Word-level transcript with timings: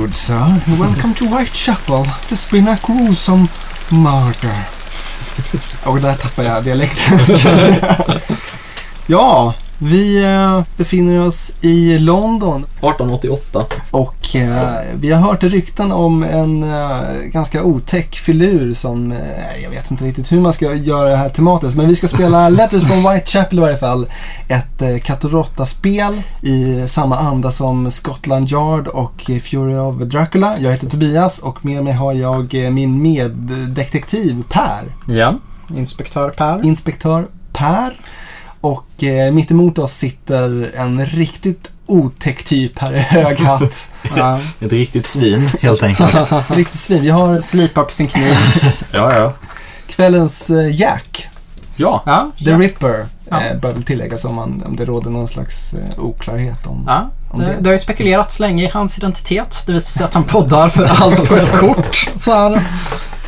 Good 0.00 0.14
sir. 0.14 0.62
Welcome 0.78 1.12
to 1.16 1.26
Whitechapel. 1.26 2.06
It's 2.30 2.50
been 2.50 2.68
a 2.68 2.78
gruesome 2.82 3.48
murder. 3.90 4.68
Och 5.84 6.00
där 6.00 6.14
tappar 6.14 6.42
jag 6.42 6.64
dialekten. 6.64 7.18
ja, 9.06 9.54
vi 9.82 10.24
eh, 10.24 10.62
befinner 10.76 11.26
oss 11.26 11.52
i 11.60 11.98
London 11.98 12.64
1888. 12.64 13.64
och 13.90 14.36
eh, 14.36 14.78
vi 14.94 15.12
har 15.12 15.20
hört 15.20 15.42
rykten 15.42 15.92
om 15.92 16.22
en 16.22 16.62
eh, 16.62 17.00
ganska 17.24 17.64
otäck 17.64 18.16
filur 18.16 18.74
som, 18.74 19.12
eh, 19.12 19.62
jag 19.62 19.70
vet 19.70 19.90
inte 19.90 20.04
riktigt 20.04 20.32
hur 20.32 20.40
man 20.40 20.52
ska 20.52 20.74
göra 20.74 21.08
det 21.08 21.16
här 21.16 21.28
tematiskt, 21.28 21.76
men 21.76 21.88
vi 21.88 21.96
ska 21.96 22.08
spela 22.08 22.48
Letters 22.60 22.84
from 22.84 23.12
Whitechapel 23.12 23.58
i 23.58 23.62
varje 23.62 23.76
fall. 23.76 24.06
Ett 24.48 24.82
eh, 24.82 24.98
katt 24.98 25.24
och 25.24 25.30
råtta-spel 25.30 26.22
i 26.42 26.88
samma 26.88 27.18
anda 27.18 27.50
som 27.50 27.90
Scotland 27.90 28.50
Yard 28.52 28.88
och 28.88 29.22
Fury 29.22 29.74
of 29.74 29.96
Dracula. 29.96 30.58
Jag 30.58 30.70
heter 30.70 30.86
Tobias 30.86 31.38
och 31.38 31.64
med 31.64 31.84
mig 31.84 31.92
har 31.92 32.12
jag 32.12 32.54
min 32.72 33.02
meddetektiv 33.02 34.44
Per. 34.48 35.14
Ja. 35.14 35.34
Inspektör 35.76 36.30
Per. 36.30 36.64
Inspektör 36.64 37.26
Per. 37.52 37.96
Och 38.60 39.04
eh, 39.04 39.32
mitt 39.32 39.50
emot 39.50 39.78
oss 39.78 39.92
sitter 39.92 40.70
en 40.76 41.06
riktigt 41.06 41.70
otäck 41.86 42.42
typ 42.44 42.78
här 42.78 42.92
i 42.92 42.98
hög 42.98 43.38
hatt. 43.40 43.88
Ja. 44.16 44.40
Ett 44.60 44.72
riktigt 44.72 45.06
svin, 45.06 45.50
helt 45.60 45.82
enkelt. 45.82 46.14
Riktigt 46.50 46.80
svin. 46.80 47.02
Vi 47.02 47.10
har 47.10 47.40
Slipar 47.40 47.84
på 47.84 47.92
sin 47.92 48.06
kniv. 48.08 48.36
ja, 48.92 49.14
ja. 49.18 49.32
kvällens 49.86 50.50
eh, 50.50 50.80
Jack, 50.80 51.28
Ja. 51.76 52.02
Ja. 52.06 52.30
The. 52.44 52.50
Ripper. 52.54 53.06
Ja. 53.30 53.40
Eh, 53.40 53.56
bör 53.58 53.72
väl 53.72 53.82
tilläggas 53.82 54.24
om, 54.24 54.34
man, 54.34 54.62
om 54.66 54.76
det 54.76 54.84
råder 54.84 55.10
någon 55.10 55.28
slags 55.28 55.72
eh, 55.72 56.04
oklarhet 56.04 56.66
om, 56.66 56.84
Ja. 56.86 57.08
om 57.30 57.38
Det, 57.40 57.46
det. 57.46 57.56
det 57.60 57.68
har 57.68 57.72
ju 57.72 57.78
spekulerats 57.78 58.40
länge 58.40 58.64
i 58.64 58.70
hans 58.72 58.98
identitet. 58.98 59.62
Det 59.66 59.72
visar 59.72 59.90
sig 59.98 60.04
att 60.04 60.14
han 60.14 60.24
poddar 60.24 60.68
för 60.68 60.84
allt 61.02 61.28
på 61.28 61.36
ett 61.36 61.52
kort. 61.58 62.08
Så 62.16 62.32
här 62.34 62.62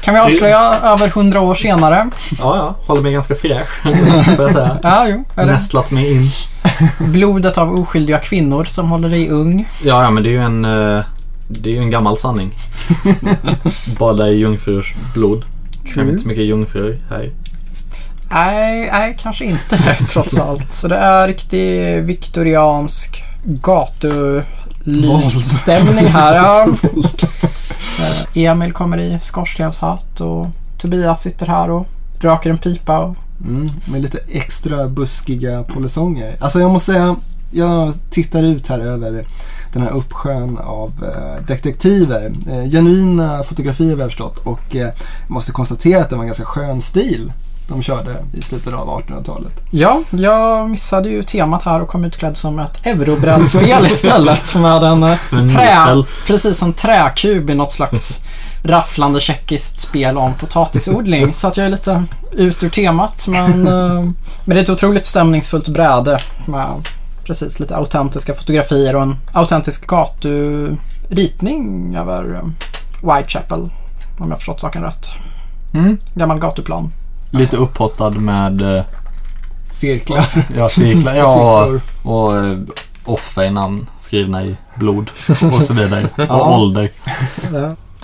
kan 0.02 0.14
vi 0.14 0.20
avslöja 0.20 0.74
över 0.82 1.08
hundra 1.08 1.40
år 1.40 1.54
senare. 1.54 2.10
Ja, 2.38 2.56
ja. 2.56 2.74
Håller 2.86 3.02
mig 3.02 3.12
ganska 3.12 3.34
fräsch, 3.34 3.82
får 4.36 4.44
jag 4.44 4.52
säga. 4.52 4.78
Ja, 4.82 5.06
jo. 5.08 5.24
Är 5.34 5.46
det 5.46 5.52
Nästlat 5.52 5.90
mig 5.90 6.12
in. 6.12 6.30
blodet 6.98 7.58
av 7.58 7.80
oskyldiga 7.80 8.18
kvinnor 8.18 8.64
som 8.64 8.90
håller 8.90 9.08
dig 9.08 9.28
ung? 9.30 9.68
Ja, 9.82 10.02
ja, 10.02 10.10
men 10.10 10.22
det 10.22 10.28
är 10.28 10.32
ju 10.32 10.42
en, 10.42 10.64
eh, 10.64 11.04
det 11.48 11.70
är 11.70 11.74
ju 11.74 11.78
en 11.78 11.90
gammal 11.90 12.18
sanning. 12.18 12.54
Bada 13.98 14.28
i 14.28 14.38
jungfrurs 14.38 14.94
blod. 15.14 15.44
Känner 15.94 16.10
inte 16.10 16.22
så 16.22 16.28
mycket 16.28 16.44
jungfrur 16.44 17.00
här. 17.10 17.30
Nej, 18.30 18.88
nej, 18.92 19.16
kanske 19.22 19.44
inte 19.44 19.96
trots 20.08 20.38
allt. 20.38 20.74
Så 20.74 20.88
det 20.88 20.96
är 20.96 21.26
riktig 21.28 22.02
viktoriansk 22.02 23.22
gatulysstämning 23.44 26.06
här. 26.06 26.34
Ja. 26.36 26.66
Emil 28.34 28.72
kommer 28.72 28.98
i 28.98 29.18
skorstenshatt 29.20 30.20
och 30.20 30.46
Tobias 30.78 31.22
sitter 31.22 31.46
här 31.46 31.70
och 31.70 31.86
röker 32.18 32.50
en 32.50 32.58
pipa. 32.58 32.98
Och... 32.98 33.16
Mm, 33.44 33.70
med 33.84 34.02
lite 34.02 34.18
extra 34.28 34.88
buskiga 34.88 35.62
polisonger. 35.62 36.36
Alltså 36.40 36.60
jag 36.60 36.70
måste 36.70 36.92
säga, 36.92 37.16
jag 37.50 37.94
tittar 38.10 38.42
ut 38.42 38.68
här 38.68 38.78
över 38.78 39.24
den 39.72 39.82
här 39.82 39.90
uppsjön 39.90 40.58
av 40.58 40.92
eh, 41.02 41.46
detektiver. 41.46 42.32
Eh, 42.50 42.70
genuina 42.70 43.42
fotografier 43.42 43.96
vi 43.96 44.02
har 44.02 44.08
förstått 44.08 44.38
och 44.38 44.76
eh, 44.76 44.90
måste 45.28 45.52
konstatera 45.52 46.00
att 46.00 46.10
det 46.10 46.16
var 46.16 46.22
en 46.22 46.28
ganska 46.28 46.44
skön 46.44 46.80
stil 46.80 47.32
de 47.68 47.82
körde 47.82 48.16
i 48.32 48.42
slutet 48.42 48.74
av 48.74 48.88
1800-talet. 48.88 49.52
Ja, 49.70 50.02
jag 50.10 50.70
missade 50.70 51.08
ju 51.08 51.22
temat 51.22 51.62
här 51.62 51.82
och 51.82 51.88
kom 51.88 52.04
utklädd 52.04 52.36
som 52.36 52.58
ett 52.58 52.86
eurobrädspel 52.86 53.86
istället. 53.86 54.54
Med 54.54 54.82
en, 54.82 55.02
eh, 55.02 55.16
Som 55.28 55.48
trä, 55.48 56.04
precis 56.26 56.62
en 56.62 56.72
träkub 56.72 57.50
i 57.50 57.54
något 57.54 57.72
slags 57.72 58.22
rafflande 58.62 59.20
tjeckiskt 59.20 59.78
spel 59.78 60.18
om 60.18 60.34
potatisodling. 60.34 61.32
Så 61.32 61.48
att 61.48 61.56
jag 61.56 61.66
är 61.66 61.70
lite 61.70 62.04
ut 62.32 62.62
ur 62.62 62.68
temat. 62.68 63.26
Men, 63.28 63.66
eh, 63.66 64.02
men 64.44 64.54
det 64.54 64.56
är 64.56 64.62
ett 64.62 64.68
otroligt 64.68 65.06
stämningsfullt 65.06 65.68
bräde 65.68 66.18
med 66.46 66.88
precis 67.24 67.60
lite 67.60 67.76
autentiska 67.76 68.34
fotografier 68.34 68.96
och 68.96 69.02
en 69.02 69.16
autentisk 69.32 69.86
gaturitning 69.86 71.94
över 71.96 72.34
eh, 72.34 72.42
Whitechapel. 73.14 73.70
Om 74.18 74.30
jag 74.30 74.38
förstått 74.38 74.60
saken 74.60 74.82
rätt. 74.82 75.08
Mm. 75.74 75.98
Gammal 76.14 76.38
gatuplan. 76.38 76.92
Lite 77.32 77.56
upphottad 77.56 78.10
med 78.10 78.76
eh, 78.76 78.84
Cirklar 79.72 80.46
ja, 80.56 80.68
cirklar 80.68 81.14
ja, 81.14 81.68
och 82.02 82.36
eh, 82.36 82.58
offer 83.04 83.42
i 83.44 83.50
namn 83.50 83.86
skrivna 84.00 84.44
i 84.44 84.56
blod 84.74 85.10
och 85.28 85.62
så 85.66 85.74
vidare. 85.74 86.04
Och 86.16 86.24
Ja. 86.28 86.56
ålder. 86.56 86.90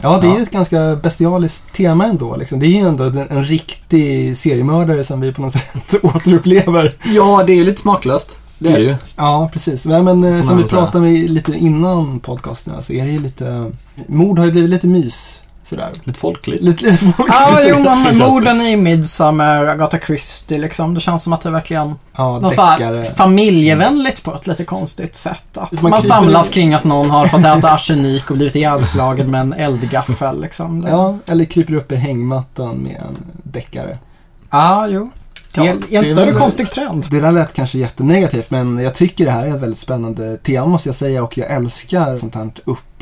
Ja, 0.02 0.18
det 0.18 0.26
är 0.26 0.30
ju 0.30 0.36
Ja. 0.36 0.42
ett 0.42 0.50
ganska 0.50 0.96
bestialiskt 0.96 1.72
tema 1.72 2.06
ändå. 2.06 2.36
Liksom. 2.36 2.60
Det 2.60 2.66
är 2.66 2.68
ju 2.68 2.88
ändå 2.88 3.04
en, 3.04 3.18
en 3.18 3.44
riktig 3.44 4.36
seriemördare 4.36 5.04
som 5.04 5.20
vi 5.20 5.32
på 5.32 5.42
något 5.42 5.52
sätt 5.52 5.94
återupplever. 6.02 6.94
Ja, 7.04 7.44
det 7.46 7.52
är 7.52 7.64
lite 7.64 7.80
smaklöst. 7.80 8.38
Det 8.58 8.68
är 8.68 8.78
det 8.78 8.84
ju. 8.84 8.96
Ja, 9.16 9.50
precis. 9.52 9.86
Men, 9.86 10.04
men 10.04 10.24
eh, 10.24 10.36
Får 10.40 10.42
som 10.48 10.56
vi 10.56 10.64
pratade 10.64 11.04
med 11.04 11.30
lite 11.30 11.52
innan 11.52 12.20
podcasten 12.20 12.82
så 12.82 12.92
är 12.92 13.04
det 13.04 13.10
ju 13.10 13.20
lite... 13.20 13.72
Mord 14.06 14.38
har 14.38 14.46
ju 14.46 14.52
blivit 14.52 14.70
lite 14.70 14.86
mys. 14.86 15.42
Sådär. 15.62 15.88
Lite 16.04 16.19
folkligt. 16.20 16.62
Lite, 16.62 16.84
lite 16.84 16.98
folk. 17.12 17.28
Ja, 17.32 17.58
jo, 17.69 17.78
men 17.82 18.19
morden 18.28 18.60
i 18.60 18.76
Midsommar, 18.76 19.64
Agatha 19.66 19.98
Christie 19.98 20.58
liksom. 20.58 20.94
Det 20.94 21.00
känns 21.00 21.22
som 21.22 21.32
att 21.32 21.41
det 21.42 21.48
är 21.48 21.52
verkligen 21.52 21.94
Ja, 22.16 22.38
något 22.38 22.54
så 22.54 22.62
här 22.62 22.78
deckare. 22.78 23.04
familjevänligt 23.04 24.22
på 24.22 24.34
ett 24.34 24.46
lite 24.46 24.64
konstigt 24.64 25.16
sätt. 25.16 25.58
Att 25.58 25.82
man 25.82 25.91
man, 25.91 26.02
samlas 26.02 26.50
kring 26.50 26.74
att 26.74 26.84
någon 26.84 27.10
har 27.10 27.26
fått 27.26 27.44
äta 27.44 27.70
arsenik 27.72 28.30
och 28.30 28.36
blivit 28.36 28.56
ihjälslagen 28.56 29.30
med 29.30 29.41
en 29.41 29.52
eldgaffel 29.52 30.41
liksom. 30.41 30.86
Ja, 30.88 31.19
eller 31.26 31.44
kryper 31.44 31.75
upp 31.75 31.92
i 31.92 31.96
hängmattan 31.96 32.76
med 32.76 32.96
en 33.08 33.16
deckare. 33.42 33.98
ja 34.50 34.86
jo. 34.88 35.10
Det 35.54 35.60
är, 35.60 35.64
Ja, 35.64 35.72
är 35.72 35.76
det 35.88 35.96
en 35.96 36.04
är 36.04 36.08
större 36.08 36.30
väl- 36.30 36.38
konstig 36.40 36.70
trend. 36.70 37.06
Det 37.10 37.20
där 37.20 37.32
lät 37.32 37.52
kanske 37.52 37.78
jättenegativt 37.78 38.50
men 38.50 38.78
jag 38.78 38.94
tycker 38.94 39.25
det 39.25 39.30
här 39.30 39.46
är 39.46 39.54
ett 39.54 39.62
väldigt 39.62 39.78
spännande 39.80 40.36
tema 40.36 40.66
måste 40.66 40.88
jag 40.88 40.96
säga 40.96 41.22
och 41.25 41.38
jag 41.38 41.50
älskar 41.50 42.16
sånt 42.16 42.34
här 42.34 42.50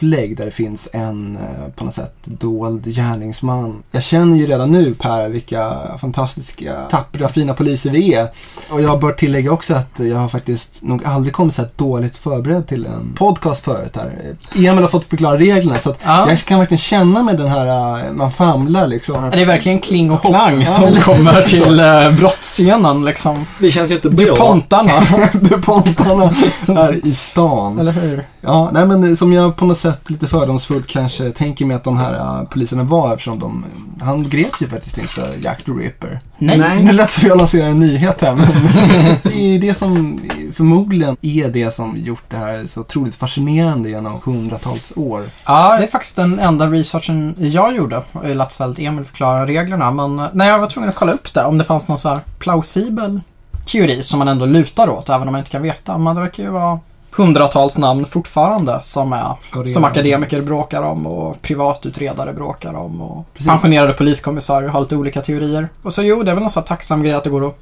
upplägg 0.00 0.36
där 0.36 0.44
det 0.44 0.50
finns 0.50 0.88
en 0.92 1.36
eh, 1.36 1.70
på 1.76 1.84
något 1.84 1.94
sätt 1.94 2.14
dold 2.24 2.84
gärningsman. 2.86 3.82
Jag 3.90 4.02
känner 4.02 4.36
ju 4.36 4.46
redan 4.46 4.72
nu 4.72 4.94
Per 4.94 5.28
vilka 5.28 5.72
fantastiska, 6.00 6.74
tappra, 6.90 7.28
fina 7.28 7.54
poliser 7.54 7.90
vi 7.90 8.14
är. 8.14 8.28
Och 8.70 8.82
jag 8.82 9.00
bör 9.00 9.12
tillägga 9.12 9.52
också 9.52 9.74
att 9.74 9.90
jag 9.98 10.16
har 10.16 10.28
faktiskt 10.28 10.82
nog 10.82 11.04
aldrig 11.04 11.34
kommit 11.34 11.54
så 11.54 11.62
här 11.62 11.70
dåligt 11.76 12.16
förberedd 12.16 12.66
till 12.66 12.86
en 12.86 13.12
podcast 13.16 13.64
förut 13.64 13.96
här. 13.96 14.12
Emil 14.54 14.82
har 14.82 14.88
fått 14.88 15.04
förklara 15.04 15.38
reglerna 15.38 15.78
så 15.78 15.90
att 15.90 15.98
Ja. 16.04 16.30
jag 16.30 16.38
kan 16.38 16.58
verkligen 16.58 16.78
känna 16.78 17.22
med 17.22 17.36
den 17.38 17.48
här, 17.48 17.98
eh, 18.06 18.12
man 18.12 18.32
famlar 18.32 18.86
liksom. 18.86 19.30
Det 19.30 19.40
är 19.42 19.46
verkligen 19.46 19.78
kling 19.80 20.10
och 20.10 20.20
klang 20.22 20.60
Ja, 20.60 20.66
som 20.66 20.94
kommer 20.94 21.42
till 21.48 21.80
eh, 21.80 22.10
brottsscenen 22.20 23.04
liksom. 23.04 23.46
Det 23.60 23.70
känns 23.70 23.90
ju 23.90 23.94
inte 23.94 24.10
bra. 24.10 24.26
DuPontarna, 24.26 24.92
DuPontarna 25.32 26.34
här 26.66 27.06
i 27.06 27.14
stan. 27.14 27.78
eller 27.78 27.92
hur? 27.92 28.26
Ja, 28.40 28.70
nej 28.72 28.86
men 28.86 29.16
som 29.16 29.32
jag 29.32 29.56
på 29.56 29.64
något 29.64 29.78
sätt 29.78 29.85
lite 30.06 30.26
fördomsfullt 30.28 30.86
kanske 30.86 31.30
tänker 31.30 31.64
mig 31.64 31.76
att 31.76 31.84
de 31.84 31.96
här 31.96 32.12
uh, 32.12 32.48
poliserna 32.48 32.82
var 32.82 33.12
eftersom 33.12 33.38
de, 33.38 33.64
han 34.00 34.28
grep 34.28 34.60
ju 34.60 34.68
faktiskt 34.68 34.98
inte 34.98 35.34
Jack 35.40 35.64
the 35.64 35.72
Ripper. 35.72 36.20
Nej. 36.38 36.58
Nej. 36.58 36.82
Nu 36.82 36.92
lät 36.92 37.10
som 37.10 37.28
jag 37.28 37.38
lanserar 37.38 37.68
en 37.68 37.80
nyhet 37.80 38.22
här 38.22 38.34
men 38.34 38.46
det 39.22 39.34
är 39.34 39.52
ju 39.52 39.58
det 39.58 39.74
som 39.74 40.20
förmodligen 40.52 41.16
är 41.22 41.48
det 41.48 41.74
som 41.74 41.96
gjort 41.96 42.24
det 42.28 42.36
här 42.36 42.66
så 42.66 42.80
otroligt 42.80 43.14
fascinerande 43.14 43.88
genom 43.90 44.20
hundratals 44.24 44.92
år. 44.96 45.30
Ja, 45.44 45.76
det 45.78 45.84
är 45.84 45.88
faktiskt 45.88 46.16
den 46.16 46.38
enda 46.38 46.66
researchen 46.66 47.34
jag 47.38 47.76
gjorde. 47.76 48.02
Jag 48.24 48.36
lät 48.36 48.50
istället 48.50 48.78
Emil 48.78 49.04
förklara 49.04 49.46
reglerna. 49.46 49.90
Men 49.90 50.18
eh, 50.18 50.26
när 50.32 50.48
jag 50.48 50.58
var 50.58 50.66
tvungen 50.66 50.90
att 50.90 50.96
kolla 50.96 51.12
upp 51.12 51.34
det, 51.34 51.44
om 51.44 51.58
det 51.58 51.64
fanns 51.64 51.88
någon 51.88 51.98
så 51.98 52.08
här 52.08 52.20
plausibel 52.38 53.20
teori 53.66 54.02
som 54.02 54.18
man 54.18 54.28
ändå 54.28 54.46
lutar 54.46 54.88
åt, 54.88 55.08
även 55.08 55.28
om 55.28 55.32
man 55.32 55.38
inte 55.38 55.50
kan 55.50 55.62
veta. 55.62 55.98
Men 55.98 56.14
det 56.14 56.20
verkar 56.20 56.42
ju 56.42 56.50
vara 56.50 56.80
hundratals 57.16 57.78
namn 57.78 58.06
fortfarande 58.06 58.78
som, 58.82 59.12
är, 59.12 59.66
som 59.66 59.84
akademiker 59.84 60.42
bråkar 60.42 60.82
om 60.82 61.06
och 61.06 61.42
privatutredare 61.42 62.32
bråkar 62.32 62.74
om 62.74 63.00
och 63.00 63.26
Precis. 63.32 63.48
pensionerade 63.48 63.92
poliskommissarier 63.92 64.68
har 64.68 64.80
lite 64.80 64.96
olika 64.96 65.22
teorier. 65.22 65.68
Och 65.82 65.94
så 65.94 66.02
jo, 66.02 66.22
det 66.22 66.30
är 66.30 66.34
väl 66.34 66.44
en 66.44 66.50
sån 66.50 66.60
här 66.60 66.66
tacksam 66.68 67.02
grej 67.02 67.12
att 67.12 67.24
det 67.24 67.30
går 67.30 67.48
att 67.48 67.58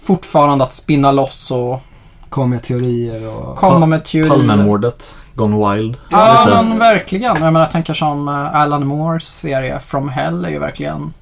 fortfarande 0.00 0.64
att 0.64 0.72
spinna 0.72 1.12
loss 1.12 1.50
och 1.50 1.82
Kom 2.28 2.50
med 2.50 2.62
teorier 2.62 3.28
och... 3.28 3.56
komma 3.56 3.86
med 3.86 4.04
teorier. 4.04 4.30
Palmemordet. 4.30 5.14
Gone 5.34 5.74
wild. 5.74 5.96
Ja, 6.10 6.44
Lite. 6.44 6.62
men 6.62 6.78
verkligen. 6.78 7.24
Jag 7.24 7.40
menar, 7.40 7.60
jag 7.60 7.70
tänker 7.70 7.94
som 7.94 8.28
eh, 8.28 8.56
Alan 8.56 8.86
Moores 8.86 9.28
serie 9.28 9.80
From 9.80 10.08
Hell 10.08 10.44
är 10.44 10.50
ju 10.50 10.58
verkligen 10.58 11.12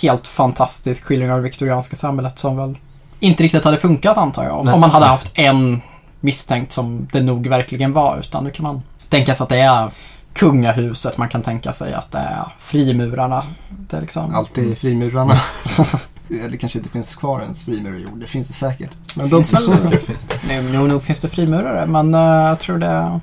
helt 0.00 0.26
fantastisk 0.26 1.04
skildring 1.04 1.32
av 1.32 1.36
det 1.36 1.42
viktorianska 1.42 1.96
samhället 1.96 2.38
som 2.38 2.56
väl 2.56 2.78
inte 3.20 3.42
riktigt 3.42 3.64
hade 3.64 3.76
funkat 3.76 4.16
antar 4.16 4.44
jag. 4.44 4.58
Om, 4.58 4.64
Nej. 4.64 4.74
om 4.74 4.80
man 4.80 4.90
hade 4.90 5.06
haft 5.06 5.32
en 5.34 5.80
misstänkt 6.24 6.72
som 6.72 7.08
det 7.12 7.22
nog 7.22 7.46
verkligen 7.46 7.92
var. 7.92 8.18
Utan 8.18 8.44
nu 8.44 8.50
kan 8.50 8.62
man 8.62 8.82
tänka 9.08 9.34
sig 9.34 9.44
att 9.44 9.48
det 9.50 9.58
är 9.60 9.90
kungahuset, 10.32 11.18
man 11.18 11.28
kan 11.28 11.42
tänka 11.42 11.72
sig 11.72 11.94
att 11.94 12.12
det 12.12 12.18
är 12.18 12.44
frimurarna. 12.58 13.42
Det 13.88 13.96
är 13.96 14.00
liksom... 14.00 14.34
Alltid 14.34 14.78
frimurarna. 14.78 15.40
Eller 16.44 16.56
kanske 16.56 16.78
inte 16.78 16.90
finns 16.90 17.14
kvar 17.14 17.40
ens 17.40 17.64
frimurare. 17.64 18.00
Jo, 18.02 18.08
det 18.16 18.26
finns 18.26 18.46
det 18.48 18.52
säkert. 18.54 18.90
Men 19.16 19.28
Finns 19.28 19.52
väl- 19.54 19.98
Nu, 20.48 20.62
nog, 20.72 20.88
nog 20.88 21.02
finns 21.02 21.20
det 21.20 21.28
frimurare, 21.28 21.86
men 21.86 22.14
eh, 22.14 22.20
jag 22.20 22.58
tror 22.60 22.78
det... 22.78 23.20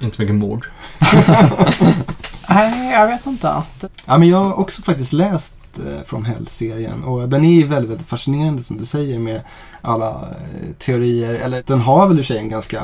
Inte 0.00 0.20
mycket 0.22 0.36
mord. 0.36 0.66
Nej, 2.48 2.90
jag 2.92 3.06
vet 3.06 3.26
inte. 3.26 3.62
Ja, 4.06 4.18
men 4.18 4.28
jag 4.28 4.44
har 4.44 4.58
också 4.60 4.82
faktiskt 4.82 5.12
läst 5.12 5.54
eh, 5.78 6.04
From 6.06 6.24
Hell-serien 6.24 7.04
och 7.04 7.28
den 7.28 7.44
är 7.44 7.52
ju 7.52 7.66
väldigt, 7.66 7.90
väldigt 7.90 8.08
fascinerande 8.08 8.62
som 8.62 8.76
du 8.76 8.86
säger 8.86 9.18
med 9.18 9.40
alla 9.82 10.10
eh, 10.10 10.74
teorier. 10.78 11.34
Eller 11.34 11.62
den 11.66 11.80
har 11.80 12.08
väl 12.08 12.20
i 12.20 12.24
sig 12.24 12.38
en 12.38 12.48
ganska 12.48 12.82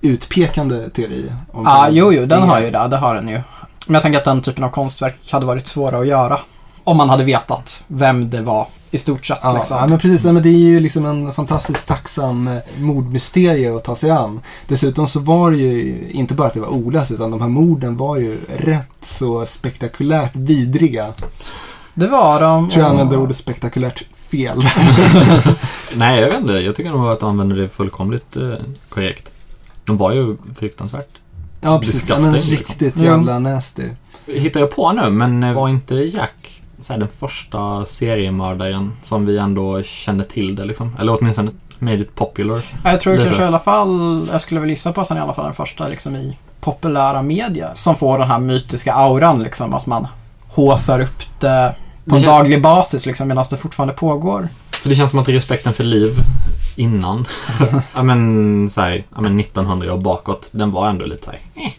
utpekande 0.00 0.90
teori. 0.90 1.32
Ja, 1.52 1.84
vem 1.86 1.96
jo, 1.96 2.12
jo, 2.12 2.26
den 2.26 2.42
har 2.42 2.60
ju 2.60 2.70
det. 2.70 2.88
Det 2.88 2.96
har 2.96 3.14
den 3.14 3.28
ju. 3.28 3.40
Men 3.86 3.94
jag 3.94 4.02
tänker 4.02 4.18
att 4.18 4.24
den 4.24 4.42
typen 4.42 4.64
av 4.64 4.68
konstverk 4.68 5.30
hade 5.30 5.46
varit 5.46 5.66
svåra 5.66 5.98
att 5.98 6.06
göra. 6.06 6.40
Om 6.84 6.96
man 6.96 7.10
hade 7.10 7.24
vetat 7.24 7.84
vem 7.86 8.30
det 8.30 8.42
var 8.42 8.66
i 8.90 8.98
stort 8.98 9.26
sett. 9.26 9.38
Ja, 9.42 9.56
liksom. 9.58 9.76
ja, 9.76 9.86
men 9.86 9.98
precis. 9.98 10.24
Ja, 10.24 10.32
men 10.32 10.42
det 10.42 10.48
är 10.48 10.58
ju 10.58 10.80
liksom 10.80 11.06
en 11.06 11.32
fantastiskt 11.32 11.88
tacksam 11.88 12.48
eh, 12.48 12.58
mordmysterie 12.78 13.76
att 13.76 13.84
ta 13.84 13.96
sig 13.96 14.10
an. 14.10 14.40
Dessutom 14.68 15.08
så 15.08 15.20
var 15.20 15.50
det 15.50 15.56
ju 15.56 16.10
inte 16.10 16.34
bara 16.34 16.48
att 16.48 16.54
det 16.54 16.60
var 16.60 16.74
olöst 16.74 17.10
utan 17.10 17.30
de 17.30 17.40
här 17.40 17.48
morden 17.48 17.96
var 17.96 18.16
ju 18.16 18.38
rätt 18.48 18.98
så 19.02 19.46
spektakulärt 19.46 20.36
vidriga. 20.36 21.06
Det 21.98 22.06
var 22.06 22.40
de. 22.40 22.62
Jag 22.62 22.70
tror 22.70 22.84
jag 22.84 22.92
och- 22.94 23.00
använde 23.00 23.16
ordet 23.22 23.36
spektakulärt 23.36 24.02
fel. 24.30 24.58
Nej, 25.94 26.20
jag 26.20 26.26
vet 26.28 26.40
inte. 26.40 26.52
Jag 26.52 26.76
tycker 26.76 26.90
nog 26.90 27.08
att 27.08 27.20
de 27.20 27.28
använder 27.30 27.56
det 27.56 27.68
fullkomligt 27.68 28.36
eh, 28.36 28.52
korrekt. 28.88 29.30
De 29.84 29.96
var 29.96 30.12
ju 30.12 30.36
fruktansvärt. 30.54 31.08
Ja, 31.60 31.78
precis. 31.78 32.08
Ja, 32.08 32.18
men 32.20 32.32
liksom. 32.32 32.50
riktigt 32.50 32.94
Ja. 32.96 33.04
jävla 33.04 33.38
nasty. 33.38 33.82
Hittar 34.26 34.60
jag 34.60 34.70
på 34.76 34.92
nu, 34.92 35.10
men 35.10 35.42
eh, 35.42 35.52
var 35.52 35.68
inte 35.68 35.94
Jack 35.94 36.62
så 36.80 36.92
här, 36.92 37.00
den 37.00 37.08
första 37.18 37.84
seriemördaren 37.84 38.92
som 39.02 39.26
vi 39.26 39.38
ändå 39.38 39.82
kände 39.82 40.24
till 40.24 40.54
det 40.56 40.64
liksom? 40.64 40.96
Eller 41.00 41.18
åtminstone 41.20 41.50
made 41.78 41.96
it 41.98 42.14
popular. 42.14 42.62
Ja, 42.84 42.90
Jag 42.90 43.00
tror 43.00 43.16
kanske 43.24 43.42
i 43.42 43.46
alla 43.46 43.58
fall, 43.58 44.28
jag 44.32 44.40
skulle 44.40 44.60
väl 44.60 44.70
gissa 44.70 44.92
på 44.92 45.00
att 45.00 45.08
han 45.08 45.18
är 45.18 45.22
i 45.22 45.24
alla 45.24 45.34
fall 45.34 45.44
den 45.44 45.54
första 45.54 45.88
liksom 45.88 46.16
i 46.16 46.36
populära 46.60 47.22
media 47.22 47.70
som 47.74 47.96
får 47.96 48.18
den 48.18 48.28
här 48.28 48.38
mytiska 48.38 48.94
auran 48.94 49.42
liksom 49.42 49.74
att 49.74 49.86
man 49.86 50.06
håsar 50.48 51.00
upp 51.00 51.22
det 51.40 51.74
på 52.08 52.16
en 52.16 52.22
kän- 52.22 52.26
daglig 52.26 52.62
basis 52.62 53.06
liksom 53.06 53.28
medan 53.28 53.44
det 53.50 53.56
fortfarande 53.56 53.94
pågår. 53.94 54.48
För 54.70 54.88
det 54.88 54.94
känns 54.94 55.10
som 55.10 55.20
att 55.20 55.28
respekten 55.28 55.72
för 55.74 55.84
liv 55.84 56.10
innan, 56.76 57.26
ja 57.94 58.02
men 58.02 58.70
så 58.70 58.80
här, 58.80 59.04
ja 59.14 59.20
men 59.20 59.40
1900 59.40 59.94
år 59.94 59.98
bakåt, 59.98 60.48
den 60.52 60.72
var 60.72 60.88
ändå 60.88 61.04
lite 61.04 61.24
så 61.24 61.30
här, 61.30 61.40
eh. 61.66 61.70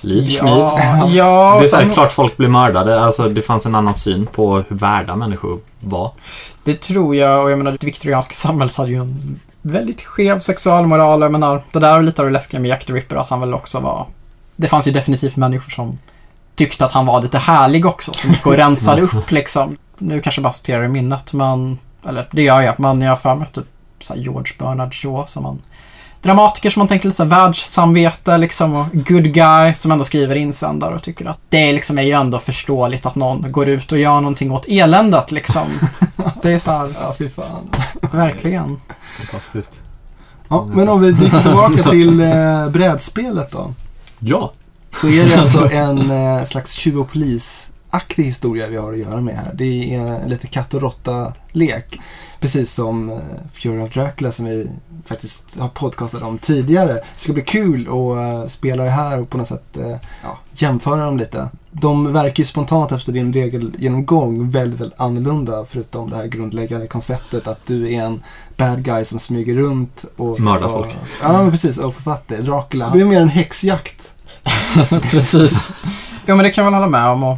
Liv. 0.00 0.30
Ja, 0.42 0.78
ja 1.08 1.56
Det 1.60 1.64
är 1.66 1.68
så 1.68 1.76
här, 1.76 1.84
sen- 1.84 1.92
klart 1.92 2.12
folk 2.12 2.36
blir 2.36 2.48
mördade. 2.48 3.00
Alltså 3.00 3.28
det 3.28 3.42
fanns 3.42 3.66
en 3.66 3.74
annan 3.74 3.94
syn 3.94 4.26
på 4.26 4.56
hur 4.56 4.76
värda 4.76 5.16
människor 5.16 5.58
var. 5.80 6.10
Det 6.64 6.80
tror 6.80 7.16
jag 7.16 7.44
och 7.44 7.50
jag 7.50 7.58
menar 7.58 7.72
det 7.80 7.86
viktorianska 7.86 8.34
samhället 8.48 8.74
hade 8.76 8.90
ju 8.90 9.00
en 9.00 9.40
väldigt 9.62 10.02
skev 10.02 10.40
sexualmoral. 10.40 11.20
Jag 11.22 11.32
menar, 11.32 11.62
det 11.72 11.78
där 11.78 11.98
är 11.98 12.02
lite 12.02 12.22
av 12.22 12.26
det 12.28 12.32
läskiga 12.32 12.60
med 12.60 12.68
Jack 12.68 12.84
the 12.86 12.92
Ripper 12.92 13.16
att 13.16 13.28
han 13.28 13.40
väl 13.40 13.54
också 13.54 13.80
var... 13.80 14.06
Det 14.56 14.68
fanns 14.68 14.88
ju 14.88 14.92
definitivt 14.92 15.36
människor 15.36 15.70
som 15.70 15.98
tyckte 16.58 16.84
att 16.84 16.92
han 16.92 17.06
var 17.06 17.22
lite 17.22 17.38
härlig 17.38 17.86
också. 17.86 18.12
Som 18.12 18.30
gick 18.30 18.46
och 18.46 18.56
rensade 18.56 19.02
upp 19.02 19.30
liksom. 19.30 19.76
Nu 19.98 20.20
kanske 20.20 20.38
jag 20.38 20.44
bara 20.44 20.52
citerar 20.52 20.84
i 20.84 20.88
minnet 20.88 21.32
men... 21.32 21.78
Eller 22.08 22.28
det 22.30 22.42
gör 22.42 22.60
jag, 22.60 22.80
men 22.80 23.00
jag 23.02 23.10
har 23.10 23.16
för 23.16 23.34
mig 23.34 23.48
typ 23.48 23.66
så 24.02 24.14
här 24.14 24.20
George 24.20 24.52
Bernard 24.58 24.94
Shaw 24.94 25.26
som 25.26 25.42
man... 25.42 25.62
Dramatiker 26.22 26.70
som 26.70 26.80
man 26.80 26.88
tänker 26.88 27.06
lite 27.08 27.16
så 27.16 27.22
här 27.24 27.30
världssamvete 27.30 28.38
liksom 28.38 28.74
och 28.74 28.86
good 28.92 29.34
guy 29.34 29.74
som 29.74 29.92
ändå 29.92 30.04
skriver 30.04 30.36
insändare 30.36 30.94
och 30.94 31.02
tycker 31.02 31.26
att 31.26 31.40
det 31.48 31.72
liksom 31.72 31.98
är 31.98 32.02
ju 32.02 32.12
ändå 32.12 32.38
förståeligt 32.38 33.06
att 33.06 33.14
någon 33.14 33.52
går 33.52 33.68
ut 33.68 33.92
och 33.92 33.98
gör 33.98 34.20
någonting 34.20 34.50
åt 34.52 34.68
eländet 34.68 35.32
liksom. 35.32 35.66
Det 36.42 36.52
är 36.52 36.58
så 36.58 36.70
här, 36.70 36.94
Ja, 37.00 37.14
fy 37.18 37.28
fan. 37.30 37.70
verkligen. 38.12 38.80
Fantastiskt. 39.18 39.72
Ja, 40.48 40.68
men 40.74 40.88
om 40.88 41.00
vi 41.00 41.12
dyker 41.12 41.42
tillbaka 41.42 41.90
till 41.90 42.20
eh, 42.20 42.68
brädspelet 42.68 43.50
då. 43.50 43.74
Ja. 44.18 44.52
Så 44.92 45.08
är 45.08 45.26
det 45.26 45.36
alltså 45.36 45.70
en 45.72 46.10
eh, 46.10 46.44
slags 46.44 46.72
tjuv 46.72 46.98
och 46.98 47.10
polis-aktig 47.10 48.24
historia 48.24 48.68
vi 48.68 48.76
har 48.76 48.92
att 48.92 48.98
göra 48.98 49.20
med 49.20 49.36
här. 49.36 49.52
Det 49.54 49.94
är 49.94 50.28
lite 50.28 50.46
katt 50.46 50.74
och 50.74 50.80
råtta-lek. 50.80 52.00
Precis 52.40 52.72
som 52.72 53.10
eh, 53.10 53.18
Fury 53.52 53.80
of 53.80 53.94
Dracula 53.94 54.32
som 54.32 54.44
vi 54.44 54.70
faktiskt 55.04 55.58
har 55.58 55.68
podcastat 55.68 56.22
om 56.22 56.38
tidigare. 56.38 56.92
Det 56.92 57.02
ska 57.16 57.32
bli 57.32 57.42
kul 57.42 57.88
att 57.88 58.44
eh, 58.44 58.48
spela 58.48 58.84
det 58.84 58.90
här 58.90 59.20
och 59.20 59.30
på 59.30 59.38
något 59.38 59.48
sätt 59.48 59.76
eh, 59.76 59.96
ja, 60.22 60.38
jämföra 60.52 61.04
dem 61.04 61.18
lite. 61.18 61.48
De 61.70 62.12
verkar 62.12 62.38
ju 62.38 62.44
spontant 62.44 62.92
efter 62.92 63.12
din 63.12 63.32
regelgenomgång 63.32 64.50
väldigt, 64.50 64.80
väldigt 64.80 65.00
annorlunda 65.00 65.64
förutom 65.64 66.10
det 66.10 66.16
här 66.16 66.26
grundläggande 66.26 66.86
konceptet 66.86 67.46
att 67.46 67.66
du 67.66 67.92
är 67.92 68.02
en 68.02 68.22
bad 68.56 68.84
guy 68.84 69.04
som 69.04 69.18
smyger 69.18 69.54
runt 69.54 70.04
och... 70.16 70.40
Mördar 70.40 70.68
folk. 70.68 70.96
Ja, 71.22 71.32
men 71.32 71.50
precis. 71.50 71.78
Och 71.78 71.94
författare. 71.94 72.40
Dracula. 72.40 72.84
Så 72.84 72.96
det 72.96 73.02
är 73.02 73.06
mer 73.06 73.20
en 73.20 73.28
häxjakt. 73.28 74.12
Precis. 75.10 75.72
Jo, 76.26 76.36
men 76.36 76.44
det 76.44 76.50
kan 76.50 76.64
jag 76.64 76.70
väl 76.70 76.80
hålla 76.80 76.90
med 76.90 77.10
om. 77.10 77.22
Och 77.24 77.36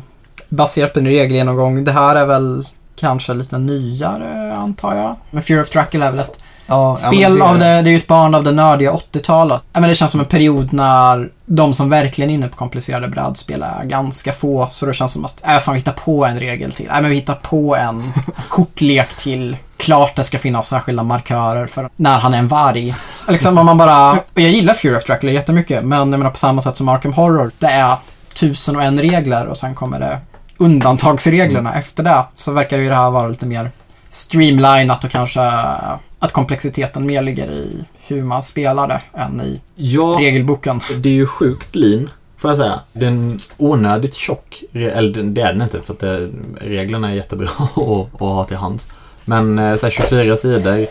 baserat 0.48 0.92
på 0.92 0.98
en 0.98 1.06
regelgenomgång. 1.06 1.84
Det 1.84 1.92
här 1.92 2.16
är 2.16 2.26
väl 2.26 2.68
kanske 2.96 3.34
lite 3.34 3.58
nyare, 3.58 4.54
antar 4.56 4.94
jag. 4.94 5.16
Men 5.30 5.42
Fear 5.42 5.62
of 5.62 5.70
Dracula 5.70 6.06
är 6.06 6.10
väl 6.10 6.20
ett 6.20 6.40
Ja, 6.66 6.96
spel 6.96 7.42
av 7.42 7.58
det. 7.58 7.64
Det 7.64 7.70
är 7.88 7.92
ju 7.92 7.96
ett 7.96 8.06
barn 8.06 8.34
av 8.34 8.44
det 8.44 8.52
nördiga 8.52 8.92
80-talet. 8.92 9.64
Ja, 9.72 9.80
men 9.80 9.90
det 9.90 9.96
känns 9.96 10.10
som 10.10 10.20
en 10.20 10.26
period 10.26 10.72
när 10.72 11.30
de 11.52 11.74
som 11.74 11.90
verkligen 11.90 12.30
är 12.30 12.34
inne 12.34 12.48
på 12.48 12.56
komplicerade 12.56 13.08
brädspel 13.08 13.62
är 13.62 13.84
ganska 13.84 14.32
få. 14.32 14.68
Så 14.70 14.86
det 14.86 14.94
känns 14.94 15.12
som 15.12 15.24
att, 15.24 15.46
äh, 15.46 15.58
fan 15.58 15.74
vi 15.74 15.80
hittar 15.80 15.92
på 15.92 16.24
en 16.24 16.40
regel 16.40 16.72
till. 16.72 16.86
äh 16.86 16.92
men 16.92 17.10
vi 17.10 17.16
hittar 17.16 17.34
på 17.34 17.76
en 17.76 18.12
kortlek 18.48 19.08
till. 19.16 19.56
Klart 19.76 20.16
det 20.16 20.24
ska 20.24 20.38
finnas 20.38 20.68
särskilda 20.68 21.02
markörer 21.02 21.66
för 21.66 21.88
när 21.96 22.18
han 22.18 22.34
är 22.34 22.38
en 22.38 22.48
varg. 22.48 22.94
Liksom 23.28 23.58
om 23.58 23.66
man 23.66 23.78
bara... 23.78 24.12
Och 24.12 24.40
jag 24.40 24.50
gillar 24.50 24.74
Fury 24.74 24.96
of 24.96 25.04
Dracula 25.04 25.32
jättemycket, 25.32 25.84
men 25.84 25.98
jag 25.98 26.08
menar 26.08 26.30
på 26.30 26.36
samma 26.36 26.62
sätt 26.62 26.76
som 26.76 26.88
Arkham 26.88 27.12
Horror. 27.12 27.50
Det 27.58 27.66
är 27.66 27.96
tusen 28.34 28.76
och 28.76 28.82
en 28.82 29.00
regler 29.00 29.46
och 29.46 29.58
sen 29.58 29.74
kommer 29.74 30.00
det 30.00 30.18
undantagsreglerna 30.58 31.74
efter 31.74 32.02
det. 32.02 32.24
Så 32.36 32.52
verkar 32.52 32.78
ju 32.78 32.88
det 32.88 32.94
här 32.94 33.10
vara 33.10 33.28
lite 33.28 33.46
mer 33.46 33.70
streamlinat 34.10 35.04
och 35.04 35.10
kanske 35.10 35.42
äh, 35.42 35.94
att 36.18 36.32
komplexiteten 36.32 37.06
mer 37.06 37.22
ligger 37.22 37.50
i 37.50 37.84
hur 38.10 38.22
man 38.24 38.42
spelar 38.42 38.88
det 38.88 39.02
än 39.18 39.40
i 39.40 39.60
Ja, 39.74 40.16
regelboken. 40.20 40.80
det 40.98 41.08
är 41.08 41.12
ju 41.12 41.26
sjukt 41.26 41.74
lean. 41.74 42.10
Får 42.36 42.50
jag 42.50 42.58
säga. 42.58 42.80
Det 42.92 43.04
är 43.06 43.10
en 43.10 43.38
onödigt 43.56 44.14
tjock, 44.14 44.62
eller 44.72 45.22
det- 45.22 45.42
är 45.42 45.52
den 45.52 45.62
inte 45.62 45.82
för 45.82 45.92
att 45.92 46.00
det, 46.00 46.30
reglerna 46.60 47.10
är 47.10 47.14
jättebra 47.14 47.48
att, 47.58 47.78
att 48.14 48.20
ha 48.20 48.44
till 48.44 48.56
hands. 48.56 48.88
Men 49.24 49.58
eh, 49.58 49.76
så 49.76 49.86
här 49.86 49.90
24 49.90 50.36
sidor. 50.36 50.86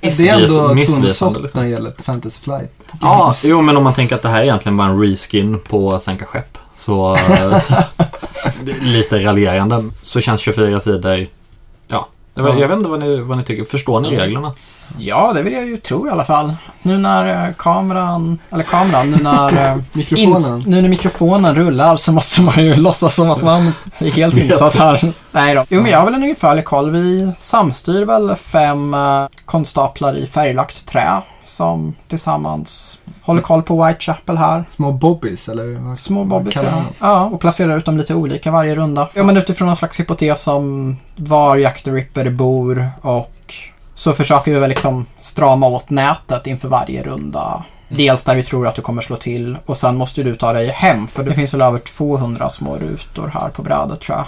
Det 0.00 0.28
är 0.28 0.34
ändå 0.34 0.74
missvisande 0.74 1.08
tunnsått 1.08 1.42
liksom. 1.42 1.60
när 1.60 1.66
det 1.66 1.72
gäller 1.72 1.92
Fantasy 2.02 2.40
Flight. 2.40 2.72
Ja, 3.00 3.18
Games. 3.18 3.44
jo 3.44 3.62
men 3.62 3.76
om 3.76 3.84
man 3.84 3.94
tänker 3.94 4.14
att 4.16 4.22
det 4.22 4.28
här 4.28 4.38
är 4.40 4.42
egentligen 4.44 4.76
bara 4.76 4.88
en 4.88 5.02
reskin 5.02 5.58
på 5.60 6.00
Sänka 6.00 6.24
skepp. 6.24 6.58
Så, 6.74 7.16
eh, 7.16 7.60
så 7.60 7.74
lite 8.80 9.24
raljerande. 9.24 9.84
Så 10.02 10.20
känns 10.20 10.40
24 10.40 10.80
sidor, 10.80 11.26
ja. 11.88 12.08
Jag, 12.34 12.42
vet- 12.44 12.54
Ja. 12.54 12.60
jag 12.60 12.68
vet 12.68 12.76
inte 12.78 12.88
vad 12.90 13.00
ni, 13.00 13.16
vad 13.20 13.38
ni 13.38 13.44
tycker. 13.44 13.64
Förstår 13.64 14.00
ni 14.00 14.16
reglerna? 14.16 14.52
Ja, 14.98 15.32
det 15.32 15.42
vill 15.42 15.52
jag 15.52 15.66
ju 15.66 15.76
tro 15.76 16.08
i 16.08 16.10
alla 16.10 16.24
fall. 16.24 16.54
Nu 16.82 16.98
när 16.98 17.46
eh, 17.46 17.54
kameran, 17.54 18.38
eller 18.50 18.64
kameran, 18.64 19.10
nu 19.10 19.16
när, 19.16 19.70
eh, 19.70 19.76
Mikrofonen. 19.92 20.62
nu 20.66 20.82
när 20.82 20.88
mikrofonen 20.88 21.54
rullar 21.54 21.96
så 21.96 22.12
måste 22.12 22.42
man 22.42 22.64
ju 22.64 22.74
låtsas 22.76 23.14
som 23.14 23.30
att 23.30 23.42
man 23.42 23.72
är 23.98 24.10
helt 24.10 24.36
insatt 24.36 24.74
här. 24.74 25.12
Nej 25.32 25.54
då. 25.54 25.64
Jo, 25.68 25.82
men 25.82 25.90
jag 25.90 25.98
har 25.98 26.04
väl 26.04 26.14
en 26.14 26.22
ungefärlig 26.22 26.64
koll. 26.64 26.90
Vi 26.90 27.32
samstyr 27.38 28.04
väl 28.04 28.34
fem 28.36 28.94
eh, 28.94 29.26
konstaplar 29.44 30.16
i 30.16 30.26
färglagt 30.26 30.86
trä 30.86 31.20
som 31.44 31.94
tillsammans 32.08 33.00
håller 33.22 33.42
koll 33.42 33.62
på 33.62 33.84
Whitechapel 33.84 34.36
här. 34.36 34.64
Små 34.68 34.92
bobbies 34.92 35.48
eller 35.48 35.94
Små 35.96 36.44
kallar 36.50 36.70
ja. 36.70 36.82
ja. 36.98 37.24
Och 37.24 37.40
placerar 37.40 37.78
ut 37.78 37.84
dem 37.84 37.98
lite 37.98 38.14
olika 38.14 38.50
varje 38.50 38.74
runda. 38.74 39.08
Ja, 39.14 39.22
men 39.22 39.36
utifrån 39.36 39.66
någon 39.66 39.76
slags 39.76 40.00
hypotes 40.00 40.48
om 40.48 40.96
var 41.16 41.56
Jack 41.56 41.82
the 41.82 41.90
Ripper 41.90 42.30
bor 42.30 42.90
och 43.00 43.33
så 44.04 44.14
försöker 44.14 44.52
vi 44.52 44.58
väl 44.58 44.68
liksom 44.68 45.06
strama 45.20 45.66
åt 45.66 45.90
nätet 45.90 46.46
inför 46.46 46.68
varje 46.68 47.02
runda. 47.02 47.64
Dels 47.88 48.24
där 48.24 48.34
vi 48.34 48.42
tror 48.42 48.66
att 48.66 48.74
du 48.74 48.82
kommer 48.82 49.02
slå 49.02 49.16
till 49.16 49.58
och 49.66 49.76
sen 49.76 49.96
måste 49.96 50.22
du 50.22 50.36
ta 50.36 50.52
dig 50.52 50.68
hem 50.68 51.06
för 51.08 51.24
det 51.24 51.34
finns 51.34 51.54
väl 51.54 51.62
över 51.62 51.78
200 51.78 52.50
små 52.50 52.76
rutor 52.76 53.30
här 53.34 53.48
på 53.48 53.62
brädet 53.62 54.00
tror 54.00 54.18
jag. 54.18 54.26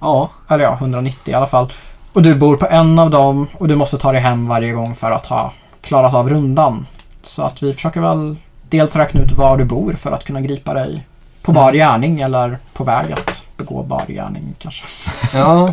Ja. 0.00 0.30
Eller 0.48 0.64
ja, 0.64 0.74
190 0.74 1.32
i 1.32 1.34
alla 1.34 1.46
fall. 1.46 1.72
Och 2.12 2.22
du 2.22 2.34
bor 2.34 2.56
på 2.56 2.66
en 2.66 2.98
av 2.98 3.10
dem 3.10 3.48
och 3.58 3.68
du 3.68 3.76
måste 3.76 3.98
ta 3.98 4.12
dig 4.12 4.20
hem 4.20 4.48
varje 4.48 4.72
gång 4.72 4.94
för 4.94 5.10
att 5.10 5.26
ha 5.26 5.52
klarat 5.80 6.14
av 6.14 6.28
rundan. 6.28 6.86
Så 7.22 7.42
att 7.42 7.62
vi 7.62 7.74
försöker 7.74 8.00
väl 8.00 8.36
dels 8.68 8.96
räkna 8.96 9.20
ut 9.20 9.32
var 9.32 9.56
du 9.56 9.64
bor 9.64 9.92
för 9.92 10.12
att 10.12 10.24
kunna 10.24 10.40
gripa 10.40 10.74
dig 10.74 11.06
på 11.42 11.52
bar 11.52 11.72
gärning 11.72 12.20
eller 12.20 12.58
på 12.72 12.84
väg 12.84 13.12
att 13.12 13.44
begå 13.56 13.82
bar 13.82 14.04
gärning 14.08 14.54
kanske. 14.58 14.84
Ja, 15.34 15.72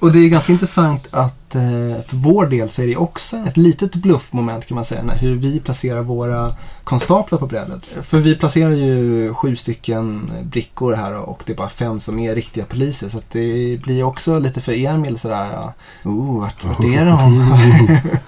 och 0.00 0.12
det 0.12 0.18
är 0.18 0.28
ganska 0.28 0.52
intressant 0.52 1.08
att 1.10 1.39
att 1.50 1.54
eh, 1.54 2.02
för 2.06 2.16
vår 2.16 2.46
del 2.46 2.70
så 2.70 2.82
är 2.82 2.86
det 2.86 2.96
också 2.96 3.36
ett 3.36 3.56
litet 3.56 3.94
bluffmoment 3.94 4.66
kan 4.66 4.74
man 4.74 4.84
säga. 4.84 5.02
när- 5.02 5.16
Hur 5.16 5.34
vi 5.34 5.60
placerar 5.60 6.02
våra 6.02 6.54
konstaplar 6.84 7.38
på 7.38 7.46
brädet. 7.46 7.86
För 8.02 8.18
vi 8.18 8.36
placerar 8.36 8.70
ju 8.70 9.34
sju 9.34 9.56
stycken 9.56 10.30
brickor 10.42 10.94
här 10.94 11.20
och 11.28 11.42
det 11.46 11.52
är 11.52 11.56
bara 11.56 11.68
fem 11.68 12.00
som 12.00 12.18
är 12.18 12.34
riktiga 12.34 12.64
poliser. 12.64 13.08
Så 13.08 13.18
att 13.18 13.30
det 13.30 13.80
blir 13.82 14.02
också 14.02 14.38
lite 14.38 14.60
för 14.60 14.72
Emil 14.86 15.18
sådär. 15.18 15.46
ja, 15.52 15.72
Oh, 16.04 16.40
vart, 16.40 16.64
vart 16.64 16.84
är 16.84 17.04
de? 17.06 17.56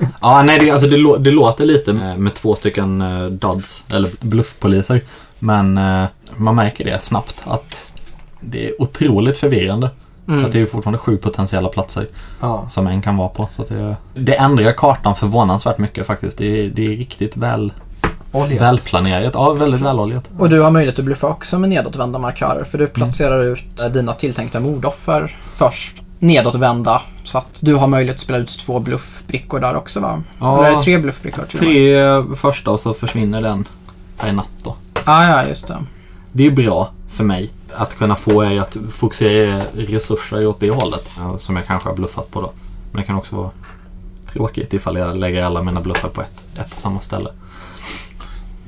Ja, 0.21 0.43
nej, 0.43 0.59
det, 0.59 0.71
alltså, 0.71 0.88
det, 0.88 0.97
lå- 0.97 1.19
det 1.19 1.31
låter 1.31 1.64
lite 1.64 1.93
med, 1.93 2.21
med 2.21 2.35
två 2.35 2.55
stycken 2.55 3.02
uh, 3.02 3.31
duds, 3.31 3.85
eller 3.91 4.11
bluffpoliser. 4.21 5.00
Men 5.38 5.79
eh, 5.79 6.05
man 6.37 6.55
märker 6.55 6.85
det 6.85 7.02
snabbt 7.05 7.43
att 7.45 7.93
det 8.41 8.67
är 8.69 8.83
otroligt 8.83 9.38
förvirrande. 9.38 9.91
Mm. 10.29 10.45
Att 10.45 10.52
det 10.52 10.61
är 10.61 10.67
fortfarande 10.67 10.99
sju 10.99 11.17
potentiella 11.17 11.69
platser 11.69 12.07
ja. 12.41 12.69
som 12.69 12.87
en 12.87 13.02
kan 13.02 13.17
vara 13.17 13.29
på. 13.29 13.49
Så 13.52 13.64
det, 13.69 13.97
det 14.14 14.35
ändrar 14.35 14.73
kartan 14.73 15.17
förvånansvärt 15.17 15.79
mycket 15.79 16.07
faktiskt. 16.07 16.38
Det 16.38 16.64
är, 16.64 16.71
det 16.71 16.85
är 16.85 16.97
riktigt 16.97 17.37
väl, 17.37 17.73
Oljat. 18.33 18.61
välplanerat. 18.61 19.35
Ja, 19.35 19.52
väldigt 19.52 19.81
väloljat. 19.81 20.25
Och 20.38 20.50
du 20.50 20.61
har 20.61 20.71
möjlighet 20.71 20.99
att 20.99 21.05
bluffa 21.05 21.26
också 21.26 21.59
med 21.59 21.71
nedåtvända 21.71 22.19
markörer 22.19 22.64
för 22.64 22.79
du 22.79 22.87
placerar 22.87 23.45
ut 23.45 23.81
eh, 23.81 23.88
dina 23.88 24.12
tilltänkta 24.12 24.61
mordoffer 24.61 25.37
först 25.50 26.02
nedåtvända 26.19 27.02
så 27.25 27.38
att 27.38 27.59
du 27.61 27.75
har 27.75 27.87
möjlighet 27.87 28.14
att 28.14 28.21
spela 28.21 28.38
ut 28.38 28.59
två 28.59 28.79
bluffbrickor 28.79 29.61
där 29.61 29.76
också 29.76 30.00
va? 30.00 30.23
Ja. 30.38 30.59
Eller 30.59 30.71
är 30.71 30.76
det 30.76 30.83
tre 30.83 30.99
bluffbrickor? 30.99 31.45
Tre 31.59 32.37
första 32.37 32.71
och 32.71 32.81
så 32.81 32.95
försvinner 32.95 33.43
den 33.43 33.64
per 34.19 34.33
natt 34.33 34.47
då. 34.62 34.76
Ah, 35.05 35.25
ja, 35.25 35.49
just 35.49 35.69
det. 35.69 35.76
Det 36.33 36.47
är 36.47 36.50
bra 36.50 36.91
för 37.12 37.25
mig 37.25 37.50
att 37.73 37.99
kunna 37.99 38.16
få 38.16 38.45
er 38.45 38.61
att 38.61 38.76
fokusera 38.90 39.62
resurser 39.75 40.47
åt 40.47 40.61
det 40.61 40.71
hållet. 40.71 41.11
ja, 41.19 41.38
Som 41.38 41.57
jag 41.57 41.66
kanske 41.66 41.88
har 41.88 41.97
bluffat 41.97 42.31
på 42.31 42.40
då. 42.40 42.52
Men 42.92 43.00
det 43.00 43.07
kan 43.07 43.16
också 43.16 43.37
vara 43.37 43.50
tråkigt 44.33 44.73
ifall 44.73 44.97
jag 44.97 45.16
lägger 45.16 45.42
alla 45.42 45.62
mina 45.62 45.81
bluffar 45.81 46.09
på 46.09 46.23
ett, 46.23 46.47
ett 46.54 46.73
och 46.73 46.78
samma 46.78 47.00
ställe. 47.00 47.31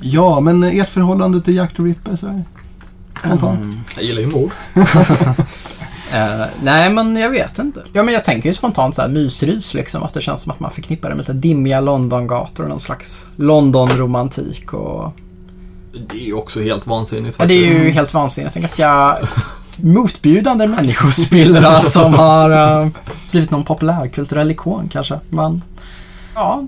Ja, 0.00 0.40
men 0.40 0.64
ert 0.64 0.90
förhållande 0.90 1.40
till 1.40 1.54
Jack 1.54 1.76
the 1.76 1.82
Ripper 1.82 2.16
sådär? 2.16 2.44
Spontant? 3.18 3.76
Jag 3.96 4.04
gillar 4.04 4.20
ju 4.20 4.26
mord. 4.26 4.50
Eh, 6.12 6.46
nej, 6.62 6.90
men 6.90 7.16
jag 7.16 7.30
vet 7.30 7.58
inte. 7.58 7.82
Ja, 7.92 8.02
men 8.02 8.14
jag 8.14 8.24
tänker 8.24 8.48
ju 8.48 8.54
spontant 8.54 8.96
så 8.96 9.02
här 9.02 9.08
mysrys 9.08 9.74
liksom. 9.74 10.02
Att 10.02 10.14
det 10.14 10.20
känns 10.20 10.42
som 10.42 10.52
att 10.52 10.60
man 10.60 10.70
förknippar 10.70 11.08
det 11.08 11.14
med 11.14 11.22
lite 11.22 11.32
dimmiga 11.32 11.80
Londongator 11.80 12.62
och 12.62 12.68
någon 12.68 12.80
slags 12.80 13.26
London-romantik 13.36 14.72
och... 14.72 15.12
Det 16.08 16.16
är 16.16 16.26
ju 16.26 16.34
också 16.34 16.60
helt 16.60 16.86
vansinnigt 16.86 17.36
Ja, 17.38 17.46
det 17.46 17.54
är 17.54 17.84
ju 17.84 17.90
helt 17.90 18.14
vansinnigt. 18.14 18.56
En 18.56 18.62
ganska 18.62 19.18
motbjudande 19.82 20.66
människospillra 20.66 21.80
som 21.80 22.14
har 22.14 22.80
uh, 22.82 22.88
blivit 23.30 23.50
någon 23.50 23.64
populärkulturell 23.64 24.50
ikon 24.50 24.88
kanske. 24.88 25.20
Men 25.30 25.62
ja, 26.34 26.64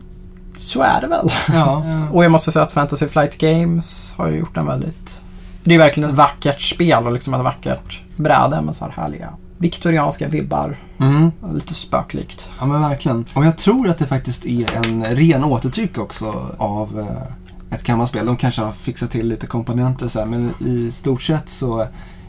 så 0.56 0.82
är 0.82 1.00
det 1.00 1.06
väl. 1.06 1.32
Ja. 1.52 1.82
Och 2.12 2.24
jag 2.24 2.32
måste 2.32 2.52
säga 2.52 2.62
att 2.62 2.72
Fantasy 2.72 3.08
Flight 3.08 3.38
Games 3.38 4.14
har 4.16 4.28
ju 4.28 4.38
gjort 4.38 4.56
en 4.56 4.66
väldigt... 4.66 5.20
Det 5.64 5.74
är 5.74 5.78
verkligen 5.78 6.10
ett 6.10 6.16
vackert 6.16 6.60
spel 6.60 7.06
och 7.06 7.12
liksom 7.12 7.34
ett 7.34 7.40
vackert 7.40 8.00
bräde 8.16 8.62
med 8.62 8.76
så 8.76 8.84
här 8.84 8.92
härliga 8.92 9.28
viktorianska 9.58 10.28
vibbar. 10.28 10.76
Mm. 10.98 11.32
Lite 11.52 11.74
spöklikt. 11.74 12.50
Ja 12.58 12.66
men 12.66 12.80
verkligen. 12.80 13.24
Och 13.34 13.44
jag 13.44 13.58
tror 13.58 13.88
att 13.88 13.98
det 13.98 14.06
faktiskt 14.06 14.46
är 14.46 14.76
en 14.76 15.04
ren 15.04 15.44
återtryck 15.44 15.98
också 15.98 16.56
av 16.58 16.98
eh, 17.00 17.45
ett 17.70 17.82
gammalt 17.82 18.10
spel. 18.10 18.26
De 18.26 18.36
kanske 18.36 18.62
har 18.62 18.72
fixat 18.72 19.10
till 19.10 19.28
lite 19.28 19.46
komponenter 19.46 20.08
så 20.08 20.18
här, 20.18 20.26
men 20.26 20.54
i 20.60 20.92
stort 20.92 21.22
sett 21.22 21.48
så 21.48 21.86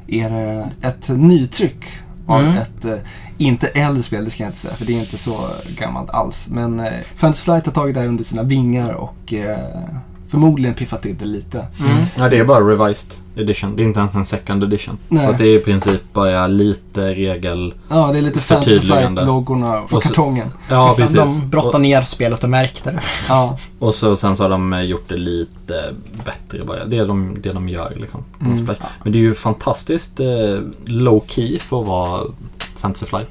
är 0.08 0.30
det 0.30 0.70
ett 0.82 1.10
nytryck 1.10 1.86
av 2.28 2.42
Mm. 2.42 2.58
ett, 2.58 2.86
eh, 2.86 2.98
inte 3.38 3.68
äldre 3.68 4.04
spel, 4.04 4.26
det 4.26 4.32
ska 4.32 4.44
jag 4.44 4.50
inte 4.50 4.60
säga, 4.60 4.74
för 4.74 4.86
det 4.86 4.96
är 4.96 5.00
inte 5.00 5.18
så 5.18 5.50
gammalt 5.78 6.10
alls. 6.10 6.48
Men 6.52 6.80
eh, 6.80 6.92
Fantasy 7.16 7.44
Flight 7.44 7.66
har 7.66 7.74
tagit 7.74 7.96
det 7.96 8.02
här 8.02 8.08
under 8.08 8.24
sina 8.24 8.44
vingar 8.44 8.90
och 8.94 9.34
eh, 9.34 9.58
förmodligen 10.30 10.74
piffat 10.76 11.02
till 11.02 11.16
det 11.18 11.26
lite. 11.26 11.66
Ja, 12.18 12.30
det 12.30 12.38
är 12.38 12.46
bara 12.46 12.60
revised 12.60 13.14
edition. 13.36 13.76
Det 13.76 13.84
är 13.84 13.86
inte 13.86 14.00
ens 14.00 14.16
en 14.16 14.26
second 14.26 14.64
edition. 14.64 14.98
Nej. 15.08 15.26
Så 15.26 15.32
att 15.32 15.38
det 15.38 15.44
är 15.48 15.56
i 15.56 15.60
princip 15.60 16.02
bara 16.14 16.48
lite 16.48 17.14
regel... 17.16 17.74
Ja, 17.90 18.10
det 18.12 18.18
är 18.18 18.22
lite 18.22 18.40
Förtydligande. 18.40 19.22
Flight-loggorna 19.22 19.82
på 19.90 19.96
Och 19.96 20.04
så- 20.04 20.10
kartongen. 20.10 20.48
Ja, 20.70 20.94
precis. 20.98 21.16
De 21.16 21.50
brottade 21.50 21.78
ner 21.78 22.02
spelet 22.02 22.44
och 22.44 22.50
märkte 22.50 22.92
det. 22.92 23.02
Ja. 23.30 23.58
Och 23.80 23.96
så, 23.96 24.16
sen 24.16 24.38
så 24.38 24.44
har 24.44 24.50
de 24.50 24.84
gjort 24.86 25.10
det 25.10 25.18
lite 25.18 25.94
bättre 26.26 26.66
bara. 26.66 26.86
Det 26.86 26.98
är 26.98 27.06
de, 27.08 27.38
det 27.42 27.52
de 27.54 27.70
gör 27.70 27.94
liksom. 27.96 28.24
Mm. 28.42 28.66
Men 29.04 29.12
det 29.12 29.18
är 29.18 29.22
ju 29.22 29.34
fantastiskt 29.34 30.20
eh, 30.20 30.28
low 30.86 31.24
key 31.28 31.60
för 31.60 31.80
att 31.82 31.88
vara 31.88 32.22
Fantasy 32.78 33.06
Flight. 33.06 33.30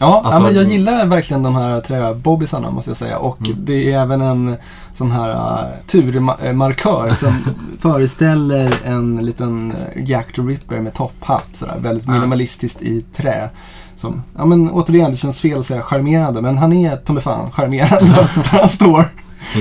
Ja, 0.00 0.22
Alltså- 0.24 0.40
ja, 0.40 0.44
men 0.46 0.54
jag 0.54 0.64
gillar 0.64 1.06
verkligen 1.06 1.42
de 1.42 1.54
här 1.56 1.80
träbobbisarna 1.80 2.70
måste 2.70 2.90
jag 2.90 2.96
säga. 2.96 3.18
Och 3.18 3.46
Mm. 3.46 3.58
det 3.64 3.92
är 3.92 4.00
även 4.02 4.20
en 4.20 4.56
sån 4.94 5.10
här 5.10 5.30
uh, 5.30 5.86
turmarkör 5.86 7.14
som 7.14 7.38
föreställer 7.78 8.74
en 8.84 9.16
liten 9.26 9.74
Jack 9.96 10.32
the 10.36 10.42
Ripper 10.42 10.80
med 10.80 10.94
topphatt. 10.94 11.48
Sådär, 11.52 11.74
väldigt 11.78 12.08
minimalistiskt 12.08 12.82
i 12.82 13.00
trä. 13.00 13.48
Som, 13.96 14.22
ja 14.38 14.44
men 14.44 14.70
återigen, 14.70 15.10
det 15.10 15.16
känns 15.16 15.40
fel 15.40 15.58
att 15.60 15.66
säga 15.66 15.82
charmerande, 15.82 16.42
men 16.42 16.58
han 16.58 16.72
är 16.72 16.96
ta 16.96 17.20
fan 17.20 17.50
charmerande. 17.50 18.28
han 18.44 18.68
står, 18.68 19.04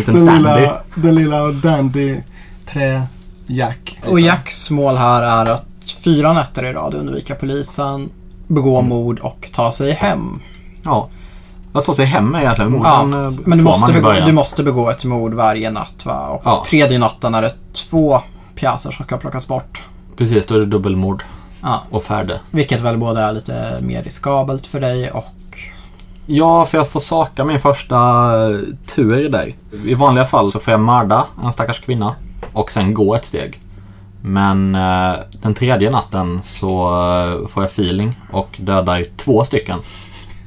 den 0.06 0.25
lilla, 0.25 0.78
den 0.96 1.16
lilla 1.16 1.48
dandy 1.52 2.18
trä-Jack. 2.66 4.00
Och 4.10 4.20
Jacks 4.20 4.72
mål 4.72 4.96
här 4.98 5.22
är 5.24 5.52
att 5.52 5.66
fyra 6.04 6.34
nätter 6.34 6.66
i 6.66 6.74
rad 6.74 6.96
undvika 6.96 7.36
polisen, 7.36 8.10
begå 8.54 8.82
mord 8.82 9.20
och 9.20 9.50
ta 9.54 9.72
sig 9.72 9.92
hem. 9.92 10.40
Ja. 10.86 11.10
Att 11.74 11.86
ta 11.86 11.94
sig 11.94 12.06
hem 12.06 12.36
är 12.36 12.40
egentligen 12.42 12.72
mord. 12.72 12.86
Ja, 12.86 12.98
Den, 13.00 13.14
eh, 13.14 13.40
Men 13.46 13.58
du 13.58 13.64
måste, 13.64 13.94
begå, 13.94 14.12
du 14.26 14.32
måste 14.32 14.64
begå 14.64 14.90
ett 14.90 15.06
mord 15.06 15.34
varje 15.34 15.72
natt 15.72 16.06
va? 16.06 16.28
Och 16.28 16.42
Ja. 16.46 16.64
tredje 16.68 16.98
natten 17.00 17.36
är 17.36 17.42
det 17.42 17.54
två 17.74 18.20
pjäser 18.56 18.92
som 18.92 19.06
ska 19.06 19.18
plockas 19.18 19.48
bort. 19.48 19.82
Precis, 20.18 20.48
då 20.48 20.56
är 20.56 20.60
det 20.60 20.66
dubbelmord 20.66 21.24
Ja. 21.62 21.82
och 21.90 22.04
färdig. 22.04 22.36
Vilket 22.52 22.82
väl 22.82 22.98
både 22.98 23.22
är 23.22 23.32
lite 23.32 23.78
mer 23.82 24.04
riskabelt 24.04 24.68
för 24.68 24.80
dig 24.80 25.12
och... 25.12 25.26
Ja, 26.26 26.66
för 26.66 26.78
jag 26.78 26.90
får 26.90 27.00
saka 27.00 27.46
min 27.46 27.60
första 27.60 27.98
eh, 28.50 28.58
tur 28.96 29.30
där. 29.30 29.56
I 29.86 29.94
vanliga 29.94 30.26
fall 30.26 30.52
så 30.52 30.60
får 30.60 30.72
jag 30.72 30.80
mörda 30.82 31.26
en 31.44 31.54
stackars 31.54 31.80
kvinna 31.82 32.16
och 32.54 32.72
sen 32.72 32.94
gå 32.94 33.16
ett 33.16 33.26
steg. 33.26 33.60
Men 34.25 34.75
eh, 34.75 35.13
den 35.42 35.53
tredje 35.53 35.89
natten 35.92 36.39
så 36.44 36.88
eh, 37.44 37.48
får 37.48 37.63
jag 37.63 37.70
feeling 37.72 38.20
och 38.32 38.56
dödar 38.60 39.06
två 39.18 39.44
stycken. 39.44 39.80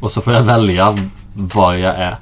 Och 0.00 0.10
så 0.10 0.20
får 0.20 0.32
jag 0.32 0.42
välja 0.42 0.96
var 1.34 1.74
jag 1.74 1.94
är. 1.96 2.16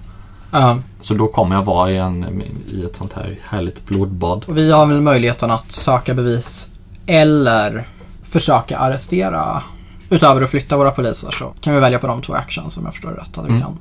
Ja. 0.50 0.78
Så 1.00 1.14
då 1.14 1.26
kommer 1.26 1.56
jag 1.56 1.62
vara 1.64 1.90
i, 1.90 1.96
en, 1.98 2.42
i 2.72 2.84
ett 2.84 2.96
sånt 2.96 3.12
här 3.12 3.38
härligt 3.48 3.86
blodbad. 3.86 4.44
och 4.48 4.56
vi 4.58 4.72
har 4.72 4.86
väl 4.86 5.00
möjligheten 5.00 5.50
att 5.50 5.72
söka 5.72 6.14
bevis 6.14 6.68
eller 7.06 7.86
försöka 8.22 8.78
arrestera. 8.78 9.62
Utöver 10.10 10.42
att 10.42 10.50
flytta 10.50 10.76
våra 10.76 10.90
poliser 10.90 11.30
så 11.30 11.52
kan 11.60 11.74
vi 11.74 11.80
välja 11.80 11.98
på 11.98 12.06
de 12.06 12.22
två 12.22 12.34
actions 12.34 12.74
som 12.74 12.84
jag 12.84 12.92
förstår 12.94 13.10
det 13.10 13.16
rätt. 13.20 13.38
Att 13.38 13.44
vi 13.44 13.48
Mm. 13.48 13.60
kan 13.62 13.78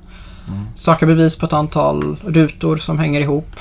söka 0.76 1.06
bevis 1.06 1.38
på 1.38 1.46
ett 1.46 1.54
antal 1.54 2.16
rutor 2.26 2.78
som 2.78 3.00
hänger 3.00 3.22
ihop 3.22 3.60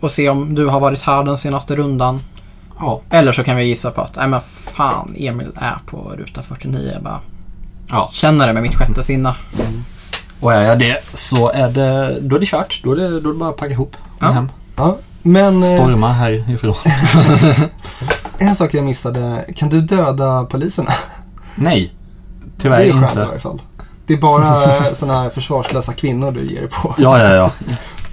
och 0.00 0.10
se 0.10 0.28
om 0.30 0.54
du 0.54 0.66
har 0.66 0.80
varit 0.80 1.02
här 1.02 1.24
den 1.24 1.38
senaste 1.38 1.76
rundan. 1.76 2.20
Ja. 2.80 3.00
Eller 3.10 3.32
så 3.32 3.44
kan 3.44 3.56
vi 3.56 3.64
gissa 3.64 3.90
på 3.90 4.00
att, 4.00 4.16
nej 4.16 4.28
men 4.28 4.40
fan, 4.72 5.14
Emil 5.18 5.48
är 5.56 5.78
på 5.86 6.12
ruta 6.16 6.42
49. 6.42 6.90
Jag 6.94 7.02
bara 7.02 7.20
Ja. 7.90 8.08
känner 8.12 8.46
det 8.46 8.52
med 8.52 8.62
mitt 8.62 8.74
sjätte 8.74 9.02
sinne. 9.02 9.34
Och 10.40 10.52
är 10.52 10.62
jag 10.62 10.78
det 10.78 10.98
så 11.12 11.50
är 11.50 11.68
det, 11.70 12.18
då 12.20 12.36
är 12.36 12.40
det 12.40 12.46
kört. 12.46 12.80
Då 12.84 12.92
är 12.92 12.96
det, 12.96 13.20
då 13.20 13.28
är 13.28 13.32
det 13.32 13.38
bara 13.38 13.50
att 13.50 13.56
packa 13.56 13.72
ihop. 13.72 13.96
Ja. 14.20 14.30
Hem. 14.30 14.48
Ja, 14.76 14.96
men 15.22 15.62
eh, 15.62 15.68
Storma 15.68 16.08
härifrån. 16.12 16.74
en 18.38 18.54
sak 18.56 18.74
jag 18.74 18.84
missade. 18.84 19.44
Kan 19.56 19.68
du 19.68 19.80
döda 19.80 20.44
poliserna? 20.44 20.90
Nej. 21.54 21.94
Tyvärr 22.58 22.78
det 22.78 22.84
är 22.84 22.92
skönt 22.92 23.04
i 23.04 23.08
inte. 23.08 23.24
varje 23.26 23.40
fall. 23.40 23.62
Det 24.06 24.14
är 24.14 24.18
bara 24.18 24.94
sådana 24.94 25.22
här 25.22 25.30
försvarslösa 25.30 25.92
kvinnor 25.92 26.32
du 26.32 26.40
ger 26.52 26.60
dig 26.60 26.70
på. 26.70 26.94
Ja, 26.98 27.18
ja, 27.18 27.34
ja. 27.34 27.50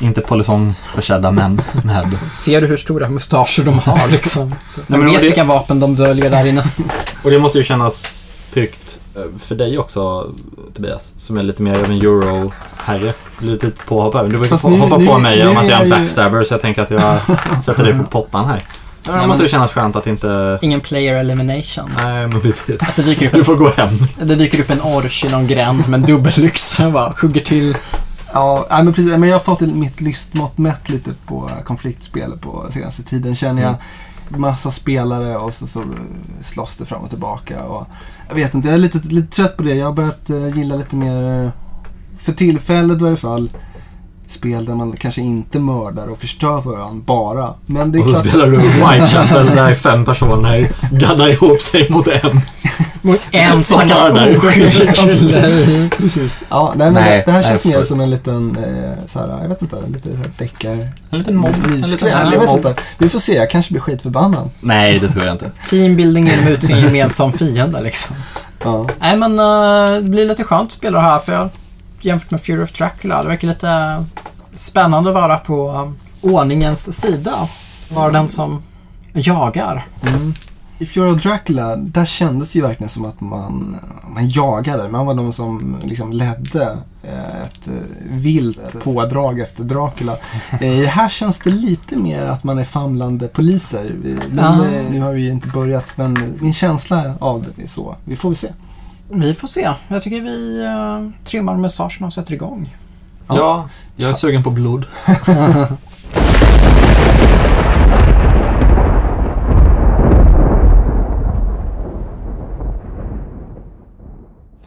Inte 0.01 0.21
polisongförsedda 0.21 1.31
män 1.31 1.61
med. 1.83 2.17
Ser 2.31 2.61
du 2.61 2.67
hur 2.67 2.77
stora 2.77 3.09
mustascher 3.09 3.63
de 3.63 3.79
har 3.79 4.07
liksom? 4.07 4.49
Nej, 4.75 4.85
De 4.87 4.97
men 4.97 5.05
vet 5.05 5.19
det- 5.19 5.25
vilka 5.25 5.43
vapen 5.43 5.79
de 5.79 5.95
döljer 5.95 6.29
där 6.29 6.47
inne. 6.47 6.63
Och 7.23 7.31
det 7.31 7.39
måste 7.39 7.57
ju 7.57 7.63
kännas 7.63 8.29
tryggt 8.53 8.99
eh, 9.15 9.21
för 9.39 9.55
dig 9.55 9.77
också 9.77 10.27
Tobias. 10.75 11.11
Som 11.17 11.37
är 11.37 11.43
lite 11.43 11.61
mer 11.63 11.75
av 11.75 11.83
en 11.83 11.91
euro-herre. 11.91 13.13
Lite 13.39 13.71
påhopp 13.87 14.15
över. 14.15 14.29
Du 14.29 14.37
vill 14.37 14.49
Fast 14.49 14.63
på, 14.63 14.69
hoppa 14.69 14.95
på 15.05 15.17
mig 15.19 15.37
nu 15.43 15.47
om 15.49 15.57
att 15.57 15.67
jag 15.69 15.77
är 15.77 15.83
en 15.83 15.89
ju- 15.89 15.95
backstabber 15.95 16.43
så 16.43 16.53
jag 16.53 16.61
tänker 16.61 16.81
att 16.81 16.91
jag 16.91 17.17
sätter 17.63 17.83
dig 17.83 17.93
på 17.93 18.03
pottan 18.03 18.45
här. 18.47 18.61
Ja, 19.05 19.11
det 19.11 19.17
Nej, 19.17 19.27
måste 19.27 19.43
ju 19.43 19.49
kännas 19.49 19.71
skönt 19.71 19.95
att 19.95 20.07
inte... 20.07 20.59
Ingen 20.61 20.81
player 20.81 21.17
elimination. 21.19 21.91
Nej, 21.97 22.27
men 22.27 22.41
precis. 22.41 22.81
Att 22.81 22.95
det 22.95 23.03
dyker 23.03 23.25
upp 23.27 23.33
Du 23.33 23.43
får 23.43 23.55
gå 23.55 23.69
hem. 23.69 23.89
det 24.21 24.35
dyker 24.35 24.59
upp 24.59 24.69
en 24.69 24.81
orch 24.81 25.25
i 25.25 25.29
någon 25.29 25.47
gränd 25.47 25.87
med 25.89 25.99
en 25.99 26.05
dubbelyxa 26.05 26.85
och 26.87 26.93
bara 26.93 27.13
hugger 27.21 27.41
till. 27.41 27.77
Ja, 28.33 28.65
men 28.69 28.93
precis. 28.93 29.17
Men 29.17 29.29
jag 29.29 29.35
har 29.35 29.43
fått 29.43 29.61
mitt 29.61 30.01
lystmått 30.01 30.57
mätt 30.57 30.89
lite 30.89 31.13
på 31.25 31.49
konfliktspel 31.65 32.31
på 32.41 32.65
senaste 32.71 33.03
tiden 33.03 33.35
känner 33.35 33.61
jag. 33.61 33.75
Massa 34.39 34.71
spelare 34.71 35.37
och 35.37 35.53
så, 35.53 35.67
så 35.67 35.83
slåss 36.41 36.75
det 36.75 36.85
fram 36.85 37.01
och 37.01 37.09
tillbaka. 37.09 37.63
Och 37.63 37.87
jag 38.27 38.35
vet 38.35 38.53
inte, 38.53 38.67
jag 38.67 38.75
är 38.75 38.79
lite, 38.79 38.97
lite 38.97 39.35
trött 39.35 39.57
på 39.57 39.63
det. 39.63 39.75
Jag 39.75 39.85
har 39.85 39.93
börjat 39.93 40.29
eh, 40.29 40.57
gilla 40.57 40.75
lite 40.75 40.95
mer 40.95 41.51
för 42.17 42.31
tillfället 42.31 43.01
i 43.01 43.05
alla 43.05 43.17
fall 43.17 43.49
spel 44.31 44.65
där 44.65 44.75
man 44.75 44.97
kanske 44.97 45.21
inte 45.21 45.59
mördar 45.59 46.07
och 46.07 46.19
förstör 46.19 46.61
för 46.61 46.69
varandra 46.69 47.03
bara. 47.05 47.53
Men 47.65 47.91
det 47.91 47.97
är 47.97 47.99
Och 47.99 48.05
så 48.05 48.11
klart, 48.11 48.27
spelar 48.27 48.47
du 48.47 48.57
Whitechapel 48.57 49.55
där 49.55 49.75
fem 49.75 50.05
personer 50.05 50.71
gaddar 50.91 51.27
ihop 51.29 51.61
sig 51.61 51.89
mot 51.89 52.07
en. 52.07 52.41
Mot 53.01 53.21
en 53.31 53.63
Som 53.63 53.79
stackars 53.79 54.37
oskyldig 54.37 54.95
kille. 54.95 55.89
precis. 55.97 56.43
Ja, 56.49 56.73
nej, 56.75 56.91
men 56.91 57.03
Nej, 57.03 57.17
det, 57.17 57.23
det 57.25 57.31
här 57.31 57.41
nej, 57.41 57.49
känns 57.49 57.65
mer 57.65 57.83
som 57.83 57.99
en 58.01 58.09
liten, 58.09 58.57
eh, 58.57 59.05
så 59.07 59.19
här, 59.19 59.41
jag 59.41 59.49
vet 59.49 59.61
inte, 59.61 59.75
lite 59.93 60.09
deckar... 60.37 60.89
En 61.09 61.19
liten 61.19 61.35
mobb. 61.35 61.55
En 61.65 61.81
liten 61.81 62.07
jag 62.09 62.31
vet 62.31 62.45
mobb. 62.45 62.57
inte. 62.57 62.75
Vi 62.97 63.09
får 63.09 63.19
se, 63.19 63.35
jag 63.35 63.49
kanske 63.49 63.71
blir 63.73 63.81
skitförbannad. 63.81 64.49
Nej, 64.59 64.99
det 64.99 65.11
tror 65.11 65.23
jag 65.23 65.33
inte. 65.33 65.51
Teambuilding 65.69 66.27
genom 66.27 66.47
ut 66.47 66.63
sin 66.63 66.77
gemensam 66.83 67.33
fiende 67.33 67.81
liksom. 67.81 68.15
Ja. 68.63 68.87
Nej 68.99 69.17
men 69.17 69.39
eh, 69.39 70.01
det 70.01 70.09
blir 70.09 70.25
lite 70.25 70.43
skönt 70.43 70.67
att 70.67 70.71
spela 70.77 70.97
det 70.97 71.03
här 71.03 71.19
för 71.19 71.33
jag, 71.33 71.49
jämfört 72.01 72.31
med 72.31 72.41
Fury 72.41 72.63
of 72.63 72.71
Dracula, 72.77 73.21
det 73.23 73.27
verkar 73.29 73.47
lite 73.47 74.03
spännande 74.55 75.09
att 75.09 75.15
vara 75.15 75.37
på 75.37 75.69
eh, 75.71 76.31
ordningens 76.31 77.01
sida. 77.01 77.49
Vara 77.89 78.11
den 78.11 78.27
som 78.27 78.61
jagar. 79.13 79.85
Mm. 80.07 80.33
I 80.77 80.85
Fury 80.85 81.11
of 81.11 81.23
Dracula, 81.23 81.75
där 81.75 82.05
kändes 82.05 82.51
det 82.53 82.59
ju 82.59 82.65
verkligen 82.65 82.89
som 82.89 83.05
att 83.05 83.21
man, 83.21 83.75
man 84.15 84.29
jagade. 84.29 84.89
Man 84.89 85.05
var 85.05 85.13
de 85.13 85.33
som 85.33 85.77
liksom 85.83 86.13
ledde 86.13 86.77
eh, 87.03 87.41
ett 87.45 87.67
eh, 87.67 87.73
vilt 88.09 88.83
pådrag 88.83 89.39
efter 89.39 89.63
Dracula. 89.63 90.15
Eh, 90.61 90.67
I 90.79 90.81
det 90.81 90.87
här 90.87 91.09
känns 91.09 91.39
det 91.39 91.49
lite 91.49 91.95
mer 91.97 92.25
att 92.25 92.43
man 92.43 92.59
är 92.59 92.63
famlande 92.63 93.27
poliser. 93.27 93.95
Vi- 94.03 94.17
eh, 94.39 94.91
Nu 94.91 95.01
har 95.01 95.13
vi 95.13 95.29
inte 95.29 95.47
börjat, 95.47 95.93
men 95.97 96.33
min 96.39 96.53
känsla 96.53 97.15
av 97.19 97.45
det 97.55 97.63
är 97.63 97.67
så. 97.67 97.95
Vi 98.05 98.15
får 98.15 98.29
väl 98.29 98.35
se. 98.35 98.47
Vi 99.13 99.33
får 99.33 99.47
se. 99.47 99.69
Jag 99.87 100.03
tycker 100.03 100.21
vi 100.21 100.65
uh, 100.65 101.25
trimmar 101.25 101.57
mustaschen 101.57 102.07
och 102.07 102.13
sätter 102.13 102.33
igång. 102.33 102.75
Ja. 103.27 103.35
Ja, 103.35 103.69
jag 103.95 104.09
är 104.09 104.13
sugen 104.13 104.43
på 104.43 104.49
blod. 104.49 104.85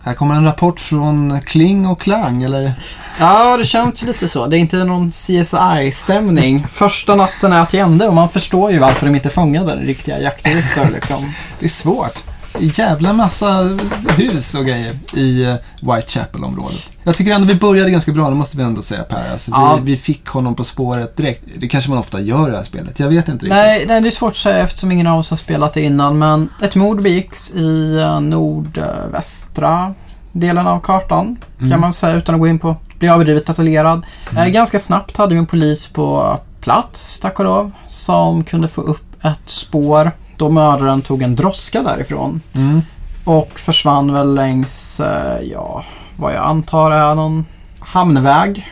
Här 0.00 0.14
kommer 0.14 0.34
en 0.34 0.44
rapport 0.44 0.80
från 0.80 1.40
Kling 1.40 1.86
och 1.86 2.00
Klang, 2.00 2.42
eller? 2.42 2.72
Ja, 3.18 3.56
det 3.56 3.64
känns 3.64 4.02
lite 4.02 4.28
så. 4.28 4.46
Det 4.46 4.58
är 4.58 4.60
inte 4.60 4.84
någon 4.84 5.10
CSI-stämning. 5.10 6.66
Första 6.72 7.14
natten 7.14 7.52
är 7.52 7.64
till 7.64 7.80
ände 7.80 8.08
och 8.08 8.14
man 8.14 8.28
förstår 8.28 8.70
ju 8.70 8.78
varför 8.78 9.06
de 9.06 9.14
inte 9.14 9.30
fångade 9.30 9.74
den 9.74 9.86
riktiga 9.86 10.20
jaktryttare 10.20 10.90
liksom. 10.90 11.32
Det 11.58 11.66
är 11.66 11.70
svårt. 11.70 12.33
Jävla 12.58 13.12
massa 13.12 13.78
hus 14.16 14.54
och 14.54 14.64
grejer 14.66 14.94
i 15.14 15.44
eh, 15.44 15.54
Whitechapel-området. 15.80 16.90
Jag 17.04 17.14
tycker 17.16 17.32
ändå 17.32 17.46
vi 17.46 17.54
började 17.54 17.90
ganska 17.90 18.12
bra, 18.12 18.28
det 18.28 18.34
måste 18.36 18.56
vi 18.56 18.62
ändå 18.62 18.82
säga 18.82 19.02
Per. 19.02 19.32
Alltså, 19.32 19.50
Ja. 19.50 19.78
vi, 19.82 19.90
vi 19.92 19.96
fick 19.96 20.26
honom 20.26 20.54
på 20.54 20.64
spåret 20.64 21.16
direkt. 21.16 21.42
Det 21.58 21.68
kanske 21.68 21.90
man 21.90 21.98
ofta 21.98 22.20
gör 22.20 22.48
i 22.48 22.50
det 22.50 22.56
här 22.56 22.64
spelet. 22.64 22.98
Jag 22.98 23.08
vet 23.08 23.28
inte 23.28 23.44
riktigt. 23.44 23.56
Nej, 23.56 23.84
nej, 23.88 24.00
det 24.00 24.08
är 24.08 24.10
svårt 24.10 24.30
att 24.32 24.36
säga 24.36 24.58
eftersom 24.58 24.92
ingen 24.92 25.06
av 25.06 25.18
oss 25.18 25.30
har 25.30 25.36
spelat 25.36 25.72
det 25.74 25.82
innan, 25.82 26.18
men 26.18 26.48
ett 26.62 26.74
mord 26.74 27.02
begicks 27.02 27.50
i 27.54 27.98
eh, 28.00 28.20
nordvästra 28.20 29.94
delen 30.32 30.66
av 30.66 30.80
kartan, 30.80 31.36
Mm. 31.58 31.70
kan 31.70 31.80
man 31.80 31.92
säga 31.92 32.16
utan 32.16 32.34
att 32.34 32.40
gå 32.40 32.48
in 32.48 32.58
på 32.58 32.76
bli 32.98 33.08
överdrivet 33.08 33.46
detaljerad. 33.46 34.02
Eh, 34.36 34.46
Ganska 34.46 34.78
snabbt 34.78 35.16
hade 35.16 35.34
vi 35.34 35.38
en 35.38 35.46
polis 35.46 35.86
på 35.86 36.38
plats, 36.60 37.20
tack 37.20 37.38
och 37.38 37.44
lov, 37.44 37.70
som 37.86 38.44
kunde 38.44 38.68
få 38.68 38.80
upp 38.80 39.24
ett 39.24 39.40
spår 39.48 40.12
då 40.36 40.50
mördaren 40.50 41.02
tog 41.02 41.22
en 41.22 41.36
droska 41.36 41.82
därifrån 41.82 42.40
Mm. 42.52 42.82
och 43.24 43.50
försvann 43.58 44.12
väl 44.12 44.34
längs, 44.34 45.00
eh, 45.00 45.40
ja, 45.52 45.84
vad 46.16 46.34
jag 46.34 46.44
antar 46.44 46.90
är 46.90 47.14
någon 47.14 47.46
hamnväg. 47.78 48.70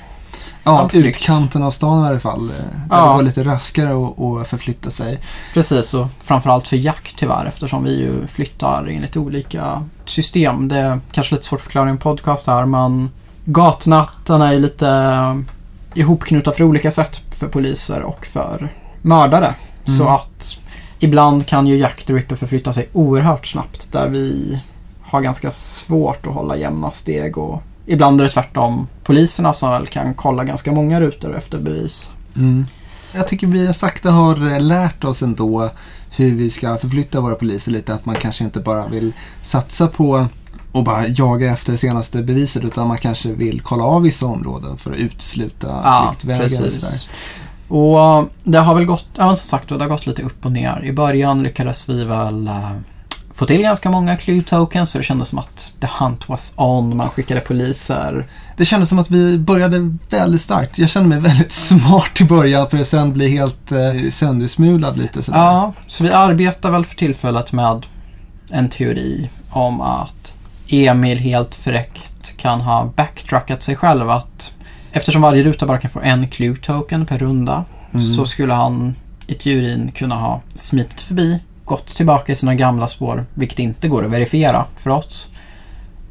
Ja, 0.64 0.90
utkanten 0.92 1.62
av 1.62 1.70
stan 1.70 2.05
i 2.05 2.09
alla 2.09 2.20
fall. 2.20 2.51
eh, 2.51 2.57
Där 2.88 2.96
Ja. 2.96 3.03
det 3.03 3.09
var 3.14 3.22
lite 3.22 3.44
raskare 3.44 3.88
att, 4.07 4.20
att 4.20 4.48
förflytta 4.48 4.90
sig. 4.90 5.20
Precis, 5.55 5.94
och 5.94 6.07
framförallt 6.20 6.68
för 6.68 6.77
jakt 6.77 7.16
tyvärr 7.18 7.46
eftersom 7.46 7.85
vi 7.85 7.98
ju 8.01 8.27
flyttar 8.27 8.87
enligt 8.90 9.16
olika 9.16 9.83
system. 10.05 10.68
Det 10.68 10.77
är 10.79 11.01
kanske 11.12 11.35
lite 11.35 11.46
svårt 11.46 11.59
att 11.59 11.64
förklara 11.64 11.87
i 11.88 11.90
en 11.90 11.98
podcast 11.98 12.46
här 12.46 12.66
men 12.66 13.11
gatnatten 13.44 14.42
är 14.42 14.53
ju 14.53 14.59
lite 14.61 14.88
eh, 14.88 15.37
ihopknutna 15.94 16.53
för 16.53 16.64
olika 16.64 16.90
sätt 16.90 17.20
för 17.31 17.48
poliser 17.48 18.03
och 18.03 18.27
för 18.27 18.68
mördare. 19.03 19.55
Mm. 19.87 19.98
Så 19.98 20.09
att 20.09 20.59
ibland 21.03 21.47
kan 21.47 21.67
ju 21.67 21.77
Jack 21.77 22.05
the 22.05 22.12
Ripper 22.12 22.37
förflytta 22.37 22.73
sig 22.73 22.88
oerhört 22.93 23.47
snabbt 23.47 23.93
där 23.93 24.09
vi 24.09 24.59
har 25.03 25.21
ganska 25.21 25.53
svårt 25.53 26.27
att 26.27 26.35
hålla 26.35 26.57
jämna 26.57 26.91
steg 26.91 27.38
och 27.38 27.62
ibland 27.87 28.21
är 28.21 28.25
det 28.25 28.31
tvärtom 28.31 28.88
poliserna 29.05 29.55
som 29.55 29.71
väl 29.71 29.87
kan 29.87 30.15
kolla 30.15 30.45
ganska 30.45 30.73
många 30.73 31.01
rutor 31.01 31.37
efter 31.37 31.59
bevis. 31.59 32.11
Mm. 32.37 32.67
Jag 33.12 33.29
tycker 33.29 33.47
vi 33.47 33.75
sakta 33.75 34.11
har 34.11 34.61
lärt 34.61 35.05
oss 35.05 35.23
ändå 35.23 35.71
hur 36.17 36.35
vi 36.35 36.51
ska 36.51 36.77
förflytta 36.77 37.21
våra 37.21 37.35
poliser 37.35 37.73
lite. 37.73 37.95
Att 37.95 38.07
man 38.07 38.15
kanske 38.15 38.45
inte 38.45 38.61
bara 38.61 38.87
vill 38.87 39.12
satsa 39.43 39.87
på 39.88 40.27
och 40.73 40.85
bara 40.85 41.07
jaga 41.09 41.53
efter 41.53 41.73
det 41.73 41.79
senaste 41.79 42.23
beviset 42.23 42.65
utan 42.65 42.88
man 42.88 42.99
kanske 42.99 43.33
vill 43.33 43.61
kolla 43.61 43.85
av 43.85 44.03
vissa 44.03 44.27
områden 44.27 44.77
för 44.77 44.93
att 44.93 44.99
utesluta 44.99 45.81
Ja, 45.85 46.15
flyktvägar 46.19 46.67
och 46.67 46.73
sådär. 46.73 47.09
Och 47.72 48.00
eh, 48.00 48.24
det 48.44 48.58
har 48.58 48.74
väl 48.74 48.85
gått, 48.85 49.06
ja 49.16 49.37
som 49.37 49.48
sagt 49.48 49.68
det 49.68 49.74
har 49.74 49.88
gått 49.88 50.06
lite 50.06 50.22
upp 50.22 50.44
och 50.44 50.52
ner. 50.52 50.85
I 50.85 50.92
början 50.92 51.42
lyckades 51.42 51.88
vi 51.88 52.04
väl 52.04 52.46
eh, 52.46 52.70
få 53.35 53.46
till 53.46 53.62
ganska 53.62 53.90
många 53.90 54.16
clue 54.16 54.42
tokens 54.42 54.90
så 54.90 54.98
det 54.98 55.04
kändes 55.04 55.28
som 55.28 55.38
att 55.38 55.72
the 55.80 55.88
hunt 55.98 56.28
was 56.28 56.54
on. 56.56 56.96
Man 56.96 57.11
skickade 57.11 57.40
poliser. 57.40 58.26
Det 58.56 58.64
kändes 58.64 58.88
som 58.88 58.98
att 58.98 59.11
vi 59.11 59.38
började 59.38 59.96
väldigt 60.11 60.40
starkt. 60.40 60.78
Jag 60.78 60.90
kände 60.90 61.08
mig 61.08 61.20
väldigt 61.20 61.52
smart 61.68 62.20
i 62.20 62.24
början 62.24 62.70
för 62.70 62.78
att 62.78 62.87
sen 62.87 63.12
bli 63.12 63.28
helt 63.28 63.72
eh, 63.72 64.11
söndersmulad 64.11 64.98
lite 64.98 65.22
sådär. 65.22 65.38
Ja, 65.38 65.72
så 65.87 66.04
vi 66.04 66.11
arbetar 66.11 66.70
väl 66.70 66.85
för 66.85 66.96
tillfället 66.96 67.52
med 67.52 67.87
en 68.50 68.68
teori 68.68 69.30
om 69.50 69.80
att 69.80 70.32
Emil 70.68 71.18
helt 71.18 71.54
fräckt 71.54 72.37
kan 72.37 72.61
ha 72.61 72.92
backtrackat 72.96 73.62
sig 73.62 73.76
själv. 73.76 74.11
Att 74.11 74.52
eftersom 74.92 75.22
varje 75.22 75.42
ruta 75.42 75.66
bara 75.66 75.78
kan 75.78 75.90
få 75.90 76.00
en 76.00 76.28
clue 76.28 76.57
token 76.57 77.07
per 77.07 77.18
runda 77.18 77.64
Mm. 77.94 78.07
så 78.07 78.26
skulle 78.26 78.52
han 78.55 78.94
i 79.26 79.35
teorin 79.35 79.92
kunna 79.92 80.14
ha 80.14 80.40
smitit 80.55 81.00
förbi, 81.00 81.38
gått 81.64 81.87
tillbaka 81.87 82.33
i 82.33 82.37
sina 82.37 82.55
gamla 82.55 82.87
spår, 82.87 83.26
vilket 83.35 83.59
inte 83.59 83.88
går 83.88 84.05
att 84.05 84.11
verifiera 84.11 84.64
för 84.76 84.90
oss. 84.90 85.28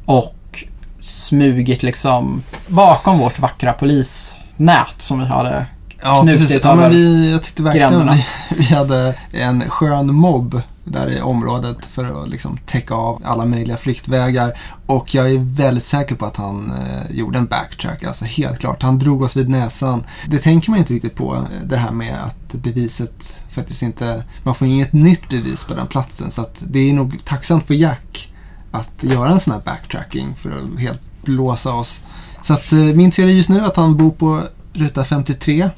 Och 0.04 0.64
smugit 1.00 1.82
liksom 1.82 2.42
bakom 2.66 3.18
vårt 3.18 3.38
vackra 3.38 3.72
polisnät 3.72 4.94
som 4.98 5.18
vi 5.20 5.26
hade 5.26 5.66
Ja, 6.02 6.22
knutit 6.22 6.40
precis. 6.40 6.60
Ja, 6.64 6.70
över 6.72 6.82
men 6.82 6.90
vi, 6.90 7.30
jag 7.32 7.42
tyckte 7.42 7.62
verkligen 7.62 7.90
gränderna. 7.90 8.12
vi, 8.12 8.24
vi 8.56 8.74
hade 8.74 9.14
en 9.32 9.70
skön 9.70 10.14
mobb 10.14 10.62
där 10.84 11.10
i 11.10 11.20
området 11.20 11.84
för 11.84 12.22
att 12.22 12.28
liksom 12.28 12.58
täcka 12.66 12.94
av 12.94 13.22
alla 13.24 13.44
möjliga 13.44 13.76
flyktvägar. 13.76 14.58
Och 14.86 15.14
jag 15.14 15.30
är 15.30 15.38
väldigt 15.38 15.84
säker 15.84 16.14
på 16.14 16.26
att 16.26 16.36
han 16.36 16.72
eh, 16.72 17.16
gjorde 17.16 17.38
en 17.38 17.46
backtrack, 17.46 18.04
alltså 18.04 18.24
helt 18.24 18.58
klart. 18.58 18.82
Han 18.82 18.98
drog 18.98 19.22
oss 19.22 19.36
vid 19.36 19.48
näsan. 19.48 20.04
Det 20.26 20.38
tänker 20.38 20.70
man 20.70 20.78
inte 20.78 20.92
riktigt 20.94 21.14
på, 21.14 21.34
eh, 21.34 21.42
det 21.64 21.76
här 21.76 21.90
med 21.90 22.14
att 22.24 22.54
beviset 22.54 23.44
faktiskt 23.50 23.82
inte... 23.82 24.24
Man 24.42 24.54
får 24.54 24.68
inget 24.68 24.92
nytt 24.92 25.28
bevis 25.28 25.64
på 25.64 25.74
den 25.74 25.86
platsen. 25.86 26.30
Så 26.30 26.42
att 26.42 26.62
det 26.66 26.90
är 26.90 26.92
nog 26.92 27.24
tacksamt 27.24 27.66
för 27.66 27.74
Jack 27.74 28.32
att 28.70 29.02
göra 29.02 29.30
en 29.30 29.40
sån 29.40 29.52
här 29.52 29.60
backtracking 29.60 30.34
för 30.34 30.50
att 30.50 30.80
helt 30.80 31.02
blåsa 31.24 31.72
oss. 31.72 32.02
Så 32.42 32.52
att 32.52 32.72
eh, 32.72 32.78
min 32.78 33.10
teori 33.10 33.32
just 33.32 33.48
nu 33.48 33.58
är 33.58 33.62
att 33.62 33.76
han 33.76 33.96
bor 33.96 34.10
på 34.10 34.42
ruta 34.72 35.04
53. 35.04 35.70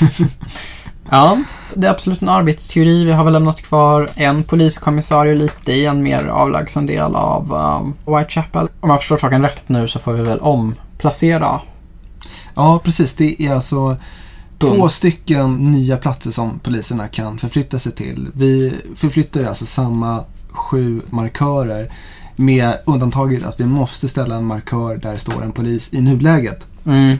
Ja, 1.12 1.38
det 1.74 1.86
är 1.86 1.90
absolut 1.90 2.22
en 2.22 2.28
arbetsteori. 2.28 3.04
Vi 3.04 3.12
har 3.12 3.24
väl 3.24 3.32
lämnat 3.32 3.62
kvar 3.62 4.08
en 4.14 4.44
poliskommissarie 4.44 5.34
lite 5.34 5.72
i 5.72 5.86
en 5.86 6.02
mer 6.02 6.24
avlägsen 6.24 6.86
del 6.86 7.14
av 7.14 7.52
um, 7.52 8.16
Whitechapel. 8.16 8.68
Om 8.80 8.90
jag 8.90 8.98
förstår 8.98 9.16
saken 9.16 9.42
rätt 9.42 9.68
nu 9.68 9.88
så 9.88 9.98
får 9.98 10.12
vi 10.12 10.22
väl 10.22 10.38
omplacera. 10.38 11.60
Ja, 12.54 12.80
precis. 12.84 13.14
Det 13.14 13.42
är 13.42 13.54
alltså 13.54 13.96
två 14.58 14.88
stycken 14.88 15.72
nya 15.72 15.96
platser 15.96 16.30
som 16.30 16.58
poliserna 16.58 17.08
kan 17.08 17.38
förflytta 17.38 17.78
sig 17.78 17.92
till. 17.92 18.28
Vi 18.34 18.74
förflyttar 18.94 19.40
ju 19.40 19.46
alltså 19.46 19.66
samma 19.66 20.24
sju 20.48 21.00
markörer 21.10 21.92
med 22.36 22.78
undantaget 22.86 23.44
att 23.44 23.60
vi 23.60 23.66
måste 23.66 24.08
ställa 24.08 24.36
en 24.36 24.44
markör 24.44 24.96
där 24.96 25.12
det 25.12 25.18
står 25.18 25.44
en 25.44 25.52
polis 25.52 25.92
i 25.92 26.00
nuläget. 26.00 26.66
Mm. 26.86 27.16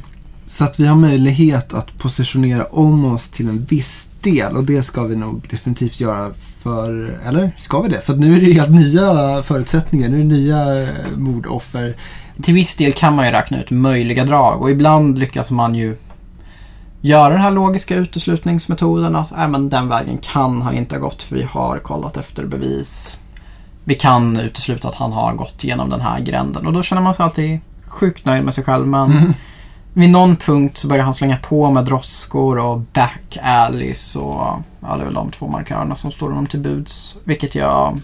Så 0.52 0.64
att 0.64 0.80
vi 0.80 0.86
har 0.86 0.96
möjlighet 0.96 1.72
att 1.72 1.98
positionera 1.98 2.64
om 2.64 3.04
oss 3.04 3.28
till 3.28 3.48
en 3.48 3.64
viss 3.64 4.08
del 4.20 4.56
och 4.56 4.64
det 4.64 4.82
ska 4.82 5.04
vi 5.04 5.16
nog 5.16 5.46
definitivt 5.50 6.00
göra 6.00 6.30
för, 6.58 7.18
eller 7.26 7.52
ska 7.56 7.80
vi 7.80 7.88
det? 7.88 8.00
För 8.00 8.12
att 8.12 8.18
nu 8.18 8.36
är 8.36 8.40
det 8.40 8.52
helt 8.52 8.70
nya 8.70 9.42
förutsättningar, 9.42 10.08
nu 10.08 10.16
är 10.16 10.18
det 10.18 10.28
nya 10.28 10.82
eh, 10.82 10.88
mordoffer. 11.16 11.94
Till 12.42 12.54
viss 12.54 12.76
del 12.76 12.92
kan 12.92 13.16
man 13.16 13.26
ju 13.26 13.32
räkna 13.32 13.62
ut 13.62 13.70
möjliga 13.70 14.24
drag 14.24 14.62
och 14.62 14.70
ibland 14.70 15.18
lyckas 15.18 15.50
man 15.50 15.74
ju 15.74 15.96
göra 17.00 17.32
den 17.32 17.42
här 17.42 17.50
logiska 17.50 17.94
uteslutningsmetoden 17.94 19.16
att 19.16 19.32
äh, 19.32 19.48
men 19.48 19.68
den 19.68 19.88
vägen 19.88 20.18
kan 20.18 20.62
han 20.62 20.74
inte 20.74 20.94
ha 20.94 21.00
gått 21.00 21.22
för 21.22 21.36
vi 21.36 21.42
har 21.42 21.78
kollat 21.78 22.16
efter 22.16 22.46
bevis. 22.46 23.20
Vi 23.84 23.94
kan 23.94 24.36
utesluta 24.36 24.88
att 24.88 24.94
han 24.94 25.12
har 25.12 25.34
gått 25.34 25.64
genom 25.64 25.90
den 25.90 26.00
här 26.00 26.20
gränden 26.20 26.66
och 26.66 26.72
då 26.72 26.82
känner 26.82 27.02
man 27.02 27.14
sig 27.14 27.24
alltid 27.24 27.60
sjukt 27.86 28.24
nöjd 28.24 28.44
med 28.44 28.54
sig 28.54 28.64
själv 28.64 28.86
men 28.86 29.10
Mm. 29.10 29.32
Vid 29.94 30.10
någon 30.10 30.36
punkt 30.36 30.78
så 30.78 30.88
börjar 30.88 31.04
han 31.04 31.14
slänga 31.14 31.36
på 31.36 31.70
med 31.70 31.84
droskor 31.84 32.58
och 32.58 32.78
back 32.80 33.38
alleys 33.42 34.16
och 34.16 34.46
ja, 34.80 34.96
det 34.96 35.00
är 35.00 35.04
väl 35.04 35.14
de 35.14 35.30
två 35.30 35.48
markörerna 35.48 35.96
som 35.96 36.10
står 36.12 36.28
honom 36.28 36.46
till 36.46 36.60
buds. 36.60 37.16
Vilket 37.24 37.54
jag... 37.54 38.00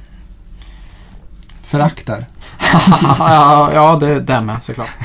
Föraktar. 1.64 2.24
ja, 3.18 3.70
ja, 3.72 3.96
det, 3.96 4.20
det 4.20 4.40
med 4.40 4.62
såklart. 4.64 4.88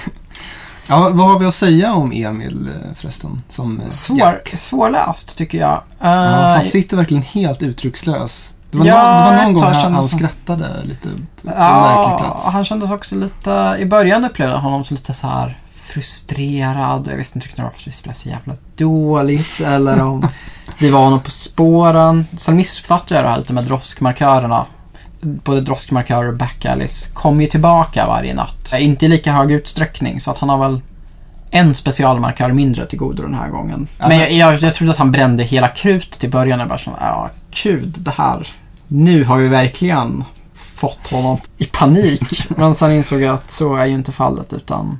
Ja, 0.88 1.10
vad 1.14 1.28
har 1.28 1.40
vi 1.40 1.46
att 1.46 1.54
säga 1.56 1.94
om 1.94 2.12
Emil 2.12 2.68
eh, 2.70 2.96
förresten? 2.96 3.42
Som 3.50 3.80
eh, 3.80 3.88
Svår, 3.88 4.20
Jack? 4.20 4.54
svårläst 4.58 5.38
tycker 5.38 5.58
jag. 5.58 5.82
Ja, 6.00 6.26
Eh, 6.26 6.54
han 6.54 6.64
sitter 6.64 6.98
verkligen 6.98 7.24
helt 7.24 7.62
uttryckslös. 7.64 8.54
Det 8.72 8.78
var, 8.78 8.86
Ja, 8.86 8.96
någon, 9.04 9.24
det 9.32 9.38
var 9.38 9.44
någon 9.44 9.54
gång 9.54 9.64
han, 9.64 9.94
han 9.94 10.04
som- 10.04 10.20
skrattade 10.20 10.68
lite 10.84 11.10
på 11.42 11.50
en 11.50 11.54
Ja, 11.58 11.82
märklig 11.82 12.18
plats. 12.28 12.46
han 12.46 12.66
kändes 12.66 12.92
också 12.92 13.16
lite... 13.16 13.78
I 13.80 13.86
början 13.86 14.26
upplevde 14.26 14.54
jag 14.54 14.62
honom 14.62 14.84
som 14.84 14.96
lite 14.96 15.14
så 15.14 15.28
här 15.28 15.58
frustrerad. 15.86 17.08
Jag 17.12 17.18
visste 17.18 17.38
inte 17.38 17.48
riktigt 17.48 17.64
varför 17.64 17.86
vi 17.86 17.92
spelade 17.92 18.20
så 18.20 18.30
jävla 18.30 18.54
dåligt 18.76 19.60
eller 19.60 20.02
om 20.02 20.28
vi 20.80 20.90
var 20.90 21.04
honom 21.04 21.20
på 21.20 21.32
spåren. 21.32 22.26
Sen 22.38 22.56
missuppfattade 22.56 23.16
jag 23.16 23.26
det 23.26 23.30
här 23.30 23.38
lite 23.38 23.54
med 23.54 23.64
droskmarkörerna. 23.64 24.66
Både 25.22 25.62
droskmarkörer 25.62 26.28
och 26.28 26.38
backallis 26.38 27.12
kommer 27.14 27.44
ju 27.44 27.50
tillbaka 27.50 28.08
varje 28.08 28.34
natt. 28.34 28.74
Inte 28.80 29.06
i 29.06 29.10
lika 29.10 29.32
hög 29.32 29.52
utsträckning 29.52 30.20
så 30.20 30.32
att 30.32 30.38
han 30.38 30.50
har 30.50 30.58
väl 30.58 30.82
en 31.52 31.76
specialmarkör 31.76 32.52
mindre 32.52 32.86
till 32.86 33.00
godo 33.00 33.24
den 33.24 33.34
här 33.34 33.50
gången. 33.50 33.88
Ja, 34.00 34.08
men 34.08 34.18
jag, 34.18 34.32
jag, 34.32 34.54
jag 34.54 34.74
trodde 34.76 34.92
att 34.92 34.98
han 34.98 35.12
brände 35.12 35.44
hela 35.44 35.68
krutet 35.68 36.24
i 36.24 36.28
början. 36.28 36.60
Jag 36.60 36.70
bara 36.70 36.78
så, 36.78 36.92
ja, 37.00 37.30
gud, 37.64 37.96
det 37.98 38.12
här. 38.12 38.48
Nu 38.88 39.24
har 39.24 39.38
vi 39.38 39.48
verkligen 39.48 40.24
fått 40.56 41.08
honom 41.08 41.38
i 41.58 41.66
panik. 41.66 42.50
Men 42.58 42.76
sen 42.76 42.92
insåg 42.92 43.22
jag 43.22 43.36
att 43.36 43.52
så 43.52 43.76
är 43.76 43.86
ju 43.86 43.94
inte 43.94 44.12
fallet 44.12 44.54
utan 44.54 44.98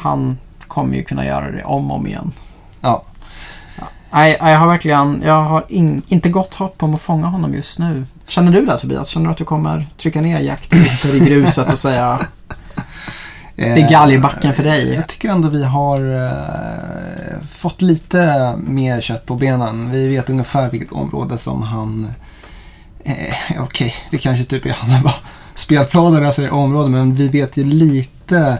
han 0.00 0.38
kommer 0.68 0.96
ju 0.96 1.02
kunna 1.02 1.26
göra 1.26 1.50
det 1.50 1.64
om 1.64 1.90
och 1.90 1.96
om 1.96 2.06
igen. 2.06 2.32
Ja. 2.80 3.02
Nej, 4.12 4.36
jag 4.40 4.58
har 4.58 4.66
verkligen, 4.66 5.22
jag 5.26 5.42
har 5.42 5.64
in, 5.68 6.02
inte 6.08 6.28
gott 6.28 6.54
hopp 6.54 6.82
om 6.82 6.94
att 6.94 7.00
fånga 7.00 7.26
honom 7.26 7.54
just 7.54 7.78
nu. 7.78 8.06
Känner 8.26 8.52
du 8.52 8.66
det 8.66 8.78
Tobias? 8.78 9.08
Känner 9.08 9.26
du 9.26 9.32
att 9.32 9.38
du 9.38 9.44
kommer 9.44 9.86
trycka 9.96 10.20
ner 10.20 10.40
Jack 10.40 10.68
Ritter 10.70 11.14
i 11.14 11.18
gruset 11.18 11.72
och 11.72 11.78
säga 11.78 12.26
det 13.54 13.82
är 13.82 13.90
galgbacken 13.90 14.54
för 14.54 14.62
dig? 14.62 14.94
Jag 14.94 15.08
tycker 15.08 15.28
ändå 15.28 15.48
vi 15.48 15.64
har 15.64 16.26
eh, 16.26 17.46
fått 17.50 17.82
lite 17.82 18.54
mer 18.56 19.00
kött 19.00 19.26
på 19.26 19.34
benen. 19.34 19.90
Vi 19.90 20.08
vet 20.08 20.30
ungefär 20.30 20.70
vilket 20.70 20.92
område 20.92 21.38
som 21.38 21.62
han... 21.62 22.12
Eh, 23.04 23.62
Okej, 23.62 23.94
det 24.10 24.18
kanske 24.18 24.44
typ 24.44 24.66
är 24.66 24.70
halva 24.70 25.14
spelplanen 25.54 26.12
när 26.12 26.24
jag 26.24 26.34
säger 26.34 26.52
område, 26.52 26.88
men 26.88 27.14
vi 27.14 27.28
vet 27.28 27.56
ju 27.56 27.64
lite, 27.64 28.58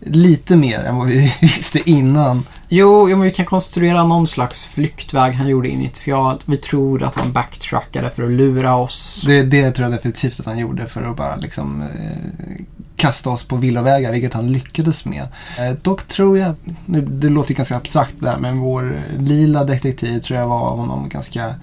lite 0.00 0.56
mer 0.56 0.78
än 0.80 0.96
vad 0.96 1.06
vi 1.06 1.34
visste 1.40 1.90
innan. 1.90 2.46
Jo, 2.68 3.08
jo, 3.10 3.16
men 3.16 3.20
vi 3.24 3.30
kan 3.32 3.46
konstruera 3.46 4.04
någon 4.04 4.26
slags 4.28 4.64
flyktväg 4.66 5.32
han 5.34 5.48
gjorde 5.48 5.68
initialt. 5.68 6.40
Vi 6.44 6.56
tror 6.56 7.02
att 7.02 7.14
han 7.14 7.32
backtrackade 7.32 8.10
för 8.10 8.22
att 8.22 8.30
lura 8.30 8.74
oss. 8.76 9.22
Det, 9.26 9.42
det 9.42 9.70
tror 9.70 9.84
jag 9.84 9.92
definitivt 9.98 10.40
att 10.40 10.46
han 10.46 10.58
gjorde 10.58 10.86
för 10.86 11.02
att 11.02 11.16
bara 11.16 11.36
liksom 11.36 11.82
eh, 11.82 12.64
kasta 12.96 13.30
oss 13.30 13.44
på 13.44 13.56
villovägar, 13.56 14.12
vilket 14.12 14.34
han 14.34 14.52
lyckades 14.52 15.04
med. 15.04 15.22
Eh, 15.58 15.70
dock 15.82 16.04
tror 16.08 16.38
jag, 16.38 16.54
det, 16.86 17.00
det 17.00 17.28
låter 17.28 17.54
ganska 17.54 17.76
abstrakt 17.76 18.14
där, 18.20 18.36
men 18.38 18.58
vår 18.58 19.00
lila 19.18 19.64
detektiv 19.64 20.20
tror 20.20 20.38
jag 20.38 20.48
var 20.48 20.70
honom 20.76 21.08
ganska, 21.08 21.54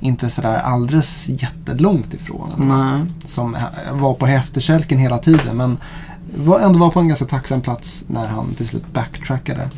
inte 0.00 0.30
sådär 0.30 0.58
alldeles 0.58 1.24
jättelångt 1.28 2.14
ifrån. 2.14 2.50
Nej. 2.56 3.00
Som 3.24 3.54
ha- 3.54 3.70
var 3.92 4.14
på 4.14 4.26
efterkälken 4.26 4.98
hela 4.98 5.18
tiden, 5.18 5.56
men 5.56 5.78
ändå 6.62 6.78
var 6.78 6.90
på 6.90 7.00
en 7.00 7.08
ganska 7.08 7.24
tacksam 7.26 7.60
plats 7.60 8.04
när 8.06 8.26
han 8.28 8.54
till 8.54 8.68
slut 8.68 8.92
backtrackade. 8.92 9.68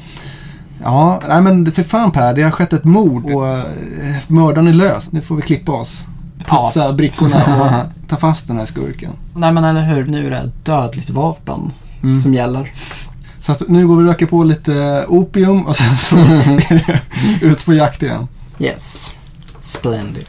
Ja, 0.82 1.20
nej 1.28 1.40
men 1.42 1.72
för 1.72 1.82
fan 1.82 2.12
Per, 2.12 2.34
det 2.34 2.42
har 2.42 2.50
skett 2.50 2.72
ett 2.72 2.84
mord 2.84 3.24
och 3.24 3.48
eh, 3.48 3.64
mördaren 4.28 4.66
är 4.68 4.72
lös. 4.72 5.12
Nu 5.12 5.20
får 5.22 5.36
vi 5.36 5.42
klippa 5.42 5.72
oss. 5.72 6.04
Ja. 6.48 6.64
Putsa 6.64 6.92
brickorna 6.92 7.36
och 7.60 7.70
ta 8.08 8.16
fast 8.16 8.48
den 8.48 8.58
här 8.58 8.64
skurken. 8.66 9.10
Nej, 9.36 9.52
men 9.52 9.64
eller 9.64 9.82
hur. 9.82 10.06
Nu 10.06 10.26
är 10.26 10.30
det 10.30 10.50
dödligt 10.64 11.10
vapen 11.10 11.72
Mm. 12.02 12.20
som 12.20 12.34
gäller. 12.34 12.72
Så 13.40 13.52
att 13.52 13.68
nu 13.68 13.86
går 13.88 13.96
vi 13.96 14.02
och 14.02 14.06
röker 14.08 14.26
på 14.26 14.44
lite 14.44 15.04
opium 15.08 15.66
och 15.66 15.76
sen 15.76 15.96
så 15.96 16.16
är 16.16 16.74
det 17.40 17.46
ut 17.46 17.64
på 17.64 17.74
jakt 17.74 18.02
igen. 18.02 18.28
Yes. 18.58 19.14
Splendid. 19.60 20.26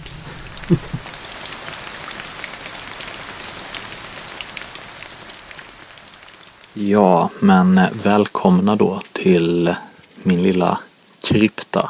Ja, 6.78 7.30
men 7.40 7.82
välkomna 8.04 8.76
då 8.76 9.02
till 9.12 9.76
min 10.24 10.44
lilla 10.44 10.80
krypta. 11.22 11.90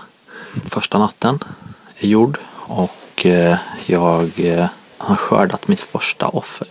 Första 0.65 1.00
natten 1.00 1.39
är 1.98 2.08
gjord 2.08 2.38
och 2.54 3.26
eh, 3.26 3.58
jag 3.86 4.32
eh, 4.38 4.67
har 4.98 5.15
skördat 5.15 5.67
mitt 5.67 5.80
första 5.80 6.28
offer. 6.28 6.67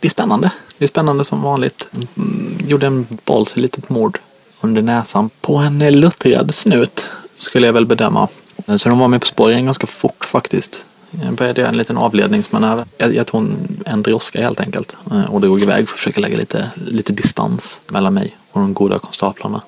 Det 0.00 0.08
är 0.08 0.10
spännande. 0.10 0.50
Det 0.78 0.84
är 0.84 0.88
spännande 0.88 1.24
som 1.24 1.42
vanligt. 1.42 1.88
Mm, 2.16 2.58
gjorde 2.66 2.86
en 2.86 3.06
boll 3.24 3.46
till 3.46 3.62
litet 3.62 3.88
mord 3.88 4.18
under 4.60 4.82
näsan 4.82 5.30
på 5.40 5.56
en 5.56 5.78
luttrad 5.78 6.54
snut 6.54 7.08
skulle 7.36 7.66
jag 7.66 7.74
väl 7.74 7.86
bedöma. 7.86 8.28
Så 8.76 8.88
de 8.88 8.98
var 8.98 9.08
med 9.08 9.20
på 9.20 9.26
spåren 9.26 9.64
ganska 9.64 9.86
fort 9.86 10.24
faktiskt. 10.24 10.86
Jag 11.22 11.34
började 11.34 11.60
göra 11.60 11.70
en 11.70 11.76
liten 11.76 11.96
avledningsmanöver. 11.96 12.84
Jag, 12.96 13.14
jag 13.14 13.26
tog 13.26 13.40
en, 13.40 13.82
en 13.86 14.02
droska 14.02 14.42
helt 14.42 14.60
enkelt 14.60 14.96
eh, 15.10 15.24
och 15.24 15.40
drog 15.40 15.62
iväg 15.62 15.88
för 15.88 15.94
att 15.94 15.98
försöka 15.98 16.20
lägga 16.20 16.36
lite, 16.36 16.70
lite 16.74 17.12
distans 17.12 17.80
mellan 17.88 18.14
mig 18.14 18.36
och 18.50 18.60
de 18.60 18.74
goda 18.74 18.98
konstaplarna. 18.98 19.62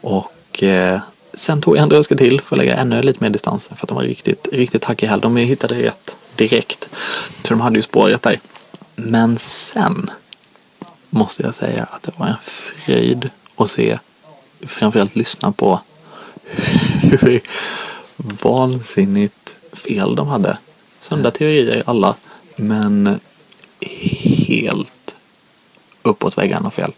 Och 0.00 0.62
eh, 0.62 1.00
sen 1.34 1.60
tog 1.60 1.76
jag 1.76 1.82
en 1.82 1.88
droska 1.88 2.14
till 2.14 2.40
för 2.40 2.56
att 2.56 2.58
lägga 2.58 2.76
ännu 2.76 3.02
lite 3.02 3.24
mer 3.24 3.30
distans 3.30 3.66
för 3.66 3.74
att 3.74 3.88
de 3.88 3.94
var 3.94 4.02
riktigt, 4.02 4.48
riktigt 4.52 4.84
hack 4.84 5.02
i 5.02 5.06
häl. 5.06 5.20
De 5.20 5.36
hittade 5.36 5.74
rätt 5.74 6.16
direkt. 6.36 6.88
Så 7.42 7.48
de 7.48 7.60
hade 7.60 7.76
ju 7.76 7.82
spåret 7.82 8.22
där. 8.22 8.40
Men 8.94 9.38
sen 9.38 10.10
måste 11.10 11.42
jag 11.42 11.54
säga 11.54 11.82
att 11.90 12.02
det 12.02 12.12
var 12.16 12.26
en 12.26 12.34
fröjd 12.40 13.30
att 13.56 13.70
se, 13.70 13.98
framförallt 14.66 15.16
lyssna 15.16 15.52
på 15.52 15.80
hur 17.00 17.40
vansinnigt 18.16 19.43
fel 19.74 20.14
de 20.14 20.28
hade. 20.28 20.58
Sunda 20.98 21.30
teorier 21.30 21.82
alla, 21.86 22.14
men 22.56 23.20
helt 24.48 25.16
uppåt 26.02 26.38
väggarna 26.38 26.70
fel. 26.70 26.92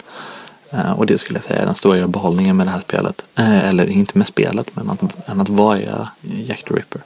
Eh, 0.71 0.93
och 0.93 1.07
det 1.07 1.19
skulle 1.19 1.37
jag 1.37 1.45
säga 1.45 1.63
är 1.63 1.67
den 1.67 1.75
stora 1.75 2.09
behållningen 2.09 2.57
med 2.57 2.67
det 2.67 2.71
här 2.71 2.81
spelet. 2.81 3.25
Eh, 3.35 3.69
eller 3.69 3.87
inte 3.87 4.19
med 4.19 4.27
spelet, 4.27 4.77
men 4.77 4.91
att, 4.91 5.29
än 5.29 5.41
att 5.41 5.49
vara 5.49 6.09
Jack 6.21 6.65
the 6.69 6.75
Ripper. 6.75 7.01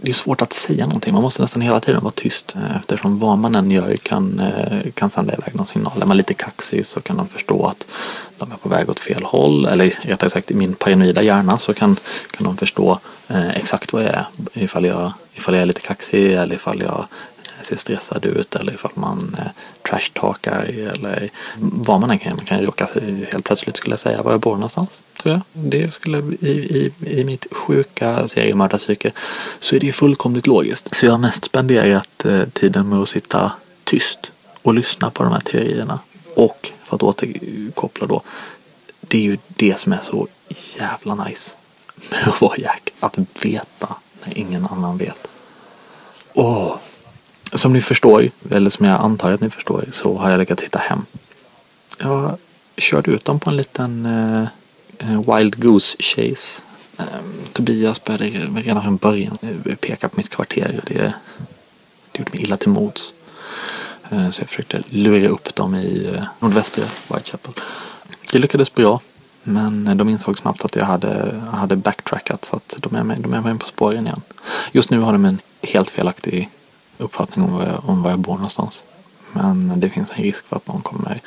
Det 0.00 0.10
är 0.10 0.14
svårt 0.14 0.42
att 0.42 0.52
säga 0.52 0.86
någonting. 0.86 1.14
Man 1.14 1.22
måste 1.22 1.42
nästan 1.42 1.62
hela 1.62 1.80
tiden 1.80 2.02
vara 2.02 2.12
tyst. 2.12 2.54
Eh, 2.56 2.76
eftersom 2.76 3.18
vad 3.18 3.38
man 3.38 3.54
än 3.54 3.70
gör 3.70 3.96
kan, 3.96 4.40
eh, 4.40 4.90
kan 4.94 5.10
sända 5.10 5.34
iväg 5.34 5.54
någon 5.54 5.66
signal. 5.66 6.02
Är 6.02 6.06
man 6.06 6.16
lite 6.16 6.34
kaxig 6.34 6.86
så 6.86 7.00
kan 7.00 7.16
de 7.16 7.28
förstå 7.28 7.66
att 7.66 7.86
de 8.38 8.52
är 8.52 8.56
på 8.56 8.68
väg 8.68 8.90
åt 8.90 9.00
fel 9.00 9.22
håll. 9.22 9.66
Eller 9.66 9.98
rättare 10.02 10.30
sagt 10.30 10.50
i 10.50 10.54
min 10.54 10.74
paranoida 10.74 11.22
hjärna 11.22 11.58
så 11.58 11.74
kan, 11.74 11.96
kan 12.30 12.44
de 12.44 12.56
förstå 12.56 12.98
eh, 13.28 13.50
exakt 13.56 13.92
vad 13.92 14.02
jag 14.02 14.10
är. 14.10 14.26
Ifall 14.52 14.84
jag, 14.84 15.12
ifall 15.34 15.54
jag 15.54 15.62
är 15.62 15.66
lite 15.66 15.80
kaxig 15.80 16.32
eller 16.32 16.54
ifall 16.54 16.80
jag 16.80 16.98
eh, 16.98 17.62
ser 17.62 17.76
stressad 17.76 18.24
ut 18.24 18.56
eller 18.56 18.74
ifall 18.74 18.92
man 18.94 19.36
eh, 19.38 19.50
trashtalkar 19.90 20.62
eller 20.94 21.30
vad 21.60 22.00
man 22.00 22.10
än 22.10 22.18
kan. 22.18 22.36
Man 22.36 22.44
kan 22.44 22.62
råka 22.62 22.88
helt 23.32 23.44
plötsligt 23.44 23.76
skulle 23.76 23.92
jag 23.92 24.00
säga 24.00 24.22
var 24.22 24.30
jag 24.30 24.40
bor 24.40 24.54
någonstans. 24.54 25.02
Tror 25.22 25.34
jag. 25.34 25.40
Det 25.52 25.90
skulle 25.90 26.18
i, 26.40 26.50
i, 26.50 26.92
i 27.20 27.24
mitt 27.24 27.46
sjuka 27.50 28.28
seriemördarpsyke 28.28 29.12
så 29.60 29.76
är 29.76 29.80
det 29.80 29.92
fullkomligt 29.92 30.46
logiskt. 30.46 30.96
Så 30.96 31.06
jag 31.06 31.12
har 31.12 31.18
mest 31.18 31.44
spenderat 31.44 32.24
eh, 32.24 32.44
tiden 32.52 32.88
med 32.88 32.98
att 32.98 33.08
sitta 33.08 33.52
tyst 33.84 34.30
och 34.62 34.74
lyssna 34.74 35.10
på 35.10 35.22
de 35.22 35.32
här 35.32 35.40
teorierna. 35.40 35.98
Och 36.34 36.70
för 36.84 36.96
att 36.96 37.02
återkoppla 37.02 38.06
då. 38.06 38.22
Det 39.00 39.18
är 39.18 39.22
ju 39.22 39.38
det 39.46 39.78
som 39.78 39.92
är 39.92 40.00
så 40.00 40.28
jävla 40.78 41.24
nice 41.24 41.56
med 42.10 42.28
att 42.28 42.40
vara 42.40 42.56
Jack. 42.56 42.90
Att 43.00 43.18
veta 43.42 43.94
när 44.24 44.38
ingen 44.38 44.66
annan 44.66 44.98
vet. 44.98 45.28
Åh, 46.34 46.76
som 47.52 47.72
ni 47.72 47.80
förstår, 47.80 48.28
eller 48.50 48.70
som 48.70 48.86
jag 48.86 49.00
antar 49.00 49.32
att 49.32 49.40
ni 49.40 49.50
förstår, 49.50 49.84
så 49.92 50.18
har 50.18 50.30
jag 50.30 50.40
lyckats 50.40 50.62
hitta 50.62 50.78
hem. 50.78 51.04
Jag 51.98 52.38
körde 52.76 53.10
ut 53.10 53.24
dem 53.24 53.40
på 53.40 53.50
en 53.50 53.56
liten 53.56 54.06
eh, 54.06 54.42
eh, 54.42 54.48
Eh, 54.98 55.34
Wild 55.34 55.60
Goose 55.62 55.96
Chase. 55.98 56.62
Ehm, 56.96 57.32
Tobias 57.52 58.04
började 58.04 58.24
redan 58.60 58.82
från 58.82 58.96
början 58.96 59.38
eh, 59.42 59.74
peka 59.74 60.08
på 60.08 60.16
mitt 60.16 60.28
kvarter 60.28 60.80
och 60.82 60.94
det, 60.94 61.12
det 62.12 62.18
gjorde 62.18 62.30
mig 62.30 62.42
illa 62.42 62.56
till 62.56 62.68
mods. 62.68 63.14
Eh, 64.10 64.30
så 64.30 64.42
jag 64.42 64.48
försökte 64.48 64.82
lura 64.88 65.28
upp 65.28 65.54
dem 65.54 65.74
i 65.74 66.20
nordvästra 66.38 66.84
Whitechapel. 67.08 67.52
Det 68.32 68.38
lyckades 68.38 68.74
bra. 68.74 69.00
Men 69.42 69.96
de 69.96 70.08
insåg 70.08 70.38
snabbt 70.38 70.64
att 70.64 70.76
jag 70.76 70.84
hade, 70.84 71.42
hade 71.52 71.76
backtrackat 71.76 72.44
så 72.44 72.56
att 72.56 72.76
de 72.78 72.94
är, 72.94 73.04
med, 73.04 73.20
de 73.20 73.34
är 73.34 73.40
med 73.40 73.60
på 73.60 73.66
spåren 73.66 74.06
igen. 74.06 74.20
Just 74.72 74.90
nu 74.90 74.98
har 74.98 75.12
de 75.12 75.24
en 75.24 75.40
helt 75.62 75.90
felaktig 75.90 76.50
uppfattning 76.98 77.44
om 77.44 77.52
var 77.52 77.66
jag, 77.66 77.88
om 77.88 78.02
var 78.02 78.10
jag 78.10 78.18
bor 78.18 78.34
någonstans. 78.34 78.82
Men 79.32 79.80
det 79.80 79.90
finns 79.90 80.10
en 80.10 80.22
risk 80.22 80.46
för 80.46 80.56
att 80.56 80.66
någon 80.66 80.82
kommer, 80.82 81.20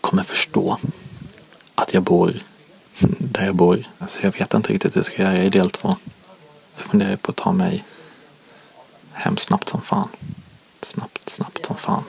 kommer 0.00 0.22
förstå 0.22 0.78
att 1.74 1.94
jag 1.94 2.02
bor 2.02 2.42
där 3.18 3.46
jag 3.46 3.54
bor. 3.56 3.84
Alltså 3.98 4.22
jag 4.22 4.38
vet 4.38 4.54
inte 4.54 4.72
riktigt 4.72 4.96
hur 4.96 4.98
jag 4.98 5.06
ska 5.06 5.22
göra 5.22 5.42
i 5.42 5.48
del 5.48 5.70
två. 5.70 5.96
Jag 6.76 6.86
funderar 6.86 7.16
på 7.16 7.30
att 7.30 7.36
ta 7.36 7.52
mig 7.52 7.84
hem 9.12 9.36
snabbt 9.36 9.68
som 9.68 9.82
fan. 9.82 10.08
Snabbt, 10.82 11.30
snabbt 11.30 11.66
som 11.66 11.76
fan. 11.76 12.04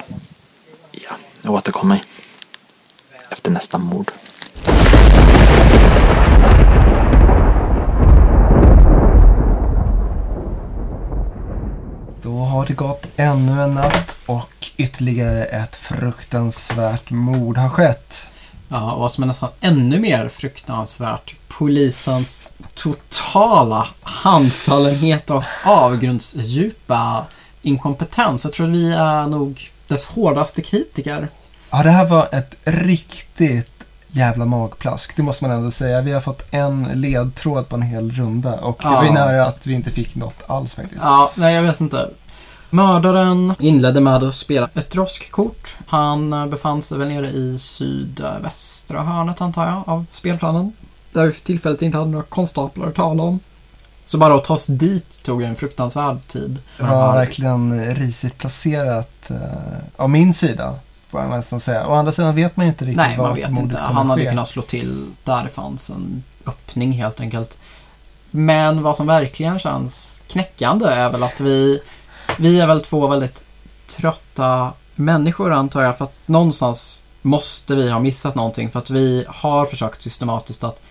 Ja, 0.91 1.11
jag 1.41 1.53
återkommer. 1.53 2.01
Efter 3.29 3.51
nästa 3.51 3.77
mord. 3.77 4.11
Då 12.21 12.39
har 12.39 12.65
det 12.65 12.73
gått 12.73 13.07
ännu 13.15 13.61
en 13.61 13.73
natt 13.73 14.15
och 14.25 14.71
ytterligare 14.77 15.45
ett 15.45 15.75
fruktansvärt 15.75 17.09
mord 17.09 17.57
har 17.57 17.69
skett. 17.69 18.27
Ja, 18.69 18.91
och 18.91 18.99
vad 18.99 19.11
som 19.11 19.23
är 19.23 19.27
nästan 19.27 19.49
ännu 19.61 19.99
mer 19.99 20.29
fruktansvärt. 20.29 21.35
Polisens 21.47 22.51
totala 22.73 23.87
handfallenhet 24.01 25.29
och 25.29 25.43
avgrundsdjupa 25.65 27.25
inkompetens. 27.61 28.43
Jag 28.43 28.53
tror 28.53 28.67
vi 28.67 28.93
är 28.93 29.27
nog 29.27 29.71
dess 29.87 30.05
hårdaste 30.05 30.61
kritiker. 30.61 31.29
Ja, 31.69 31.83
det 31.83 31.89
här 31.89 32.05
var 32.05 32.27
ett 32.31 32.55
riktigt 32.63 33.69
jävla 34.07 34.45
magplask. 34.45 35.15
Det 35.15 35.23
måste 35.23 35.43
man 35.47 35.57
ändå 35.57 35.71
säga. 35.71 36.01
Vi 36.01 36.11
har 36.11 36.21
fått 36.21 36.43
en 36.51 36.83
ledtråd 36.93 37.69
på 37.69 37.75
en 37.75 37.81
hel 37.81 38.11
runda 38.11 38.53
och 38.53 38.77
det 38.81 38.87
var 38.89 39.01
ju 39.03 39.07
Ja. 39.07 39.13
nära 39.13 39.45
att 39.45 39.67
vi 39.67 39.73
inte 39.73 39.91
fick 39.91 40.15
något 40.15 40.43
alls 40.47 40.73
faktiskt. 40.73 41.01
Ja, 41.03 41.31
nej 41.35 41.55
jag 41.55 41.63
vet 41.63 41.79
inte. 41.81 42.09
Mördaren 42.69 43.53
inledde 43.59 44.01
med 44.01 44.23
att 44.23 44.35
spela 44.35 44.69
ett 44.73 44.95
roskkort. 44.95 45.75
Han 45.87 46.33
eh, 46.33 46.45
befann 46.47 46.81
sig 46.81 46.97
väl 46.97 47.07
nere 47.07 47.29
i 47.29 47.59
sydvästra 47.59 49.01
hörnet 49.01 49.41
antar 49.41 49.65
jag 49.65 49.83
av 49.85 50.05
spelplanen. 50.11 50.73
Där 51.11 51.25
vi 51.25 51.31
för 51.31 51.45
tillfället 51.45 51.81
inte 51.81 51.97
hade 51.97 52.09
några 52.11 52.25
konstaplar 52.25 52.87
att 52.87 52.95
tala 52.95 53.23
om. 53.23 53.39
Så 54.05 54.17
bara 54.17 54.35
att 54.35 54.43
ta 54.43 54.53
oss 54.53 54.67
dit 54.67 55.23
tog 55.23 55.41
en 55.41 55.55
fruktansvärd 55.55 56.27
tid. 56.27 56.59
Det 56.77 56.83
var 56.83 57.13
verkligen 57.13 57.95
risigt 57.95 58.37
placerat 58.37 59.29
eh, 59.29 59.37
av 59.95 60.09
min 60.09 60.33
sida. 60.33 60.75
Får 61.07 61.21
jag 61.21 61.29
nästan 61.29 61.59
säga. 61.59 61.87
Å 61.87 61.93
andra 61.93 62.11
sidan 62.11 62.35
vet 62.35 62.57
man 62.57 62.65
inte 62.65 62.85
riktigt 62.85 62.97
Nej, 62.97 63.17
man 63.17 63.35
vet 63.35 63.49
inte. 63.49 63.77
Han 63.77 64.09
hade 64.09 64.21
ske. 64.21 64.29
kunnat 64.29 64.47
slå 64.47 64.61
till 64.61 65.05
där 65.23 65.43
det 65.43 65.49
fanns 65.49 65.89
en 65.89 66.23
öppning 66.45 66.91
helt 66.91 67.19
enkelt. 67.19 67.57
Men 68.31 68.83
vad 68.83 68.97
som 68.97 69.07
verkligen 69.07 69.59
känns 69.59 70.21
knäckande 70.27 70.85
är 70.85 71.11
väl 71.11 71.23
att 71.23 71.39
vi, 71.39 71.79
vi 72.37 72.59
är 72.59 72.67
väl 72.67 72.81
två 72.81 73.07
väldigt 73.07 73.45
trötta 73.87 74.73
människor 74.95 75.53
antar 75.53 75.81
jag. 75.81 75.97
För 75.97 76.05
att 76.05 76.13
någonstans 76.25 77.05
måste 77.21 77.75
vi 77.75 77.91
ha 77.91 77.99
missat 77.99 78.35
någonting. 78.35 78.71
För 78.71 78.79
att 78.79 78.89
vi 78.89 79.25
har 79.27 79.65
försökt 79.65 80.01
systematiskt 80.01 80.63
att 80.63 80.81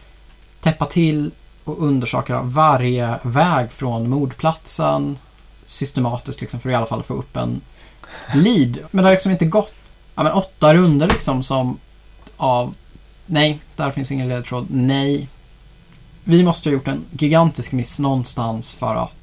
täppa 0.60 0.86
till 0.86 1.30
och 1.64 1.82
undersöka 1.82 2.42
varje 2.42 3.18
väg 3.22 3.72
från 3.72 4.10
mordplatsen 4.10 5.18
systematiskt 5.66 6.40
liksom 6.40 6.60
för 6.60 6.68
att 6.68 6.72
i 6.72 6.76
alla 6.76 6.86
fall 6.86 7.02
få 7.02 7.14
upp 7.14 7.36
en 7.36 7.60
lead. 8.34 8.78
Men 8.90 9.02
det 9.02 9.08
har 9.08 9.14
liksom 9.14 9.32
inte 9.32 9.44
gått 9.44 9.74
ja, 10.14 10.22
men 10.22 10.32
åtta 10.32 10.74
runder 10.74 11.08
liksom 11.08 11.42
som 11.42 11.78
av 12.36 12.74
nej, 13.26 13.60
där 13.76 13.90
finns 13.90 14.12
ingen 14.12 14.28
ledtråd, 14.28 14.66
nej. 14.70 15.28
Vi 16.24 16.44
måste 16.44 16.68
ha 16.68 16.74
gjort 16.74 16.88
en 16.88 17.04
gigantisk 17.10 17.72
miss 17.72 17.98
någonstans 17.98 18.74
för 18.74 18.94
att 18.94 19.16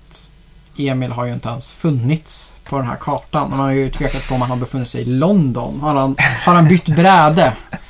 Emil 0.77 1.11
har 1.11 1.25
ju 1.25 1.33
inte 1.33 1.49
ens 1.49 1.71
funnits 1.71 2.53
på 2.63 2.77
den 2.77 2.87
här 2.87 2.95
kartan. 2.95 3.49
Man 3.49 3.59
har 3.59 3.71
ju 3.71 3.89
tvekat 3.89 4.27
på 4.27 4.35
om 4.35 4.41
han 4.41 4.49
har 4.49 4.57
befunnit 4.57 4.89
sig 4.89 5.01
i 5.01 5.05
London. 5.05 5.79
Har 5.81 5.95
han, 5.95 6.15
har 6.45 6.53
han 6.53 6.67
bytt 6.67 6.85
bräde? 6.85 7.53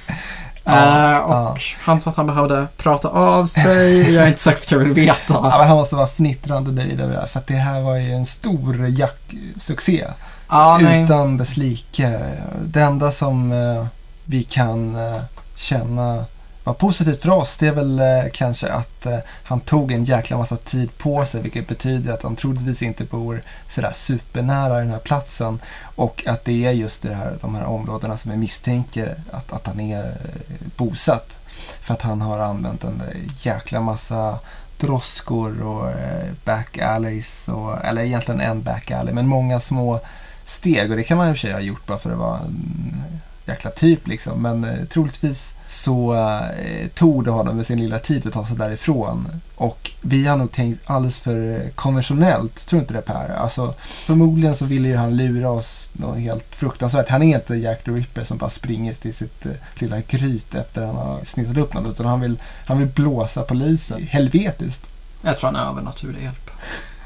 Ja, 0.64 1.12
Eh, 1.14 1.18
och 1.18 1.34
ja. 1.34 1.58
han 1.80 2.02
sa 2.02 2.10
att 2.10 2.16
han 2.16 2.28
behövde 2.28 2.68
prata 2.78 3.08
av 3.08 3.46
sig. 3.46 4.14
Jag 4.14 4.24
är 4.24 4.28
inte 4.28 4.42
säker 4.42 4.58
på 4.58 4.64
att 4.64 4.72
jag 4.72 4.80
vill 4.80 4.94
veta. 4.94 5.34
Ja, 5.34 5.42
men 5.42 5.68
han 5.68 5.78
måste 5.78 5.96
vara 5.96 6.08
fnittrande 6.08 6.72
nöjd 6.72 7.02
över 7.02 7.14
det 7.14 7.20
här. 7.20 7.28
För 7.28 7.40
att 7.40 7.48
det 7.48 7.54
här 7.56 7.82
var 7.82 7.96
ju 7.96 8.12
en 8.12 8.26
stor 8.26 8.88
jacksuccé. 8.88 10.08
Ja, 10.50 10.80
nej. 10.82 11.04
Utan 11.04 11.38
dess 11.38 11.58
like. 11.58 12.20
Det 12.62 12.82
enda 12.82 13.12
som 13.12 13.52
eh, 13.52 13.86
vi 14.26 14.44
kan 14.44 14.96
eh, 14.96 15.22
känna 15.56 16.26
Ja, 16.72 16.76
positivt 16.76 17.22
för 17.22 17.30
oss 17.30 17.58
det 17.58 17.68
är 17.68 17.72
väl 17.72 18.00
eh, 18.00 18.32
kanske 18.34 18.72
att 18.72 19.06
eh, 19.06 19.18
han 19.44 19.60
tog 19.60 19.92
en 19.92 20.06
jäkla 20.06 20.38
massa 20.38 20.56
tid 20.56 20.98
på 20.98 21.26
sig 21.26 21.42
vilket 21.42 21.68
betyder 21.68 22.14
att 22.14 22.24
han 22.24 22.36
troligtvis 22.36 22.82
inte 22.82 23.04
bor 23.04 23.44
sådär 23.68 23.92
supernära 23.94 24.80
den 24.80 24.90
här 24.90 25.00
platsen 25.00 25.62
och 25.96 26.24
att 26.28 26.46
det 26.46 26.66
är 26.66 26.72
just 26.72 27.04
det 27.04 27.14
här, 27.14 27.38
de 27.42 27.56
här 27.56 27.66
områdena 27.66 28.18
som 28.18 28.32
vi 28.32 28.38
misstänker 28.38 29.24
att, 29.32 29.54
att 29.54 29.68
han 29.68 29.80
är 29.80 30.06
eh, 30.06 30.68
bosatt. 30.78 31.40
För 31.82 31.94
att 31.94 32.02
han 32.02 32.22
har 32.22 32.40
använt 32.40 32.84
en 32.84 33.04
jäkla 33.42 33.82
massa 33.82 34.40
droskor 34.78 35.62
och 35.62 35.90
eh, 35.90 36.32
back 36.46 36.78
alleys 36.78 37.48
och, 37.48 37.86
eller 37.86 38.02
egentligen 38.02 38.42
en 38.42 38.64
back 38.64 38.92
alley 38.92 39.14
men 39.14 39.28
många 39.28 39.60
små 39.60 40.00
steg 40.46 40.92
och 40.92 40.98
det 40.98 41.04
kan 41.04 41.18
man 41.18 41.30
i 41.30 41.32
och 41.32 41.36
för 41.36 41.42
sig 41.42 41.54
ha 41.54 41.60
gjort 41.60 41.88
bara 41.88 42.00
för 42.00 42.12
att 42.12 42.18
vara 42.18 42.40
en 42.40 43.22
jäkla 43.46 43.72
typ 43.72 44.08
liksom. 44.08 44.42
Men 44.42 44.64
eh, 44.64 44.86
troligtvis 44.86 45.56
så 45.68 46.14
eh, 46.14 46.88
tog 46.88 47.26
det 47.26 47.32
honom 47.32 47.58
med 47.58 47.66
sin 47.66 47.80
lilla 47.80 48.00
tid 48.00 48.28
att 48.28 48.34
ta 48.34 48.46
sig 48.46 48.58
därifrån. 48.58 49.42
Och 49.56 49.92
vi 50.02 50.28
har 50.28 50.38
nog 50.38 50.52
tänkt 50.52 50.82
alldeles 50.86 51.20
för 51.20 51.70
konventionellt, 51.76 52.68
tror 52.68 52.82
inte 52.82 52.94
det 52.94 53.02
Per? 53.02 53.30
Alltså 53.30 53.74
förmodligen 53.80 54.56
så 54.56 54.66
ville 54.66 54.88
ju 54.88 54.96
han 54.96 55.18
lura 55.18 55.50
oss 55.50 55.90
något 55.94 56.20
helt 56.20 56.56
fruktansvärt. 56.56 57.10
Han 57.10 57.24
är 57.24 57.36
inte 57.36 57.56
Jack 57.56 57.84
the 57.84 57.92
Ripper 57.92 58.24
som 58.24 58.38
bara 58.38 58.50
springer 58.50 58.94
till 58.94 59.14
sitt 59.14 59.46
eh, 59.46 59.52
lilla 59.76 60.02
gryt 60.02 60.56
efter 60.56 60.86
han 60.86 60.96
har 60.96 61.24
snittat 61.24 61.58
upp 61.58 61.74
något. 61.74 61.88
Utan 61.88 62.06
han 62.06 62.22
vill, 62.22 62.40
han 62.66 62.80
vill 62.80 62.88
blåsa 62.88 63.42
polisen. 63.44 64.08
Helvetiskt. 64.08 64.88
Jag 65.22 65.40
tror 65.40 65.52
han 65.52 65.66
är 65.66 65.70
övernaturlig 65.70 66.24
hjälp. 66.24 66.52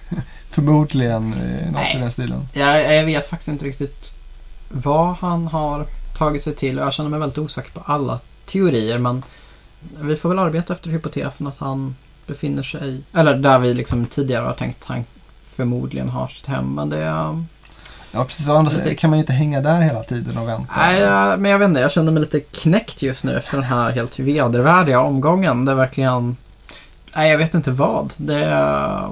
Förmodligen 0.50 1.34
eh, 1.34 1.66
något 1.66 1.74
Nej. 1.74 1.96
i 1.96 2.00
den 2.00 2.12
stilen. 2.12 2.48
Jag, 2.54 2.96
jag 2.96 3.06
vet 3.06 3.26
faktiskt 3.26 3.48
inte 3.48 3.66
riktigt 3.66 4.12
vad 4.70 5.16
han 5.16 5.48
har 5.48 5.88
tagit 6.18 6.44
sig 6.44 6.56
till. 6.56 6.78
Jag 6.78 6.94
känner 6.94 7.10
mig 7.10 7.20
väldigt 7.20 7.38
osäker 7.38 7.72
på 7.72 7.82
alla 7.86 8.20
teorier 8.46 9.00
men 9.00 9.24
vi 10.00 10.16
får 10.16 10.30
väl 10.30 10.40
arbeta 10.40 10.74
efter 10.74 10.90
hypotesen 10.90 11.48
att 11.48 11.58
han 11.58 11.96
befinner 12.28 12.64
sig, 12.64 13.04
eller 13.14 13.36
där 13.38 13.60
vi 13.60 13.74
liksom 13.74 14.06
tidigare 14.06 14.46
har 14.46 14.54
tänkt 14.54 14.82
att 14.82 14.88
han 14.88 15.06
förmodligen 15.42 16.10
har 16.10 16.28
sitt 16.28 16.46
hem. 16.46 16.76
Men 16.76 16.90
det 16.90 16.98
är... 16.98 17.44
Ja, 18.12 18.26
precis. 18.26 18.48
Andra 18.50 18.72
Lite- 18.72 18.96
kan 18.96 19.10
man 19.10 19.20
ju 19.20 19.24
inte 19.24 19.34
hänga 19.34 19.62
där 19.62 19.82
hela 19.82 20.04
tiden 20.04 20.38
och 20.38 20.48
vänta. 20.48 20.74
Nej, 20.78 21.38
men 21.38 21.52
jag 21.52 21.60
vet 21.60 21.70
inte. 21.70 21.82
Jag 21.82 21.92
känner 21.92 22.12
mig 22.12 22.22
lite 22.22 22.40
knäckt 22.40 23.02
just 23.02 23.24
nu 23.24 23.38
efter 23.38 23.58
den 23.58 23.66
här 23.66 23.92
helt 23.92 24.20
vedervärdiga 24.20 25.00
omgången. 25.00 25.66
Det 25.66 25.72
är 25.72 25.76
verkligen... 25.76 26.38
Nej, 27.16 27.32
jag 27.32 27.38
vet 27.38 27.54
inte 27.54 27.72
vad. 27.72 28.14
Det 28.18 28.46
är... 28.46 29.10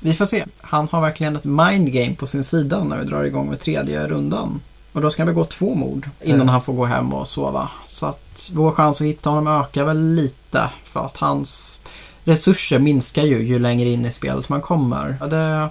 Vi 0.00 0.14
får 0.14 0.26
se. 0.26 0.44
Han 0.60 0.88
har 0.92 1.00
verkligen 1.00 1.36
ett 1.36 1.44
mindgame 1.44 2.14
på 2.14 2.26
sin 2.26 2.44
sida 2.44 2.84
när 2.84 2.98
vi 2.98 3.04
drar 3.04 3.24
igång 3.24 3.50
med 3.50 3.60
tredje 3.60 4.06
rundan. 4.06 4.60
Och 4.94 5.00
då 5.00 5.10
ska 5.10 5.22
han 5.22 5.26
begå 5.34 5.44
två 5.44 5.74
mord 5.74 6.08
innan 6.22 6.40
Mm. 6.40 6.48
han 6.48 6.62
får 6.62 6.72
gå 6.72 6.84
hem 6.84 7.12
och 7.14 7.28
sova. 7.28 7.70
Så 7.86 8.06
att 8.06 8.50
vår 8.52 8.72
chans 8.72 9.00
att 9.00 9.06
hitta 9.06 9.30
honom 9.30 9.46
ökar 9.60 9.84
väl 9.84 10.14
lite 10.14 10.70
för 10.84 11.06
att 11.06 11.16
hans 11.16 11.80
resurser 12.24 12.78
minskar 12.78 13.22
ju 13.22 13.42
ju 13.42 13.58
längre 13.58 13.88
in 13.88 14.04
i 14.06 14.12
spelet 14.12 14.48
man 14.48 14.60
kommer. 14.60 15.16
Ja, 15.20 15.26
det 15.26 15.68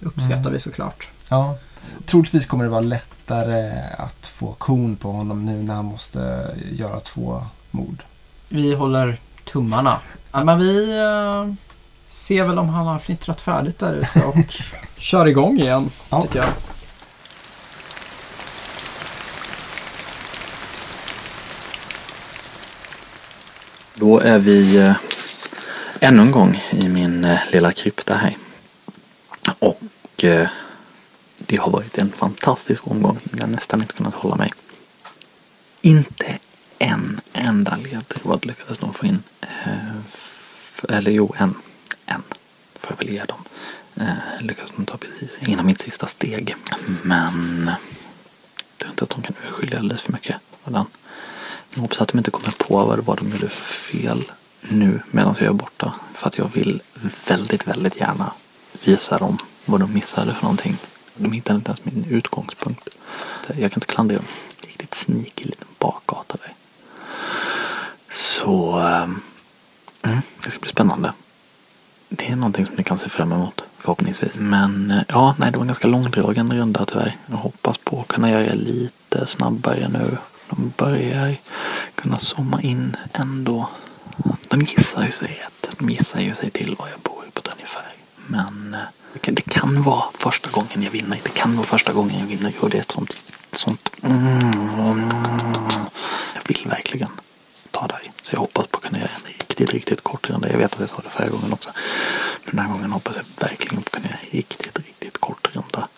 uppskattar 0.00 0.36
Mm. 0.40 0.52
vi 0.52 0.60
såklart. 0.60 1.08
Ja. 1.28 1.54
Troligtvis 2.06 2.46
kommer 2.46 2.64
det 2.64 2.70
vara 2.70 2.80
lättare 2.80 3.72
att 3.98 4.26
få 4.26 4.54
kon 4.58 4.96
på 4.96 5.12
honom 5.12 5.46
nu 5.46 5.62
när 5.62 5.74
han 5.74 5.84
måste 5.84 6.50
göra 6.72 7.00
två 7.00 7.42
mord. 7.70 8.02
Vi 8.48 8.74
håller 8.74 9.20
tummarna. 9.44 10.00
Ja, 10.32 10.44
men 10.44 10.58
vi 10.58 10.98
eh, 10.98 11.54
ser 12.10 12.44
väl 12.46 12.58
om 12.58 12.68
han 12.68 12.86
har 12.86 12.98
fnittrat 12.98 13.40
färdigt 13.40 13.78
där 13.78 13.94
ute 13.94 14.24
och 14.24 14.36
kör 14.98 15.26
igång 15.26 15.58
igen, 15.58 15.90
Ja. 16.10 16.22
tycker 16.22 16.38
jag. 16.38 16.48
Då 23.98 24.18
är 24.20 24.38
vi 24.38 24.76
eh, 24.76 24.96
ännu 26.00 26.22
en 26.22 26.30
gång 26.30 26.62
i 26.70 26.88
min 26.88 27.24
eh, 27.24 27.38
lilla 27.52 27.72
krypta 27.72 28.14
här. 28.14 28.36
Och 29.58 30.24
eh, 30.24 30.48
det 31.38 31.56
har 31.60 31.70
varit 31.70 31.98
en 31.98 32.12
fantastisk 32.12 32.86
omgång. 32.86 33.18
Jag 33.32 33.40
har 33.40 33.48
nästan 33.48 33.80
inte 33.82 33.94
kunnat 33.94 34.14
hålla 34.14 34.36
mig. 34.36 34.52
Inte 35.80 36.38
en 36.78 37.20
enda 37.32 37.76
ledtråd 37.76 38.46
lyckades 38.46 38.78
de 38.78 38.94
få 38.94 39.06
in. 39.06 39.22
Eh, 39.40 39.96
f- 40.12 40.84
eller 40.88 41.10
jo, 41.10 41.34
en. 41.38 41.54
En 42.06 42.22
får 42.80 42.90
jag 42.92 42.96
väl 42.96 43.14
ge 43.14 43.24
dem. 43.24 43.44
Eh, 43.96 44.40
lyckades 44.44 44.70
de 44.76 44.86
ta 44.86 44.96
precis 44.96 45.38
innan 45.40 45.66
mitt 45.66 45.80
sista 45.80 46.06
steg. 46.06 46.56
Men 47.02 47.70
jag 48.68 48.78
tror 48.78 48.90
inte 48.90 49.04
att 49.04 49.10
de 49.10 49.22
kan 49.22 49.34
urskilja 49.48 49.78
alldeles 49.78 50.02
för 50.02 50.12
mycket 50.12 50.36
av 50.64 50.72
den. 50.72 50.86
Jag 51.76 51.82
hoppas 51.82 52.00
att 52.00 52.08
de 52.08 52.18
inte 52.18 52.30
kommer 52.30 52.50
på 52.58 52.84
vad 52.84 52.98
det 52.98 53.02
var 53.02 53.16
de 53.16 53.30
gjorde 53.30 53.48
för 53.48 53.96
fel 53.96 54.24
nu 54.60 55.00
medan 55.10 55.34
jag 55.38 55.48
är 55.48 55.52
borta. 55.52 55.94
För 56.14 56.28
att 56.28 56.38
jag 56.38 56.50
vill 56.54 56.82
väldigt, 57.28 57.66
väldigt 57.66 57.96
gärna 57.96 58.32
visa 58.84 59.18
dem 59.18 59.38
vad 59.64 59.80
de 59.80 59.92
missade 59.94 60.34
för 60.34 60.42
någonting. 60.42 60.76
De 61.14 61.32
hittade 61.32 61.56
inte 61.56 61.68
ens 61.68 61.84
min 61.84 62.04
utgångspunkt. 62.10 62.88
Jag 63.46 63.56
kan 63.56 63.76
inte 63.76 63.86
klandra 63.86 64.16
dem. 64.16 64.24
Riktigt 64.66 64.94
sneaky 64.94 65.44
liten 65.44 65.68
bakgata 65.78 66.38
där. 66.42 66.54
Så 68.10 68.78
ehm, 68.78 69.20
mm, 70.02 70.18
det 70.44 70.50
ska 70.50 70.60
bli 70.60 70.70
spännande. 70.70 71.12
Det 72.08 72.28
är 72.28 72.36
någonting 72.36 72.66
som 72.66 72.74
ni 72.74 72.84
kan 72.84 72.98
se 72.98 73.08
fram 73.08 73.32
emot 73.32 73.64
förhoppningsvis. 73.78 74.34
Men 74.36 74.90
eh, 74.90 75.02
ja, 75.08 75.34
nej, 75.38 75.52
det 75.52 75.58
var 75.58 75.64
en 75.64 75.68
ganska 75.68 75.88
långdragen 75.88 76.52
runda 76.52 76.84
tyvärr. 76.84 77.16
Jag 77.26 77.36
hoppas 77.36 77.78
på 77.78 78.00
att 78.00 78.08
kunna 78.08 78.30
göra 78.30 78.42
det 78.42 78.54
lite 78.54 79.26
snabbare 79.26 79.88
nu. 79.88 80.18
De 80.48 80.72
börjar 80.76 81.36
kunna 81.94 82.18
zooma 82.18 82.62
in 82.62 82.96
ändå. 83.12 83.68
De 84.48 84.60
gissar 84.62 85.06
ju 85.06 85.12
sig 85.12 85.28
rätt. 85.28 85.76
De 85.78 85.90
gissar 85.90 86.20
ju 86.20 86.34
sig 86.34 86.50
till 86.50 86.76
var 86.78 86.88
jag 86.88 87.00
bor 87.00 87.24
på 87.32 87.40
ett 87.40 87.52
ungefär. 87.54 87.92
Men 88.26 88.74
eh, 88.74 88.80
det 89.12 89.18
kan, 89.18 89.34
det 89.34 89.42
kan 89.42 89.82
vara 89.82 90.04
första 90.18 90.50
gången 90.50 90.82
jag 90.82 90.90
vinner. 90.90 91.20
Det 91.22 91.34
kan 91.34 91.56
vara 91.56 91.66
första 91.66 91.92
gången 91.92 92.18
jag 92.20 92.26
vinner. 92.26 92.52
Och 92.60 92.70
det 92.70 92.76
är 92.76 92.80
ett 92.80 92.90
sånt, 92.90 93.16
sånt 93.52 93.90
mm, 94.02 95.10
jag 96.34 96.42
vill 96.48 96.66
verkligen 96.68 97.10
ta 97.70 97.86
dig. 97.86 98.12
Så 98.22 98.34
jag 98.34 98.40
hoppas 98.40 98.66
på 98.66 98.76
att 98.78 98.84
kunna 98.84 98.98
göra 98.98 99.10
en 99.14 99.26
riktigt, 99.26 99.72
riktigt 99.72 100.00
kort 100.00 100.30
runda. 100.30 100.50
Jag 100.50 100.58
vet 100.58 100.74
att 100.74 100.80
jag 100.80 100.88
sa 100.88 100.96
det 101.04 101.10
förra 101.10 101.28
gången 101.28 101.52
också. 101.52 101.70
Men 102.44 102.56
den 102.56 102.64
här 102.64 102.72
gången 102.72 102.92
hoppas 102.92 103.16
jag 103.16 103.48
verkligen 103.48 103.82
på 103.82 103.88
att 103.88 103.92
kunna 103.92 104.06
göra 104.06 104.18
en 104.22 104.30
riktigt, 104.30 104.78
riktigt 104.78 105.18
kort 105.18 105.48
runda. 105.56 105.88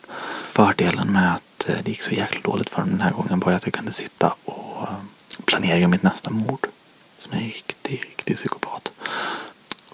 Fördelen 0.52 1.12
med 1.12 1.34
att 1.34 1.68
eh, 1.68 1.74
det 1.82 1.90
gick 1.90 2.02
så 2.02 2.10
jäkla 2.10 2.40
dåligt 2.40 2.70
för 2.70 2.82
den 2.82 3.00
här 3.00 3.10
gången 3.10 3.40
var 3.40 3.52
att 3.52 3.64
jag 3.64 3.74
kunde 3.74 3.92
sitta 3.92 4.34
planera 5.58 5.88
mitt 5.88 6.02
nästa 6.02 6.30
mord. 6.30 6.66
Som 7.18 7.32
en 7.32 7.38
riktig, 7.38 8.04
riktig 8.04 8.36
psykopat. 8.36 8.92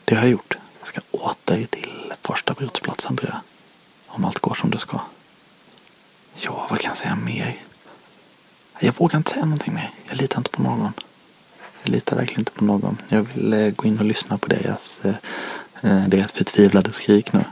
Det 0.05 0.14
har 0.14 0.22
jag 0.22 0.31
gjort. 0.31 0.57
Jag 0.79 0.88
ska 0.88 1.00
åter 1.11 1.66
till 1.70 2.12
första 2.22 2.55
brottsplatsen 2.55 3.16
tror 3.16 3.31
jag. 3.31 3.40
Om 4.07 4.24
allt 4.24 4.38
går 4.38 4.55
som 4.55 4.70
det 4.70 4.79
ska. 4.79 5.00
Ja, 6.35 6.66
vad 6.70 6.81
kan 6.81 6.88
jag 6.88 6.96
säga 6.96 7.16
mer? 7.16 7.57
Jag 8.79 8.94
vågar 8.98 9.16
inte 9.16 9.31
säga 9.31 9.44
någonting 9.44 9.74
mer. 9.74 9.90
Jag 10.09 10.16
litar 10.16 10.38
inte 10.38 10.50
på 10.50 10.62
någon. 10.62 10.92
Jag 11.83 11.92
litar 11.92 12.16
verkligen 12.16 12.40
inte 12.40 12.53
på 12.53 12.64
någon. 12.64 13.03
Jag 13.09 13.22
vill 13.22 13.53
eh, 13.53 13.70
gå 13.70 13.85
in 13.85 13.98
och 13.98 14.05
lyssna 14.05 14.38
på 14.38 14.48
deras, 14.48 15.00
eh, 15.05 15.14
eh, 15.83 16.09
deras 16.09 16.33
förtvivlade 16.33 16.92
skrik 16.92 17.33
nu. 17.33 17.44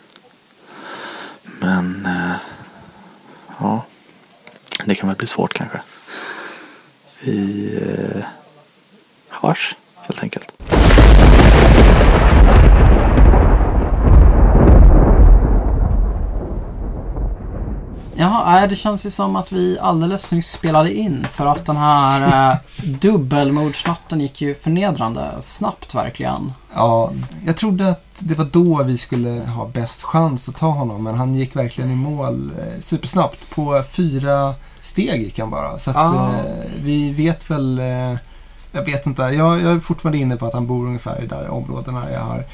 Men 1.42 2.09
ja, 3.59 3.85
det 4.85 4.94
kan 4.94 5.09
väl 5.09 5.16
bli 5.18 5.27
svårt 5.27 5.55
kanske. 5.55 5.81
Vi 7.25 7.79
eh, 7.83 8.25
hörs 9.29 9.77
helt 10.03 10.23
enkelt. 10.23 10.53
Ja, 18.15 18.43
nej, 18.47 18.69
det 18.69 18.77
känns 18.77 19.07
ju 19.07 19.11
som 19.11 19.37
att 19.37 19.53
vi 19.53 19.79
alldeles 19.79 20.33
nyss 20.33 20.51
spelade 20.51 20.95
in 20.95 21.27
för 21.33 21.47
att 21.47 21.67
den 21.67 21.77
här 21.77 22.51
eh, 22.53 22.59
dubbelmordsnatten 23.01 24.21
gick 24.21 24.41
ju 24.41 24.55
förnedrande 24.55 25.31
snabbt 25.41 25.95
verkligen. 25.95 26.53
Ja, 26.75 27.13
jag 27.47 27.57
trodde 27.57 27.89
att 27.89 28.17
det 28.19 28.35
var 28.35 28.45
då 28.45 28.83
vi 28.83 28.99
skulle 28.99 29.31
ha 29.31 29.69
bäst 29.69 30.03
chans 30.03 30.49
att 30.49 30.57
ta 30.57 30.69
honom, 30.69 31.03
men 31.03 31.15
han 31.15 31.35
gick 31.35 31.57
verkligen 31.57 31.91
i 31.91 31.97
mål 31.97 32.51
eh, 32.59 32.81
supersnabbt. 32.81 33.51
På 33.51 33.83
fyra 33.91 34.55
steg 34.83 35.23
gick 35.23 35.38
han 35.38 35.51
bara. 35.51 35.79
Så 35.79 35.90
att, 35.90 35.97
Ah. 35.97 36.29
eh, 36.29 36.71
vi 36.83 37.12
vet 37.12 37.51
väl... 37.51 37.79
Eh, 37.79 38.14
jag 38.75 38.85
vet 38.85 39.07
inte. 39.07 39.23
Jag, 39.23 39.61
jag 39.61 39.73
är 39.73 39.81
fortfarande 39.81 40.18
inne 40.18 40.37
på 40.37 40.47
att 40.47 40.55
han 40.55 40.66
bor 40.66 40.87
ungefär 40.87 41.16
i 41.23 41.27
de 41.27 41.35
där 41.35 41.49
områdena 41.49 42.11
jag 42.12 42.21
har 42.21 42.45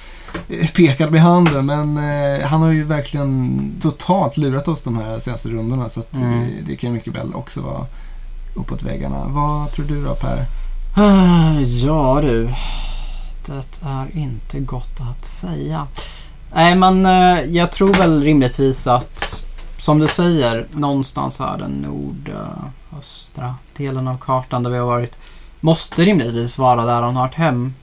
eh, 0.49 0.69
pekat 0.69 1.11
med 1.11 1.21
handen. 1.21 1.67
Men 1.67 1.97
eh, 1.97 2.47
han 2.47 2.63
har 2.63 2.71
ju 2.73 2.85
verkligen 2.85 3.61
totalt 3.81 4.37
lurat 4.37 4.69
oss 4.69 4.83
de 4.83 4.99
här 4.99 5.19
senaste 5.19 5.49
rundorna. 5.49 5.89
Så 5.89 6.01
att 6.01 6.15
Mm. 6.17 6.41
det, 6.41 6.63
det 6.71 6.77
kan 6.77 6.91
ju 6.91 6.95
mycket 6.95 7.17
väl 7.17 7.35
också 7.35 7.61
vara 7.61 7.87
uppåt 8.55 8.83
väggarna. 8.83 9.25
Vad 9.29 9.73
tror 9.73 9.87
du 9.87 10.05
då 10.05 10.15
Per? 10.15 10.45
Ah, 10.97 11.61
Ja 11.61 12.19
du, 12.23 12.51
det 13.47 13.53
är 13.83 14.17
inte 14.17 14.61
gott 14.61 15.01
att 15.11 15.25
säga. 15.25 15.87
Nej 16.55 16.75
men 16.77 17.07
eh, 17.07 17.41
jag 17.45 17.73
tror 17.73 17.95
väl 17.95 18.23
rimligtvis 18.23 18.87
att, 18.87 19.43
som 19.89 19.99
du 19.99 20.09
säger, 20.09 20.67
någonstans 20.73 21.39
här 21.39 21.59
den 21.59 21.71
nordöstra 21.71 23.55
delen 23.77 24.09
av 24.09 24.15
kartan 24.15 24.63
där 24.63 24.71
vi 24.71 24.79
har 24.79 24.87
varit, 24.87 25.19
måste 25.61 26.05
rimligtvis 26.05 26.59
vara 26.59 26.85
där 26.85 27.03
han 27.03 27.17
har 27.17 27.29
ett 27.29 27.35
hem. 27.35 27.75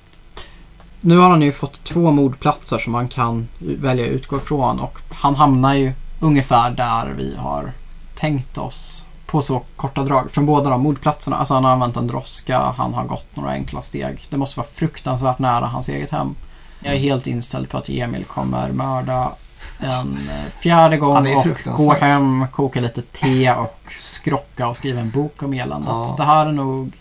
Nu 1.01 1.17
har 1.17 1.29
han 1.29 1.41
ju 1.41 1.51
fått 1.51 1.83
två 1.83 2.11
mordplatser 2.11 2.77
som 2.77 2.93
han 2.93 3.07
kan 3.07 3.47
välja 3.59 4.05
att 4.05 4.11
utgå 4.11 4.37
ifrån 4.37 4.79
och 4.79 4.99
han 5.09 5.35
hamnar 5.35 5.73
ju 5.73 5.93
ungefär 6.19 6.71
där 6.71 7.13
vi 7.17 7.35
har 7.35 7.73
tänkt 8.15 8.57
oss 8.57 9.05
på 9.25 9.41
så 9.41 9.61
korta 9.75 10.03
drag 10.03 10.31
från 10.31 10.45
båda 10.45 10.69
de 10.69 10.81
mordplatserna. 10.81 11.35
Alltså 11.35 11.53
han 11.53 11.63
har 11.63 11.71
använt 11.71 11.97
en 11.97 12.07
droska, 12.07 12.59
han 12.59 12.93
har 12.93 13.05
gått 13.05 13.35
några 13.35 13.51
enkla 13.51 13.81
steg. 13.81 14.25
Det 14.29 14.37
måste 14.37 14.59
vara 14.59 14.67
fruktansvärt 14.67 15.39
nära 15.39 15.65
hans 15.65 15.89
eget 15.89 16.11
hem. 16.11 16.35
Jag 16.79 16.93
är 16.93 16.99
helt 16.99 17.27
inställd 17.27 17.69
på 17.69 17.77
att 17.77 17.89
Emil 17.89 18.25
kommer 18.25 18.71
mörda 18.71 19.31
en 19.79 20.29
eh, 20.29 20.51
fjärde 20.59 20.97
gång 20.97 21.35
och 21.35 21.77
gå 21.77 21.93
hem, 21.93 22.45
koka 22.51 22.81
lite 22.81 23.01
te 23.01 23.51
och 23.51 23.79
skrocka 23.89 24.67
och 24.67 24.77
skriva 24.77 24.99
en 24.99 25.09
bok 25.09 25.43
om 25.43 25.53
eländet. 25.53 25.89
Ja. 25.89 26.15
Det 26.17 26.23
här 26.23 26.45
är 26.45 26.51
nog 26.51 26.91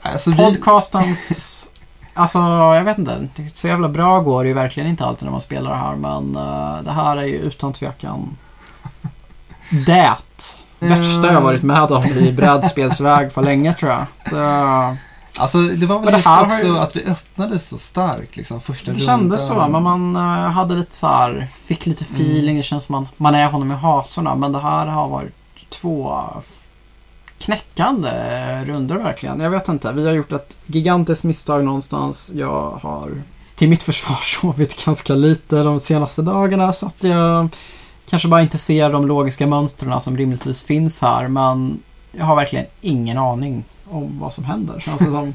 Alltså, 0.00 0.30
vi, 0.30 0.36
podcastens... 0.36 1.72
Alltså, 2.18 2.38
jag 2.38 2.84
vet 2.84 2.98
inte. 2.98 3.28
Så 3.54 3.68
jävla 3.68 3.88
bra 3.88 4.20
går 4.20 4.42
det 4.44 4.48
ju 4.48 4.54
verkligen 4.54 4.88
inte 4.88 5.04
alltid 5.04 5.24
när 5.24 5.32
man 5.32 5.40
spelar 5.40 5.70
det 5.70 5.76
här, 5.76 5.96
men 5.96 6.36
eh, 6.36 6.82
det 6.82 6.90
här 6.90 7.16
är 7.16 7.24
ju 7.24 7.36
utan 7.36 7.72
tvekan 7.72 8.36
det 9.70 10.16
värsta 10.78 11.32
jag 11.32 11.40
varit 11.40 11.62
med 11.62 11.82
om 11.82 12.04
i 12.04 12.32
brädspelsväg 12.32 13.34
på 13.34 13.40
länge 13.40 13.74
tror 13.74 13.90
jag. 13.90 14.06
Det, 14.30 14.96
Alltså 15.38 15.58
det 15.58 15.86
var 15.86 15.98
väl 16.00 16.12
det 16.12 16.18
här 16.18 16.46
också 16.46 16.66
ju- 16.66 16.78
att 16.78 16.96
vi 16.96 17.04
öppnade 17.04 17.58
så 17.58 17.78
starkt 17.78 18.36
liksom 18.36 18.60
första 18.60 18.92
det 18.92 19.00
kändes 19.00 19.46
så, 19.46 19.68
men 19.68 19.82
man 19.82 20.16
eh, 20.16 20.50
hade 20.50 20.74
lite 20.74 20.96
så 20.96 21.06
här, 21.06 21.48
fick 21.66 21.86
lite 21.86 22.04
feeling, 22.04 22.56
det 22.56 22.62
känns 22.62 22.84
som 22.84 22.92
man, 22.92 23.08
man 23.16 23.34
är 23.34 23.48
honom 23.50 23.72
i 23.72 23.74
hasorna, 23.74 24.34
men 24.34 24.52
det 24.52 24.60
här 24.60 24.86
har 24.86 25.08
varit 25.08 25.34
två 25.68 26.22
knäckande 27.38 28.10
runder 28.64 28.96
verkligen. 28.96 29.40
Jag 29.40 29.50
vet 29.50 29.68
inte, 29.68 29.92
vi 29.92 30.06
har 30.06 30.14
gjort 30.14 30.32
ett 30.32 30.58
gigantiskt 30.66 31.24
misstag 31.24 31.64
någonstans. 31.64 32.30
Jag 32.34 32.70
har 32.82 33.22
till 33.54 33.68
mitt 33.68 33.82
försvar 33.82 34.16
sovit 34.40 34.84
ganska 34.84 35.14
lite 35.14 35.62
de 35.62 35.80
senaste 35.80 36.22
dagarna 36.22 36.72
så 36.72 36.86
att 36.86 37.04
jag 37.04 37.48
kanske 38.10 38.28
bara 38.28 38.42
inte 38.42 38.58
ser 38.58 38.90
de 38.92 39.06
logiska 39.06 39.46
mönstren 39.46 40.00
som 40.00 40.16
rimligtvis 40.16 40.62
finns 40.62 41.02
här, 41.02 41.28
men 41.28 41.82
jag 42.12 42.24
har 42.24 42.36
verkligen 42.36 42.66
ingen 42.80 43.18
aning 43.18 43.64
om 43.90 44.18
vad 44.18 44.32
som 44.32 44.44
händer. 44.44 44.80
Känns 44.80 44.98
det 44.98 45.10
som. 45.10 45.34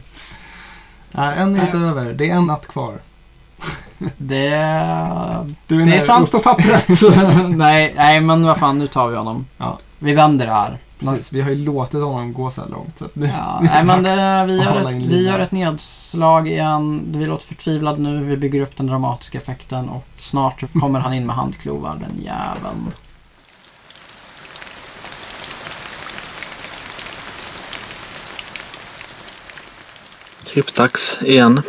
Nej, 1.12 1.38
en 1.38 1.52
minut 1.52 1.74
över. 1.74 2.14
Det 2.14 2.30
är 2.30 2.36
en 2.36 2.48
natt 2.48 2.68
kvar. 2.68 3.02
Det, 4.18 4.50
Du 5.68 5.86
det 5.86 5.98
är 5.98 6.02
sant 6.02 6.32
på 6.32 6.40
pappret. 6.40 6.88
nej, 7.58 7.94
nej, 7.96 8.22
men 8.22 8.46
vad 8.46 8.58
fan, 8.58 8.80
nu 8.80 8.88
tar 8.88 9.08
vi 9.08 9.16
honom. 9.16 9.48
Ja. 9.58 9.80
Vi 10.00 10.14
vänder 10.14 10.46
det 10.46 10.54
här. 10.54 10.80
Precis, 11.00 11.34
vi 11.34 11.42
har 11.42 11.50
ju 11.50 11.56
låtit 11.56 12.02
honom 12.02 12.34
gå 12.34 12.52
så 12.52 12.62
här 12.62 12.70
långt. 12.70 13.00
Så 13.00 13.08
nu, 13.14 13.26
Ja, 13.38 13.60
är 13.60 13.64
nej, 13.84 13.84
men 13.84 14.04
det, 14.04 14.46
vi, 14.46 14.60
att 14.60 14.66
gör 14.66 14.90
ett, 14.90 15.10
vi 15.10 15.28
gör 15.28 15.40
ett 15.40 15.52
nedslag 15.52 16.48
igen. 16.48 17.04
Vi 17.08 17.26
låter 17.26 17.46
förtvivlade 17.46 18.02
nu. 18.02 18.24
Vi 18.24 18.38
bygger 18.38 18.62
upp 18.62 18.78
den 18.78 18.88
dramatiska 18.88 19.38
effekten 19.38 19.90
och 19.90 20.06
snart 20.16 20.64
kommer 20.80 21.00
han 21.00 21.14
in 21.14 21.26
med 21.26 21.36
handklovar, 21.36 21.96
den 22.00 22.24
jäveln. 22.24 22.92
Kryptax 30.52 31.20
igen. 31.22 31.62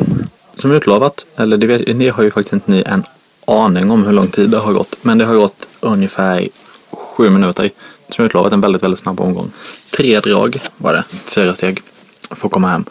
Som 0.55 0.71
utlovat, 0.71 1.25
eller 1.35 1.57
det, 1.57 1.67
vet, 1.67 1.99
det 1.99 2.09
har 2.09 2.23
ju 2.23 2.31
faktiskt 2.31 2.53
inte 2.53 2.71
ni 2.71 2.83
en 2.85 3.03
aning 3.47 3.91
om 3.91 4.05
hur 4.05 4.13
lång 4.13 4.27
tid 4.27 4.49
det 4.49 4.57
har 4.57 4.73
gått. 4.73 4.97
Men 5.01 5.17
det 5.17 5.25
har 5.25 5.35
gått 5.35 5.67
ungefär 5.79 6.47
sju 6.91 7.29
minuter. 7.29 7.69
Som 8.09 8.25
utlovat 8.25 8.53
en 8.53 8.61
väldigt, 8.61 8.83
väldigt 8.83 8.99
snabb 8.99 9.21
omgång. 9.21 9.51
Tre 9.97 10.19
drag 10.19 10.61
var 10.77 10.93
det, 10.93 11.03
fyra 11.09 11.55
steg 11.55 11.81
för 12.29 12.47
att 12.47 12.51
komma 12.51 12.67
hem. 12.67 12.85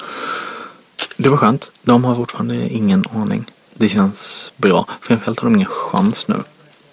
Det 1.16 1.28
var 1.28 1.36
skönt. 1.36 1.70
De 1.82 2.04
har 2.04 2.14
fortfarande 2.14 2.68
ingen 2.68 3.04
aning. 3.14 3.44
Det 3.74 3.88
känns 3.88 4.52
bra. 4.56 4.86
Framförallt 5.00 5.40
har 5.40 5.48
de 5.48 5.56
ingen 5.56 5.68
chans 5.70 6.28
nu. 6.28 6.36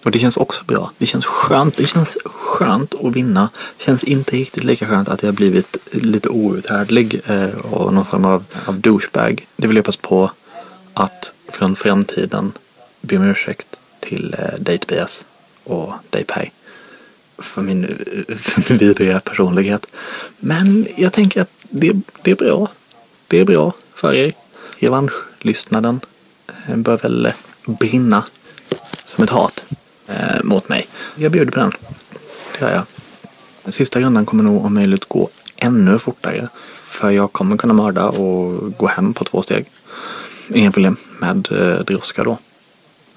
Och 0.02 0.10
det 0.10 0.18
känns 0.18 0.36
också 0.36 0.64
bra. 0.64 0.92
Det 0.98 1.06
känns 1.06 1.24
skönt. 1.24 1.76
Det 1.76 1.86
känns 1.86 2.16
skönt 2.24 2.94
att 2.94 3.12
vinna. 3.12 3.48
Det 3.78 3.84
känns 3.84 4.04
inte 4.04 4.36
riktigt 4.36 4.64
lika 4.64 4.86
skönt 4.86 5.08
att 5.08 5.22
jag 5.22 5.34
blivit 5.34 5.76
lite 5.90 6.28
outhärdlig 6.28 7.20
eh, 7.26 7.48
och 7.48 7.94
någon 7.94 8.06
form 8.06 8.24
av, 8.24 8.44
av 8.66 8.80
douchebag. 8.80 9.46
Det 9.56 9.66
vill 9.66 9.76
jag 9.76 9.84
passa 9.84 10.00
på 10.02 10.30
att 10.94 11.32
från 11.48 11.76
framtiden 11.76 12.52
be 13.00 13.16
om 13.16 13.22
ursäkt 13.22 13.80
till 14.00 14.34
eh, 14.38 14.60
dig 14.60 14.78
Tobias 14.78 15.26
och 15.64 15.92
dig 16.10 16.24
Per. 16.24 16.50
För 17.38 17.62
min, 17.62 17.84
eh, 17.84 18.36
för 18.36 18.72
min 18.72 18.78
vidriga 18.78 19.20
personlighet. 19.20 19.86
Men 20.38 20.86
jag 20.96 21.12
tänker 21.12 21.42
att 21.42 21.50
det, 21.62 21.92
det 22.22 22.30
är 22.30 22.36
bra. 22.36 22.68
Det 23.26 23.38
är 23.38 23.44
bra 23.44 23.72
för 23.94 24.14
er. 24.14 24.32
Revanschlystnaden 24.78 26.00
eh, 26.68 26.76
bör 26.76 26.98
väl 26.98 27.32
brinna 27.66 28.24
som 29.04 29.24
ett 29.24 29.30
hat 29.30 29.64
eh, 30.10 30.42
mot 30.42 30.68
mig. 30.68 30.88
Jag 31.14 31.32
bjuder 31.32 31.52
på 31.52 31.60
den. 31.60 31.72
Det 32.58 32.60
gör 32.60 32.72
jag. 32.72 32.82
Den 33.64 33.72
sista 33.72 34.00
rundan 34.00 34.26
kommer 34.26 34.44
nog 34.44 34.64
om 34.64 34.74
möjligt 34.74 35.04
gå 35.04 35.28
ännu 35.56 35.98
fortare. 35.98 36.48
För 36.82 37.10
jag 37.10 37.32
kommer 37.32 37.56
kunna 37.56 37.72
mörda 37.72 38.08
och 38.08 38.76
gå 38.76 38.86
hem 38.86 39.14
på 39.14 39.24
två 39.24 39.42
steg. 39.42 39.66
Inga 40.54 40.72
problem 40.72 40.96
med 41.18 41.48
eh, 41.52 41.84
Droska 41.84 42.24
då. 42.24 42.38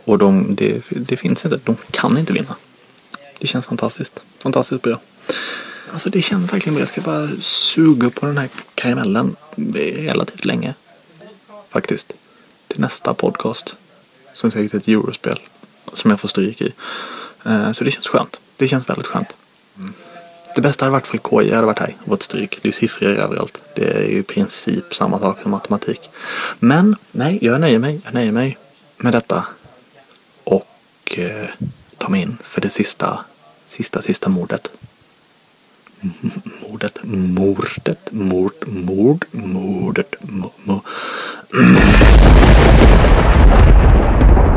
Och 0.03 0.17
de, 0.17 0.55
det, 0.55 0.81
det 0.89 1.17
finns 1.17 1.45
inte, 1.45 1.59
de 1.63 1.75
kan 1.91 2.17
inte 2.17 2.33
vinna. 2.33 2.55
Det 3.39 3.47
känns 3.47 3.67
fantastiskt. 3.67 4.23
Fantastiskt 4.39 4.81
bra. 4.81 4.99
Alltså 5.91 6.09
det 6.09 6.21
känns 6.21 6.53
verkligen 6.53 6.73
bra. 6.73 6.81
Jag 6.81 6.89
ska 6.89 7.01
bara 7.01 7.29
suga 7.41 8.09
på 8.09 8.25
den 8.25 8.37
här 8.37 8.49
karamellen 8.75 9.35
relativt 9.95 10.45
länge. 10.45 10.73
Faktiskt. 11.69 12.13
Till 12.67 12.81
nästa 12.81 13.13
podcast. 13.13 13.75
Som 14.33 14.51
säkert 14.51 14.73
är 14.73 14.77
ett 14.77 14.87
eurospel. 14.87 15.39
Som 15.93 16.11
jag 16.11 16.19
får 16.19 16.27
stryk 16.27 16.61
i. 16.61 16.73
Eh, 17.45 17.71
så 17.71 17.83
det 17.83 17.91
känns 17.91 18.07
skönt. 18.07 18.39
Det 18.57 18.67
känns 18.67 18.89
väldigt 18.89 19.07
skönt. 19.07 19.37
Mm. 19.77 19.93
Det 20.55 20.61
bästa 20.61 20.85
hade 20.85 20.91
varit 20.91 21.07
för 21.07 21.17
KJ 21.17 21.53
hade 21.53 21.67
varit 21.67 21.79
här 21.79 21.95
och 21.99 22.07
fått 22.07 22.23
stryk. 22.23 22.59
Det 22.61 22.67
är 22.67 22.71
siffror 22.71 23.07
överallt. 23.07 23.61
Det 23.75 23.97
är 23.97 24.09
ju 24.09 24.17
i 24.17 24.23
princip 24.23 24.95
samma 24.95 25.19
sak 25.19 25.41
som 25.41 25.51
matematik. 25.51 26.09
Men 26.59 26.95
nej, 27.11 27.39
jag 27.41 27.61
nöjer 27.61 27.79
mig. 27.79 28.01
Jag 28.05 28.13
nöjer 28.13 28.31
mig 28.31 28.57
med 28.97 29.13
detta. 29.13 29.45
Och 30.43 31.17
eh, 31.17 31.47
tar 31.97 32.09
mig 32.09 32.21
in 32.21 32.37
för 32.43 32.61
det 32.61 32.69
sista, 32.69 33.25
sista, 33.67 34.01
sista 34.01 34.29
mordet. 34.29 34.71
Mordet, 36.61 36.99
mordet, 37.03 38.11
mord, 38.11 38.67
mord, 38.67 39.25
mordet, 39.31 40.15
mord. 40.21 40.81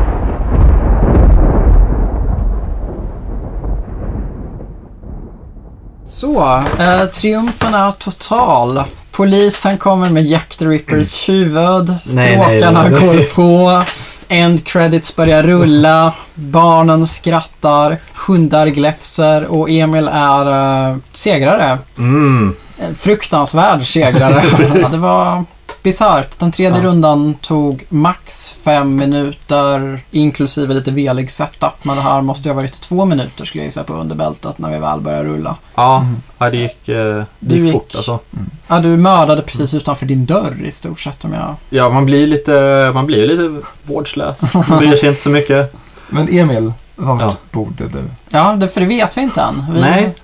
Så, 6.09 6.63
eh, 6.79 7.05
triumfen 7.05 7.73
är 7.73 7.91
total. 7.91 8.79
Polisen 9.11 9.77
kommer 9.77 10.09
med 10.09 10.25
Jack 10.25 10.55
the 10.55 10.65
Rippers 10.65 11.29
huvud. 11.29 11.95
Nej, 12.05 12.37
nej, 12.37 12.61
Stråkarna 12.61 12.89
går 12.89 13.33
på. 13.35 13.83
End 14.27 14.65
credits 14.65 15.15
börjar 15.15 15.43
rulla. 15.43 16.13
Barnen 16.33 17.07
skrattar. 17.07 17.97
Hundar 18.13 18.67
gläfser 18.67 19.45
och 19.45 19.69
Emil 19.69 20.09
är 20.13 20.89
eh, 20.91 20.97
segrare. 21.13 21.77
Mm. 21.97 22.55
En 22.79 22.95
fruktansvärd 22.95 23.87
segrare. 23.87 24.43
ja, 24.81 24.89
det 24.89 24.97
var 24.97 25.43
bisarrt. 25.91 26.39
Den 26.39 26.51
tredje 26.51 26.77
Ja. 26.81 26.83
rundan 26.87 27.33
tog 27.41 27.85
max 27.89 28.57
fem 28.63 28.95
minuter 28.95 29.99
inklusive 30.11 30.73
lite 30.73 30.91
velig 30.91 31.31
setup. 31.31 31.83
Men 31.83 31.95
det 31.95 32.01
här 32.01 32.21
måste 32.21 32.49
ju 32.49 32.53
ha 32.53 32.61
varit 32.61 32.81
två 32.81 33.05
minuter 33.05 33.45
skulle 33.45 33.61
jag 33.63 33.67
gissa 33.67 33.83
på 33.83 33.93
under 33.93 34.15
bältet 34.15 34.57
när 34.57 34.71
vi 34.71 34.77
väl 34.79 35.01
började 35.01 35.23
rulla. 35.29 35.55
Ja, 35.75 36.05
ja, 36.37 36.49
det 36.49 36.57
gick, 36.57 36.89
eh, 36.89 36.95
det 36.95 37.25
Du 37.39 37.55
gick 37.55 37.63
gick- 37.65 37.73
fort 37.73 37.91
alltså. 37.95 38.19
Ja, 38.67 38.79
du 38.79 38.87
mördade 38.97 39.41
precis 39.41 39.73
utanför 39.73 40.05
din 40.05 40.25
dörr 40.25 40.63
i 40.65 40.71
stort 40.71 40.99
sett 40.99 41.25
om 41.25 41.33
jag... 41.33 41.55
Ja, 41.69 41.89
man 41.89 42.05
blir 42.05 42.27
lite, 42.27 42.91
man 42.93 43.05
blir 43.05 43.27
lite 43.27 43.67
vårdslös. 43.83 44.53
Man 44.53 44.77
bryr 44.79 44.95
sig 44.97 45.09
inte 45.09 45.21
så 45.21 45.29
mycket. 45.29 45.73
Men 46.09 46.29
Emil, 46.37 46.73
vart 46.95 47.21
Ja. 47.21 47.35
bodde 47.51 47.87
du? 47.87 48.03
Ja, 48.29 48.53
det, 48.57 48.67
för 48.67 48.81
det 48.81 48.87
vet 48.87 49.17
vi 49.17 49.21
inte 49.21 49.41
än. 49.41 49.65
Vi... 49.73 49.81
Nej. 49.81 50.15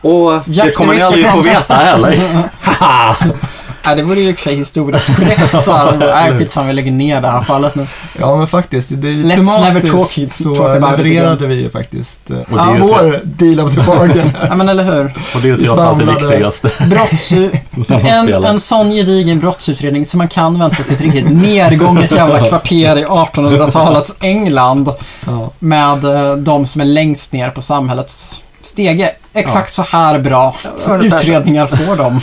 Och 0.00 0.40
det 0.46 0.74
kommer 0.74 0.94
ni 0.94 1.02
aldrig 1.02 1.26
få 1.30 1.40
veta 1.42 1.74
heller. 1.74 2.18
Nej, 3.86 3.96
det 3.96 4.02
vore 4.02 4.20
ju 4.20 4.28
i 4.28 4.32
och 4.32 4.36
för 4.36 4.42
sig 4.42 4.54
historiskt 4.56 5.16
korrekt 5.16 5.50
så 5.64 5.72
här. 5.72 5.96
Nej, 5.98 6.38
skitsamma, 6.38 6.66
vi 6.66 6.72
lägger 6.72 6.92
ner 6.92 7.20
det 7.20 7.28
här 7.28 7.42
fallet 7.42 7.74
nu. 7.74 7.86
Ja 8.18 8.36
men 8.36 8.46
faktiskt, 8.46 8.88
det 8.92 9.08
är 9.08 9.12
Let's 9.12 9.60
never 9.60 9.80
talk- 9.80 10.28
så 10.30 10.56
talk 10.56 10.98
levererade 10.98 11.46
vi 11.46 11.54
ju 11.54 11.70
faktiskt 11.70 12.30
eh, 12.30 12.36
Och 12.36 12.44
det 12.56 12.62
är 12.62 12.74
ju 12.74 12.80
vår 12.80 13.20
deal 13.24 13.60
of 13.60 13.74
the 13.74 13.82
bargain. 13.82 14.32
Ja, 14.48 14.54
men 14.56 14.68
eller 14.68 14.84
hur? 14.84 15.04
Och 15.34 15.40
det 15.40 15.48
är 15.48 15.56
ju 15.56 15.64
trots 15.66 15.80
allt 15.82 15.98
det 15.98 16.04
viktigaste. 16.04 16.70
Brottsu... 16.86 17.50
En, 17.88 18.44
en 18.44 18.60
sån 18.60 18.90
gedigen 18.90 19.40
brottsutredning 19.40 20.06
som 20.06 20.18
man 20.18 20.28
kan 20.28 20.58
vänta 20.58 20.82
sig 20.82 20.94
ett 20.96 21.00
riktigt 21.02 21.30
nergånget 21.30 22.12
jävla 22.12 22.48
kvarter 22.48 22.96
i 22.96 23.04
1800-talets 23.04 24.14
England. 24.20 24.90
Ja. 25.26 25.52
Med 25.58 26.04
eh, 26.04 26.36
de 26.36 26.66
som 26.66 26.80
är 26.80 26.84
längst 26.84 27.32
ner 27.32 27.50
på 27.50 27.62
samhällets 27.62 28.42
stege. 28.60 29.10
Exakt 29.32 29.72
så 29.72 29.82
här 29.82 30.18
bra 30.18 30.56
utredningar 31.02 31.66
får 31.66 31.96
de. 31.96 32.20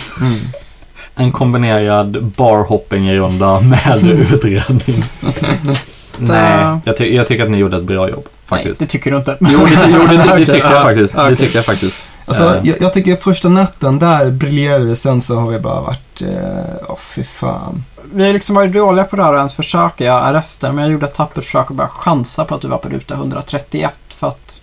En 1.15 1.31
kombinerad 1.31 2.23
barhopping-runda 2.37 3.59
med 3.61 4.03
utredning. 4.03 5.03
Nej, 6.17 6.79
jag, 6.85 6.97
ty- 6.97 7.15
jag 7.15 7.27
tycker 7.27 7.43
att 7.43 7.49
ni 7.49 7.57
gjorde 7.57 7.77
ett 7.77 7.83
bra 7.83 8.09
jobb. 8.09 8.25
Nej, 8.25 8.59
Faktiskt. 8.59 8.79
det 8.79 8.85
tycker 8.85 9.11
du 9.11 9.17
inte. 9.17 9.37
Jo, 9.39 9.47
det, 9.65 9.87
jo, 9.87 9.99
det, 10.07 10.17
det, 10.17 10.31
Okej, 10.33 10.45
tycker 10.45 10.57
ja. 10.63 10.73
jag 10.73 10.83
faktiskt. 10.83 11.15
Det 11.15 11.35
tycker 11.35 11.55
jag 11.55 11.65
faktiskt. 11.65 12.03
Alltså, 12.25 12.43
Eh, 12.55 12.59
jag, 12.63 12.81
jag 12.81 12.93
tycker 12.93 13.15
första 13.15 13.49
natten, 13.49 13.99
där 13.99 14.31
briljerade 14.31 14.85
vi. 14.85 14.95
Sen 14.95 15.21
så 15.21 15.39
har 15.39 15.47
vi 15.49 15.59
bara 15.59 15.81
varit, 15.81 16.21
eh, 16.21 16.87
åh 16.89 16.97
fy 16.97 17.23
fan. 17.23 17.83
Vi 18.13 18.25
har 18.25 18.33
liksom 18.33 18.55
varit 18.55 18.73
dåliga 18.73 19.03
på 19.05 19.15
det 19.15 19.23
här 19.23 19.33
att 19.33 19.37
ens 19.37 19.53
försöka 19.53 20.03
göra 20.03 20.19
arrester, 20.21 20.71
men 20.71 20.83
jag 20.83 20.91
gjorde 20.93 21.05
ett 21.05 21.15
tappert 21.15 21.43
försök 21.43 21.69
och 21.69 21.75
bara 21.75 21.87
chansa 21.87 22.45
på 22.45 22.55
att 22.55 22.61
du 22.61 22.67
var 22.67 22.77
på 22.77 22.89
ruta 22.89 23.13
131 23.13 23.91
för 24.09 24.27
att 24.27 24.59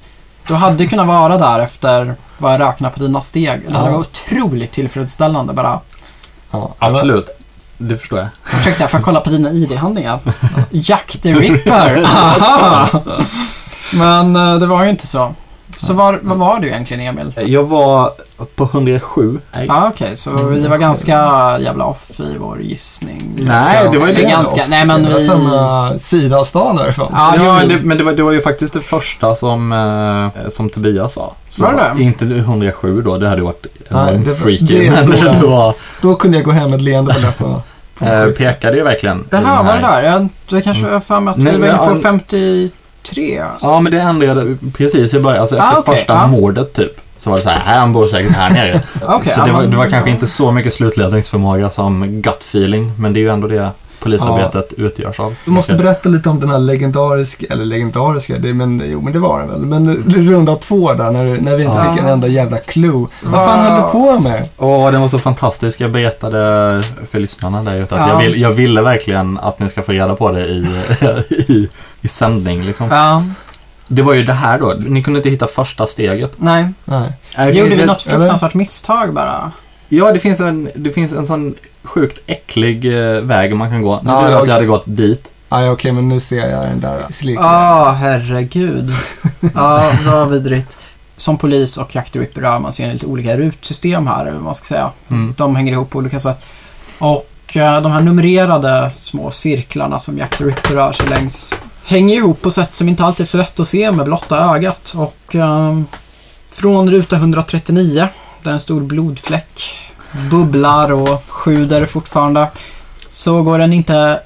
du 0.48 0.54
hade 0.54 0.86
kunnat 0.86 1.06
vara 1.06 1.38
där 1.38 1.60
efter 1.60 2.14
vad 2.38 2.52
jag 2.54 2.60
räknar 2.60 2.90
på 2.90 3.00
dina 3.00 3.20
steg. 3.20 3.60
Det 3.68 3.76
hade 3.76 3.90
varit 3.90 4.06
otroligt 4.26 4.72
tillfredsställande 4.72 5.52
bara. 5.52 5.80
Ja, 6.50 6.74
Absolut. 6.78 7.26
Det 7.78 7.96
förstår 7.96 8.18
jag. 8.18 8.28
Ursäkta, 8.58 8.82
jag 8.82 8.90
får 8.90 8.98
kolla 8.98 9.20
på 9.20 9.30
dina 9.30 9.50
ID-handlingar. 9.50 10.18
Jack 10.70 11.18
the 11.22 11.32
Ripper! 11.32 12.02
Aha! 12.06 12.88
Men 13.92 14.36
eh, 14.36 14.58
det 14.58 14.66
var 14.66 14.84
ju 14.84 14.90
inte 14.90 15.06
så. 15.06 15.34
Så 15.78 15.92
var, 15.92 16.18
vad 16.22 16.38
var 16.38 16.60
du 16.60 16.68
egentligen 16.68 17.02
Emil? 17.02 17.32
Eh, 17.36 17.44
jag 17.44 17.64
var 17.64 18.10
på 18.54 18.64
107. 18.64 19.40
Ja 19.52 19.60
ah, 19.68 19.88
okej, 19.88 20.04
okay, 20.04 20.16
så 20.16 20.30
vi 20.30 20.66
var 20.66 20.78
ganska 20.78 21.12
jävla 21.60 21.84
off 21.84 22.20
i 22.20 22.36
vår 22.38 22.62
gissning. 22.62 23.36
Nej, 23.38 23.88
det 23.92 23.98
var 23.98 24.06
ju 24.08 24.14
det. 24.14 24.22
Ganska, 24.22 24.62
nej, 24.68 24.86
men 24.86 25.02
det 25.02 25.08
var 25.08 25.18
vi... 25.18 25.26
samma 25.26 25.90
eh, 25.90 25.96
sida 25.96 26.38
av 26.38 26.44
stan 26.44 26.76
därifrån. 26.76 27.12
Ah, 27.14 27.36
ja, 27.36 27.54
men, 27.54 27.68
det, 27.68 27.78
men 27.78 27.98
det, 27.98 28.04
var, 28.04 28.12
det 28.12 28.22
var 28.22 28.32
ju 28.32 28.40
faktiskt 28.40 28.74
det 28.74 28.80
första 28.80 29.34
som, 29.34 29.72
eh, 29.72 30.48
som 30.48 30.70
Tobias 30.70 31.12
sa. 31.12 31.34
Så 31.48 31.62
var 31.62 31.92
det 31.96 32.02
Inte 32.02 32.24
107 32.24 33.02
då, 33.02 33.18
det 33.18 33.28
hade 33.28 33.42
varit 33.42 33.66
enormt 33.88 34.38
freaky. 34.38 34.66
Det, 34.66 34.90
men 34.90 35.40
då, 35.40 35.48
var... 35.50 35.74
då 36.02 36.14
kunde 36.14 36.38
jag 36.38 36.44
gå 36.44 36.52
hem 36.52 36.70
med 36.70 36.76
ett 36.76 36.84
leende 36.84 37.14
på 37.14 37.20
läpparna. 37.20 37.62
Eh, 38.00 38.26
pekade 38.26 38.76
ju 38.76 38.82
verkligen. 38.82 39.26
Jaha, 39.30 39.62
var 39.62 39.74
det 39.74 39.80
där. 39.80 40.02
Jag, 40.02 40.28
det 40.48 40.62
kanske, 40.62 40.82
mm. 40.82 40.92
var 40.92 41.00
för 41.00 41.20
mig 41.20 41.32
att 41.32 41.38
vi 41.38 41.58
var 41.58 41.68
inne 41.68 41.76
på 41.76 41.96
50 41.96 42.70
tre? 43.10 43.38
Alltså. 43.38 43.66
Ja, 43.66 43.80
men 43.80 43.92
det 43.92 44.00
ändrade 44.00 44.40
jag 44.40 44.74
precis 44.74 45.14
i 45.14 45.20
början. 45.20 45.40
Alltså 45.40 45.56
efter 45.56 45.76
ah, 45.76 45.80
okay. 45.80 45.94
första 45.94 46.22
ah. 46.22 46.26
mordet 46.26 46.72
typ. 46.72 47.00
Så 47.18 47.30
var 47.30 47.36
det 47.36 47.42
så 47.42 47.50
här, 47.50 47.74
äh, 47.74 47.80
han 47.80 47.92
bor 47.92 48.06
säkert 48.06 48.32
här 48.32 48.50
nere. 48.50 48.80
okay, 49.02 49.32
så 49.34 49.44
det 49.44 49.52
var, 49.52 49.62
det 49.62 49.76
var 49.76 49.90
kanske 49.90 50.10
inte 50.10 50.26
så 50.26 50.52
mycket 50.52 50.74
slutledningsförmåga 50.74 51.70
som 51.70 52.22
gut 52.22 52.40
feeling. 52.40 52.92
Men 52.98 53.12
det 53.12 53.20
är 53.20 53.22
ju 53.22 53.28
ändå 53.28 53.48
det 53.48 53.70
polisarbetet 54.00 54.72
ja. 54.76 54.84
utgörs 54.84 55.20
av. 55.20 55.34
Du 55.44 55.50
måste 55.50 55.74
berätta 55.74 56.08
lite 56.08 56.28
om 56.28 56.40
den 56.40 56.50
här 56.50 56.58
legendariska, 56.58 57.46
eller 57.50 57.64
legendariska, 57.64 58.38
det, 58.38 58.54
men, 58.54 58.82
jo 58.86 59.00
men 59.00 59.12
det 59.12 59.18
var 59.18 59.38
den 59.38 59.48
väl, 59.48 59.60
men 59.60 59.96
runda 60.28 60.56
två 60.56 60.92
där 60.92 61.10
när, 61.10 61.40
när 61.40 61.56
vi 61.56 61.64
inte 61.64 61.80
ah. 61.80 61.92
fick 61.92 62.02
en 62.02 62.08
enda 62.08 62.26
jävla 62.26 62.58
clue. 62.58 63.04
Ah. 63.04 63.08
Vad 63.22 63.46
fan 63.46 63.66
höll 63.66 63.82
du 63.82 63.90
på 63.90 64.20
med? 64.20 64.48
Åh, 64.56 64.92
den 64.92 65.00
var 65.00 65.08
så 65.08 65.18
fantastisk. 65.18 65.80
Jag 65.80 65.92
berättade 65.92 66.82
för 67.10 67.18
lyssnarna 67.18 67.62
där 67.62 67.82
ute 67.82 67.94
att 67.94 68.00
ah. 68.00 68.08
jag, 68.08 68.18
vill, 68.18 68.40
jag 68.40 68.50
ville 68.50 68.82
verkligen 68.82 69.38
att 69.38 69.58
ni 69.58 69.68
ska 69.68 69.82
få 69.82 69.92
reda 69.92 70.14
på 70.14 70.32
det 70.32 70.46
i, 70.46 70.66
i 71.30 71.68
i 72.00 72.08
sändning. 72.08 72.62
Liksom. 72.64 72.88
Ja, 72.90 73.24
Det 73.88 74.02
var 74.02 74.12
ju 74.14 74.24
det 74.24 74.32
här 74.32 74.58
då. 74.58 74.74
Ni 74.78 75.02
kunde 75.02 75.18
inte 75.18 75.30
hitta 75.30 75.46
första 75.46 75.86
steget. 75.86 76.32
nej. 76.36 76.68
Nej. 76.84 77.12
Det 77.36 77.50
Gjorde 77.52 77.70
vi 77.74 77.80
ett- 77.80 77.86
något 77.86 78.02
fruktansvärt 78.02 78.54
misstag 78.54 79.14
bara? 79.14 79.52
Ja, 79.88 80.12
det 80.12 80.18
finns, 80.18 80.40
en, 80.40 80.70
det 80.74 80.90
finns 80.90 81.12
en 81.12 81.24
sån 81.26 81.54
sjukt 81.82 82.18
äcklig 82.26 82.84
eh, 82.98 83.20
väg 83.20 83.56
man 83.56 83.70
kan 83.70 83.82
gå. 83.82 84.00
Nu 84.02 84.10
Ja, 84.10 84.18
trodde 84.18 84.32
jag 84.32 84.40
att 84.42 84.46
jag 84.48 84.54
hade 84.54 84.66
gått 84.66 84.84
dit. 84.86 85.32
Aj, 85.48 85.70
okej, 85.70 85.92
men 85.92 86.08
nu 86.08 86.20
ser 86.20 86.50
jag 86.50 86.62
den 86.68 86.80
där 86.80 87.06
sliken. 87.10 87.44
Ja, 87.44 87.90
herregud. 88.00 88.92
Ja, 89.54 89.90
vad 90.06 90.28
vidrigt. 90.30 90.78
Som 91.16 91.38
polis 91.38 91.76
och 91.76 91.94
Jack 91.94 92.10
the 92.10 92.18
Ripper 92.18 92.40
rör 92.40 92.58
man 92.58 92.72
sig 92.72 92.84
enligt 92.84 93.02
lite 93.02 93.06
olika 93.12 93.36
rutsystem 93.36 94.06
här, 94.06 94.20
eller 94.22 94.32
vad 94.34 94.42
man 94.42 94.54
ska 94.54 94.66
säga. 94.66 94.90
Mm. 95.10 95.34
De 95.36 95.56
hänger 95.56 95.72
ihop 95.72 95.90
på 95.90 95.98
olika 95.98 96.20
sätt. 96.20 96.44
Och 96.98 97.56
eh, 97.56 97.82
de 97.82 97.92
här 97.92 98.00
numrerade 98.00 98.90
små 98.96 99.30
cirklarna 99.30 99.98
som 99.98 100.18
Jack 100.18 100.36
the 100.38 100.44
Ripper 100.44 100.74
rör 100.74 100.92
sig 100.92 101.06
längs 101.08 101.54
hänger 101.88 102.16
ihop 102.16 102.42
på 102.42 102.50
sätt 102.50 102.74
som 102.74 102.88
inte 102.88 103.04
alltid 103.04 103.24
är 103.24 103.28
så 103.28 103.38
lätt 103.38 103.60
att 103.60 103.68
se 103.68 103.90
med 103.90 104.06
blotta 104.06 104.54
ögat. 104.54 104.92
Och 104.96 105.34
ehm, 105.34 105.86
från 106.50 106.90
ruta 106.90 107.16
139, 107.16 108.08
där 108.42 108.52
en 108.52 108.60
stor 108.60 108.80
blodfläck 108.80 109.74
bubblar 110.30 110.92
och 110.92 111.24
sjuder 111.28 111.86
fortfarande, 111.86 112.48
så 113.10 113.42
går 113.42 113.58
den 113.58 113.72
inte 113.72 114.20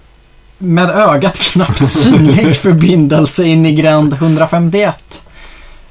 med 0.58 0.90
ögat 0.90 1.38
knappt 1.38 1.88
synlig 1.88 2.56
förbindelse 2.56 3.44
in 3.44 3.66
i 3.66 3.72
gränd 3.72 4.12
151. 4.12 5.22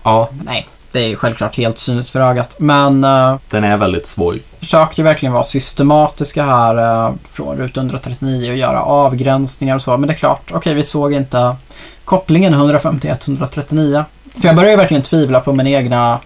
Ja, 0.03 0.29
Nej, 0.43 0.67
det 0.91 0.99
är 0.99 1.15
självklart 1.15 1.57
helt 1.57 1.79
synligt 1.79 2.09
för 2.09 2.19
ögat. 2.19 2.55
Men 2.59 3.03
uh, 3.03 3.35
den 3.49 3.63
är 3.63 3.77
väldigt 3.77 4.07
svår. 4.07 4.39
försökte 4.59 5.03
verkligen 5.03 5.33
vara 5.33 5.43
systematiska 5.43 6.43
här 6.43 7.05
eh, 7.07 7.13
från 7.31 7.57
ruta 7.57 7.79
139 7.79 8.51
och 8.51 8.57
göra 8.57 8.81
avgränsningar 8.81 9.75
och 9.75 9.81
så. 9.81 9.97
Men 9.97 10.07
det 10.07 10.13
är 10.13 10.17
klart, 10.17 10.51
okej 10.51 10.73
vi 10.73 10.83
såg 10.83 11.13
inte 11.13 11.55
kopplingen 12.05 12.55
151-139. 12.55 14.03
För 14.39 14.47
jag 14.47 14.55
började 14.55 14.71
ju 14.71 14.77
verkligen 14.77 15.03
tvivla 15.03 15.39
på 15.39 15.53
min 15.53 15.67
egna 15.67 16.19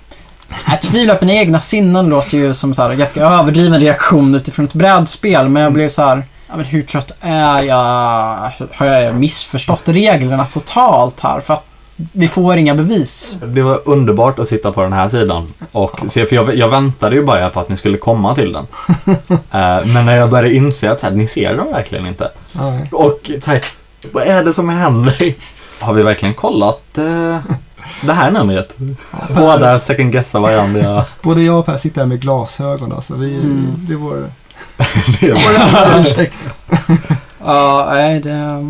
Jag 0.68 0.82
tvivlar 0.82 1.16
på 1.16 1.26
mina 1.26 1.40
egna 1.40 1.60
sinnen 1.60 2.10
låter 2.10 2.38
ju 2.38 2.54
som 2.54 2.74
så 2.74 2.82
här, 2.82 2.96
ganska 2.96 3.22
överdriven 3.22 3.80
reaktion 3.80 4.36
utifrån 4.36 4.66
ett 4.66 4.74
brädspel. 4.74 5.50
Men 5.50 5.64
jag 5.64 5.74
blev 5.74 5.90
så 5.90 6.02
här, 6.02 6.26
ja, 6.48 6.56
men 6.56 6.66
hur 6.66 6.82
trött 6.82 7.12
är 7.22 7.62
jag? 7.62 8.52
Har 8.74 8.86
jag 8.86 9.16
missförstått 9.16 9.90
reglerna 9.90 10.46
totalt 10.46 11.20
här? 11.20 11.40
För 11.40 11.54
att 11.54 11.66
vi 12.12 12.28
får 12.28 12.58
inga 12.58 12.76
bevis. 12.76 13.36
Det 13.46 13.62
var 13.62 13.80
underbart 13.86 14.40
att 14.40 14.48
sitta 14.48 14.72
på 14.72 14.82
den 14.82 14.94
här 14.94 15.10
sidan 15.10 15.54
och 15.72 16.00
se, 16.08 16.26
för 16.26 16.36
jag, 16.36 16.56
jag 16.56 16.70
väntade 16.70 17.16
ju 17.16 17.24
bara 17.24 17.50
på 17.50 17.60
att 17.60 17.70
ni 17.70 17.78
skulle 17.78 17.98
komma 17.98 18.36
till 18.36 18.54
den. 18.54 18.68
Eh, 19.52 19.86
Men 19.86 20.06
när 20.06 20.16
jag 20.16 20.30
började 20.30 20.56
inse 20.56 20.92
att 20.92 21.00
så 21.00 21.06
här, 21.06 21.14
ni 21.14 21.28
ser 21.28 21.58
dem 21.58 21.68
verkligen 21.72 22.08
inte. 22.08 22.32
Nej. 22.52 22.88
Och 22.92 23.32
så 23.42 23.52
här, 23.52 23.66
vad 24.12 24.24
är 24.24 24.44
det 24.44 24.54
som 24.54 24.70
händer? 24.70 25.34
Har 25.80 25.94
vi 25.94 26.04
verkligen 26.04 26.34
kollat 26.36 26.98
eh, 26.98 27.38
det 28.02 28.14
här 28.14 28.32
numret? 28.32 28.76
Båda 29.36 29.80
second 29.80 30.12
guessar 30.12 30.40
varandra. 30.40 31.06
Både 31.22 31.42
jag 31.42 31.60
och 31.60 31.66
Per 31.66 31.78
sitter 31.78 32.02
här 32.02 32.08
med 32.08 32.22
glasögon. 32.22 32.92
Alltså. 32.92 33.16
Vi, 33.16 33.36
Mm. 33.36 33.86
Det 33.88 33.94
är 33.94 33.98
vår, 33.98 34.16
Det 35.22 35.32
var, 35.32 35.94
vår 35.94 36.02
ursäkt. 36.02 36.38
Ja, 37.46 37.88
nej 37.92 38.20
det... 38.20 38.66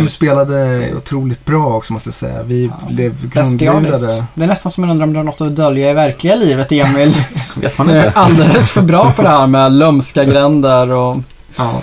Du 0.00 0.08
spelade 0.08 0.88
otroligt 0.96 1.44
bra 1.44 1.76
också 1.76 1.92
måste 1.92 2.08
jag 2.08 2.14
säga. 2.14 2.42
Vi 2.42 2.64
Ja, 2.80 2.88
blev 2.94 3.28
grundlurade. 3.30 4.24
Det 4.34 4.42
är 4.44 4.46
nästan 4.48 4.72
som 4.72 4.80
man 4.80 4.90
undrar 4.90 5.06
om 5.06 5.12
du 5.12 5.18
har 5.18 5.24
något 5.24 5.40
att 5.40 5.56
dölja 5.56 5.90
i 5.90 5.94
verkliga 5.94 6.34
livet, 6.34 6.72
Emil. 6.72 7.14
vet 7.54 7.78
man 7.78 7.86
Du 7.86 7.92
är 7.92 8.06
inte. 8.06 8.18
alldeles 8.20 8.70
för 8.70 8.82
bra 8.82 9.12
på 9.12 9.22
det 9.22 9.28
här 9.28 9.46
med 9.46 9.72
lömska 9.72 10.24
gränder 10.24 10.90
och... 10.90 11.16
Ja. 11.56 11.82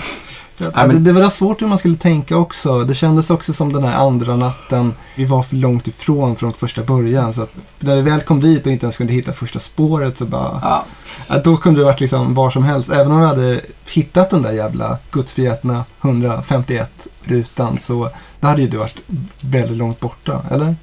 Ja, 0.58 0.66
men- 0.76 0.90
det, 1.04 1.14
det 1.14 1.22
var 1.22 1.30
svårt 1.30 1.62
hur 1.62 1.68
man 1.68 1.78
skulle 1.78 1.98
tänka 1.98 2.38
också. 2.38 2.80
Det 2.84 2.94
kändes 2.96 3.30
också 3.30 3.54
som 3.54 3.74
den 3.74 3.84
här 3.84 3.98
andra 4.08 4.36
natten. 4.36 4.94
Vi 5.16 5.26
var 5.26 5.44
för 5.44 5.56
långt 5.56 5.88
ifrån 5.88 6.36
från 6.36 6.54
första 6.54 6.84
början. 6.84 7.34
Så 7.34 7.42
att 7.42 7.52
när 7.80 7.96
vi 7.96 8.02
väl 8.02 8.22
kom 8.22 8.40
dit 8.42 8.66
och 8.66 8.72
inte 8.72 8.86
ens 8.86 8.98
kunde 8.98 9.14
hitta 9.14 9.34
första 9.34 9.60
spåret 9.60 10.18
så 10.18 10.26
bara... 10.26 10.60
Ja, 10.62 10.86
Ja, 11.28 11.40
då 11.44 11.58
kunde 11.58 11.80
det 11.80 11.86
varit 11.86 12.00
liksom 12.00 12.34
var 12.34 12.50
som 12.50 12.64
helst. 12.64 12.90
Även 12.92 13.12
om 13.12 13.20
vi 13.20 13.26
hade 13.26 13.62
hittat 13.94 14.30
den 14.30 14.42
där 14.42 14.52
jävla 14.52 14.98
gudsförgätna 15.12 15.86
151-rutan 16.02 17.78
så 17.78 18.10
då 18.40 18.48
hade 18.48 18.62
ju 18.62 18.68
du 18.68 18.78
varit 18.78 18.98
väldigt 19.42 19.78
långt 19.78 20.00
borta, 20.00 20.42
eller? 20.52 20.76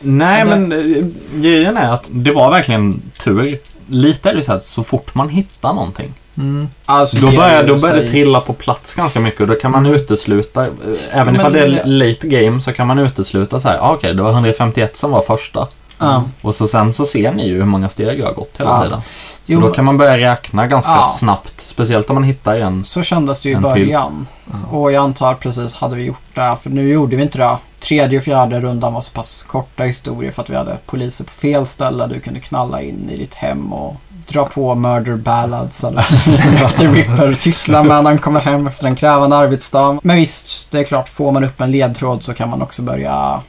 Nej, 0.00 0.44
men 0.44 0.72
eh, 0.72 1.06
grejen 1.40 1.76
är 1.76 1.90
att 1.94 2.08
det 2.10 2.32
var 2.32 2.50
verkligen 2.50 3.02
tur. 3.24 3.60
Lite 3.86 4.30
är 4.30 4.34
det 4.34 4.42
så 4.42 4.52
att 4.52 4.64
så 4.64 4.82
fort 4.82 5.14
man 5.14 5.28
hittar 5.28 5.72
någonting 5.74 6.14
Mm. 6.38 6.68
alltså 6.86 7.16
Då 7.16 7.26
börjar, 7.30 7.62
då 7.66 7.78
börjar 7.78 7.96
det 7.96 8.08
trilla 8.08 8.40
på 8.40 8.52
plats 8.52 8.94
ganska 8.94 9.20
mycket 9.20 9.40
och 9.40 9.46
då 9.46 9.54
kan 9.54 9.70
man 9.70 9.86
utesluta, 9.86 10.60
eh, 10.60 10.66
även 11.12 11.26
men 11.26 11.36
ifall 11.36 11.52
det 11.52 11.60
är 11.60 11.84
late 11.84 12.26
game 12.28 12.60
så 12.60 12.72
kan 12.72 12.86
man 12.86 12.98
utesluta 12.98 13.60
så 13.60 13.68
här, 13.68 13.78
ah, 13.78 13.92
okej 13.94 14.14
det 14.14 14.22
var 14.22 14.30
151 14.32 14.96
som 14.96 15.10
var 15.10 15.22
första. 15.22 15.66
Ja. 15.98 16.24
Och 16.42 16.54
så 16.54 16.68
sen 16.68 16.92
så 16.92 17.06
ser 17.06 17.32
ni 17.32 17.48
ju 17.48 17.54
hur 17.58 17.64
många 17.64 17.88
steg 17.88 18.20
jag 18.20 18.26
har 18.26 18.32
gått 18.34 18.54
hela 18.58 18.70
Ja. 18.70 18.82
tiden. 18.82 19.00
Så 19.00 19.52
Jo, 19.52 19.60
då 19.60 19.70
kan 19.70 19.84
man 19.84 19.98
börja 19.98 20.32
räkna 20.32 20.66
ganska 20.66 20.90
Ja. 20.92 21.02
snabbt, 21.18 21.60
speciellt 21.60 22.10
om 22.10 22.14
man 22.14 22.24
hittar 22.24 22.56
en. 22.58 22.84
Så 22.84 23.02
kändes 23.02 23.42
det 23.42 23.48
ju 23.48 23.54
i 23.56 23.58
början. 23.58 24.26
Ja. 24.44 24.76
Och 24.78 24.92
jag 24.92 25.02
antar 25.04 25.34
precis, 25.34 25.74
hade 25.74 25.96
vi 25.96 26.04
gjort 26.04 26.34
det, 26.34 26.56
för 26.62 26.70
nu 26.70 26.88
gjorde 26.92 27.16
vi 27.16 27.22
inte 27.22 27.38
det. 27.38 27.56
Tredje 27.80 28.18
och 28.18 28.24
fjärde 28.24 28.60
rundan 28.60 28.92
var 28.94 29.00
så 29.00 29.12
pass 29.12 29.42
korta 29.42 29.82
historier 29.82 30.32
för 30.32 30.42
att 30.42 30.50
vi 30.50 30.56
hade 30.56 30.76
poliser 30.86 31.24
på 31.24 31.32
fel 31.32 31.66
ställe. 31.66 32.06
Du 32.06 32.20
kunde 32.20 32.40
knalla 32.40 32.82
in 32.82 33.10
i 33.12 33.16
ditt 33.16 33.34
hem 33.34 33.72
och 33.72 33.96
dra 34.28 34.44
på 34.44 34.74
murder 34.74 35.16
ballads 35.16 35.84
eller 35.84 36.02
The 36.78 36.86
Ripper 36.86 37.34
sysslar 37.34 37.82
med 37.84 38.04
när 38.04 38.10
han 38.10 38.18
kommer 38.18 38.40
hem 38.40 38.66
efter 38.66 38.86
en 38.86 38.96
krävande 38.96 39.36
arbetsdag. 39.36 40.00
Men 40.02 40.16
visst, 40.16 40.70
det 40.70 40.78
är 40.78 40.84
klart, 40.84 41.08
får 41.08 41.32
man 41.32 41.44
upp 41.44 41.60
en 41.60 41.70
ledtråd 41.70 42.22
så 42.22 42.34
kan 42.34 42.48
man 42.50 42.62
också 42.62 42.82
börja 42.82 43.40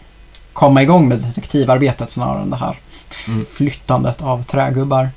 komma 0.53 0.82
igång 0.82 1.07
med 1.09 1.17
detektivarbetet 1.19 2.09
snarare 2.09 2.41
än 2.41 2.49
det 2.49 2.55
här 2.57 2.80
Mm. 3.28 3.45
flyttandet 3.53 4.21
av 4.21 4.43
trägubbar. 4.43 5.09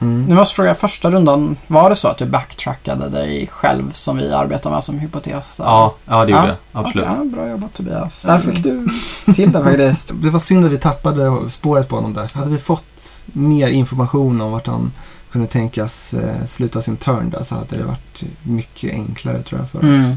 Mm. 0.00 0.24
Nu 0.24 0.34
måste 0.34 0.52
jag 0.52 0.56
fråga, 0.56 0.74
första 0.74 1.10
rundan, 1.10 1.56
var 1.66 1.90
det 1.90 1.96
så 1.96 2.08
att 2.08 2.18
du 2.18 2.26
backtrackade 2.26 3.08
dig 3.08 3.48
själv 3.52 3.92
som 3.92 4.16
vi 4.16 4.32
arbetar 4.32 4.70
med 4.70 4.84
som 4.84 4.98
hypotes? 4.98 5.56
där? 5.56 5.64
Ja, 5.64 5.94
ja 6.04 6.24
det 6.24 6.32
gjorde 6.32 6.46
Ja. 6.46 6.54
jag. 6.72 6.84
Absolut. 6.84 7.06
Ja, 7.18 7.24
bra 7.24 7.48
jobbat 7.48 7.74
Tobias. 7.74 8.22
Där 8.22 8.38
fick 8.38 8.62
du 8.62 8.88
till 9.34 9.52
det 9.52 9.64
faktiskt. 9.64 10.12
Det 10.14 10.30
var 10.30 10.40
synd 10.40 10.64
att 10.66 10.72
vi 10.72 10.78
tappade 10.78 11.50
spåret 11.50 11.88
på 11.88 11.96
honom 11.96 12.14
där. 12.14 12.30
Hade 12.34 12.50
vi 12.50 12.58
fått 12.58 13.20
mer 13.26 13.68
information 13.68 14.40
om 14.40 14.52
vart 14.52 14.66
han 14.66 14.92
kunde 15.30 15.46
tänkas 15.48 16.14
eh, 16.14 16.44
sluta 16.46 16.82
sin 16.82 16.96
turn 16.96 17.30
där 17.30 17.42
så 17.42 17.54
hade 17.54 17.76
det 17.76 17.84
varit 17.84 18.22
mycket 18.42 18.90
enklare 18.92 19.42
tror 19.42 19.60
jag 19.60 19.70
för 19.70 19.78
oss. 19.78 19.84
Mm. 19.84 20.16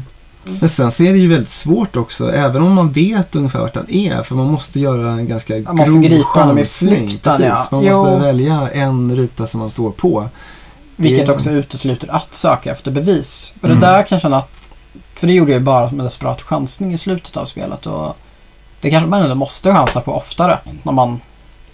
Men 0.60 0.68
sen 0.68 0.90
så 0.90 1.02
är 1.02 1.12
det 1.12 1.18
ju 1.18 1.28
väldigt 1.28 1.50
svårt 1.50 1.96
också, 1.96 2.32
även 2.32 2.62
om 2.62 2.72
man 2.74 2.92
vet 2.92 3.36
ungefär 3.36 3.58
vart 3.60 3.76
han 3.76 3.86
är. 3.90 4.22
För 4.22 4.34
man 4.34 4.46
måste 4.46 4.80
göra 4.80 5.10
en 5.10 5.28
ganska 5.28 5.54
Man 5.54 5.76
måste 5.76 5.92
grov 5.92 6.02
gripa 6.02 6.28
honom 6.40 6.58
i 6.58 6.64
flykten, 6.64 7.18
Precis, 7.22 7.44
ja. 7.46 7.66
man 7.70 7.84
Jo. 7.84 7.96
måste 8.04 8.16
välja 8.26 8.70
en 8.72 9.16
ruta 9.16 9.46
som 9.46 9.60
man 9.60 9.70
står 9.70 9.90
på. 9.90 10.28
Vilket 10.96 11.26
Det- 11.26 11.32
också 11.32 11.50
utesluter 11.50 12.08
att 12.14 12.34
söka 12.34 12.72
efter 12.72 12.90
bevis. 12.90 13.54
Och 13.62 13.68
det 13.68 13.74
Mm. 13.74 13.80
där 13.80 14.02
kan 14.02 14.20
känna 14.20 14.36
att, 14.36 14.50
för 15.14 15.26
det 15.26 15.32
gjorde 15.32 15.52
jag 15.52 15.58
ju 15.58 15.64
bara 15.64 15.90
med 15.90 16.06
desperat 16.06 16.42
chansning 16.42 16.92
i 16.94 16.98
slutet 16.98 17.36
av 17.36 17.44
spelet. 17.44 17.86
Och 17.86 18.16
det 18.80 18.90
kanske 18.90 19.10
man 19.10 19.22
ändå 19.22 19.34
måste 19.34 19.72
chansa 19.74 20.00
på 20.00 20.12
oftare. 20.14 20.58
När 20.82 20.92
man 20.92 21.20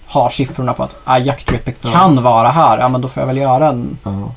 har 0.06 0.30
siffrorna 0.30 0.72
på 0.72 0.82
att 0.82 0.96
ah, 1.04 1.18
Jack 1.18 1.44
Tripper 1.44 1.74
Ja. 1.82 1.90
kan 1.90 2.22
vara 2.22 2.48
här. 2.48 2.78
Ja, 2.78 2.88
men 2.88 3.00
då 3.00 3.08
får 3.08 3.20
jag 3.20 3.26
väl 3.26 3.36
göra 3.36 3.68
en 3.68 3.98
Ja. 4.02 4.34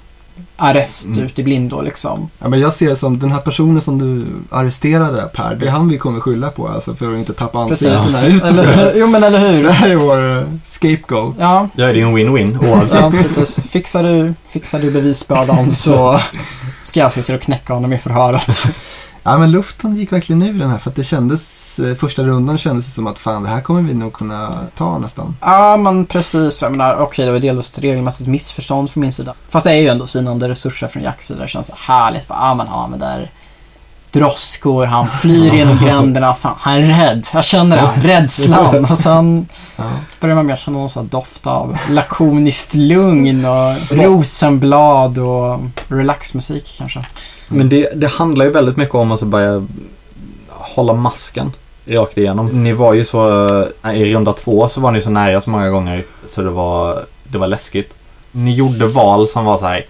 Arrest 0.57 1.05
Mm. 1.05 1.19
ut 1.23 1.39
i 1.39 1.43
blindo 1.43 1.81
liksom. 1.81 2.29
Ja, 2.39 2.49
men 2.49 2.59
jag 2.59 2.73
ser 2.73 2.89
det 2.89 2.95
som 2.95 3.19
den 3.19 3.31
här 3.31 3.39
personen 3.41 3.81
som 3.81 3.99
du 3.99 4.25
arresterade 4.51 5.21
Per, 5.33 5.55
det 5.55 5.67
är 5.67 5.71
han 5.71 5.89
vi 5.89 5.97
kommer 5.97 6.19
skylla 6.19 6.49
på 6.49 6.67
alltså 6.67 6.95
för 6.95 7.11
att 7.13 7.17
inte 7.17 7.33
tappa 7.33 7.67
Precis. 7.67 7.87
ansiktena 7.87 8.27
ut. 8.35 8.43
Eller, 8.43 8.93
jo 8.99 9.07
men 9.07 9.23
eller 9.23 9.39
Det 9.39 9.47
hur. 9.51 9.69
här 9.69 9.89
är 9.89 9.95
vår 9.95 10.37
eh, 10.37 10.43
scapegoat. 10.65 11.35
Ja, 11.39 11.69
Ja, 11.75 11.85
det 11.85 11.91
är 12.01 12.05
en 12.05 12.17
win-win 12.17 12.69
oavsett. 12.71 13.01
Ja, 13.01 13.11
precis. 13.11 13.59
Fixar 13.69 14.03
du, 14.03 14.33
fixar 14.49 14.79
du 14.79 14.91
bevisbördan 14.91 15.71
så 15.71 16.19
ska 16.83 16.99
jag 16.99 17.11
sitta 17.11 17.35
och 17.35 17.41
knäcka 17.41 17.73
honom 17.73 17.93
i 17.93 17.97
förhöret. 17.97 18.67
Ja 19.23 19.37
men 19.37 19.51
luften 19.51 19.95
gick 19.95 20.11
verkligen 20.11 20.41
ur 20.43 20.59
den 20.59 20.69
här 20.69 20.77
för 20.77 20.89
att 20.89 20.95
det 20.95 21.03
kändes, 21.03 21.41
eh, 21.79 21.95
första 21.95 22.23
rundan 22.23 22.57
kändes 22.57 22.85
det 22.85 22.91
som 22.91 23.07
att 23.07 23.19
fan 23.19 23.43
det 23.43 23.49
här 23.49 23.61
kommer 23.61 23.81
vi 23.81 23.93
nog 23.93 24.13
kunna 24.13 24.53
ta 24.77 24.97
nästan. 24.97 25.37
Ja, 25.41 25.77
men 25.77 26.05
precis. 26.05 26.61
Jag 26.61 26.71
menar, 26.71 26.95
okej, 26.97 27.25
det 27.25 27.31
var 27.31 27.39
delvis 27.39 27.71
ett 27.71 27.83
regelmässigt 27.83 28.29
missförstånd 28.29 28.91
från 28.91 29.01
min 29.01 29.11
sida. 29.11 29.33
Fast 29.49 29.63
det 29.65 29.71
är 29.71 29.81
ju 29.81 29.87
ändå 29.87 30.07
sinande 30.07 30.49
resurser 30.49 30.87
från 30.87 31.03
Jacks 31.03 31.27
sida. 31.27 31.41
Det 31.41 31.47
känns 31.47 31.71
härligt. 31.75 32.25
Ja, 32.29 32.53
men 32.55 32.67
han 32.67 32.79
använder 32.83 33.31
droskor, 34.11 34.85
han 34.85 35.07
flyr 35.09 35.53
genom 35.53 35.77
gränderna. 35.83 36.33
Fan, 36.33 36.55
han 36.59 36.73
är 36.73 36.81
rädd. 36.81 37.27
Jag 37.33 37.45
känner 37.45 37.77
det. 37.77 38.07
Rädslan. 38.07 38.85
Och 38.85 38.97
sen 38.97 39.47
Ja. 39.77 39.83
börjar 40.19 40.35
man 40.35 40.45
mer 40.45 40.55
känna 40.55 40.77
någon 40.77 40.89
sån 40.89 41.03
här 41.03 41.09
doft 41.09 41.47
av 41.47 41.77
lakoniskt 41.89 42.73
lugn 42.73 43.45
och 43.45 43.91
rosenblad 43.91 45.17
och 45.17 45.59
relaxmusik 45.87 46.75
kanske. 46.77 47.05
Men 47.47 47.69
det, 47.69 47.89
det 47.95 48.07
handlar 48.07 48.45
ju 48.45 48.51
väldigt 48.51 48.77
mycket 48.77 48.95
om 48.95 49.11
att 49.11 49.19
så 49.19 49.25
börja 49.25 49.67
hålla 50.49 50.93
masken 50.93 51.51
rakt 51.85 52.17
igenom. 52.17 52.63
Ni 52.63 52.71
var 52.71 52.93
ju 52.93 53.05
så, 53.05 53.49
eh, 53.83 54.01
i 54.01 54.15
runda 54.15 54.33
två 54.33 54.69
så 54.69 54.81
var 54.81 54.91
ni 54.91 55.01
så 55.01 55.09
nära 55.09 55.41
så 55.41 55.49
många 55.49 55.69
gånger 55.69 56.03
så 56.27 56.41
det 56.41 56.49
var, 56.49 57.05
det 57.23 57.37
var 57.37 57.47
läskigt. 57.47 57.95
Ni 58.31 58.53
gjorde 58.53 58.87
val 58.87 59.27
som 59.27 59.45
var 59.45 59.57
så 59.57 59.65
här. 59.65 59.85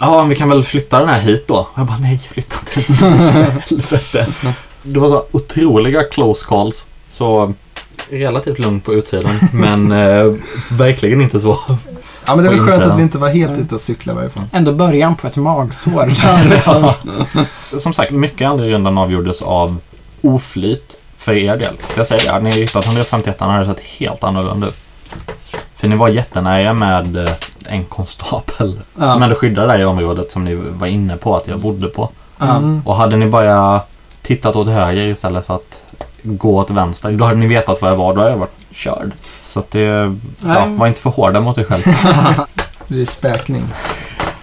Ja, 0.00 0.22
vi 0.22 0.36
kan 0.36 0.48
väl 0.48 0.64
flytta 0.64 0.98
den 0.98 1.08
här 1.08 1.20
hit 1.20 1.44
då. 1.48 1.68
Jag 1.76 1.86
bara, 1.86 1.98
nej, 1.98 2.18
flytta 2.18 2.56
inte 2.76 3.04
den 3.04 3.50
Helvete. 3.60 4.26
Det 4.82 4.98
var 4.98 5.08
så 5.08 5.24
otroliga 5.30 6.02
close 6.02 6.46
calls. 6.48 6.86
Så 7.10 7.54
relativt 8.10 8.58
lugnt 8.58 8.84
på 8.84 8.94
utsidan, 8.94 9.32
men 9.52 9.92
eh, 9.92 10.32
verkligen 10.70 11.20
inte 11.20 11.40
så. 11.40 11.58
ja 12.26 12.36
men 12.36 12.44
det 12.44 12.50
var 12.50 12.66
skönt 12.66 12.82
att 12.82 12.98
vi 12.98 13.02
inte 13.02 13.18
var 13.18 13.28
helt 13.28 13.58
ute 13.58 13.74
och 13.74 13.80
cyklade 13.80 14.16
varje 14.16 14.30
fall. 14.30 14.44
Ändå 14.52 14.72
början 14.72 15.16
på 15.16 15.26
ett 15.26 15.36
magsår. 15.36 16.06
där, 16.22 16.48
liksom. 16.48 16.92
Som 17.78 17.92
sagt, 17.92 18.12
mycket 18.12 18.40
i 18.40 18.44
andra 18.44 18.64
rundan 18.64 18.98
avgjordes 18.98 19.42
av 19.42 19.76
oflyt 20.22 21.00
för 21.16 21.32
er 21.32 21.56
del. 21.56 21.74
Jag 21.96 22.06
säger 22.06 22.32
det, 22.32 22.40
ni 22.40 22.50
har 22.50 22.58
hittat 22.58 22.86
151 22.86 23.36
han 23.40 23.50
hade 23.50 23.66
sett 23.66 23.80
helt 23.80 24.24
annorlunda 24.24 24.66
ut. 24.66 24.76
För 25.76 25.88
ni 25.88 25.96
var 25.96 26.08
jättenära 26.08 26.72
med 26.72 27.16
eh, 27.16 27.32
en 27.66 27.84
konstapel 27.84 28.80
som 28.94 29.02
Ja. 29.04 29.24
ändå 29.24 29.34
skyddade 29.34 29.66
det 29.66 29.72
här 29.72 29.80
i 29.80 29.84
området 29.84 30.32
som 30.32 30.44
ni 30.44 30.54
var 30.54 30.86
inne 30.86 31.16
på 31.16 31.36
att 31.36 31.48
jag 31.48 31.58
bodde 31.58 31.86
på. 31.86 32.08
Mm. 32.40 32.82
Och 32.86 32.96
hade 32.96 33.16
ni 33.16 33.26
bara 33.26 33.80
tittat 34.22 34.56
åt 34.56 34.68
höger 34.68 35.06
istället 35.06 35.46
för 35.46 35.54
att 35.54 35.82
gå 36.22 36.56
åt 36.56 36.70
vänster, 36.70 37.12
då 37.12 37.24
hade 37.24 37.38
ni 37.38 37.46
vetat 37.46 37.82
var 37.82 37.88
jag 37.88 37.96
var. 37.96 38.14
Då 38.14 38.20
hade 38.20 38.30
jag 38.32 38.38
varit 38.38 38.66
körd. 38.72 39.12
Så 39.42 39.58
att 39.60 39.70
det, 39.70 40.16
ja, 40.46 40.64
var 40.68 40.86
inte 40.86 41.00
för 41.00 41.10
hårda 41.10 41.40
mot 41.40 41.58
er 41.58 41.64
själv. 41.64 41.82
Det 42.88 43.00
är 43.00 43.06
späkning. 43.06 43.62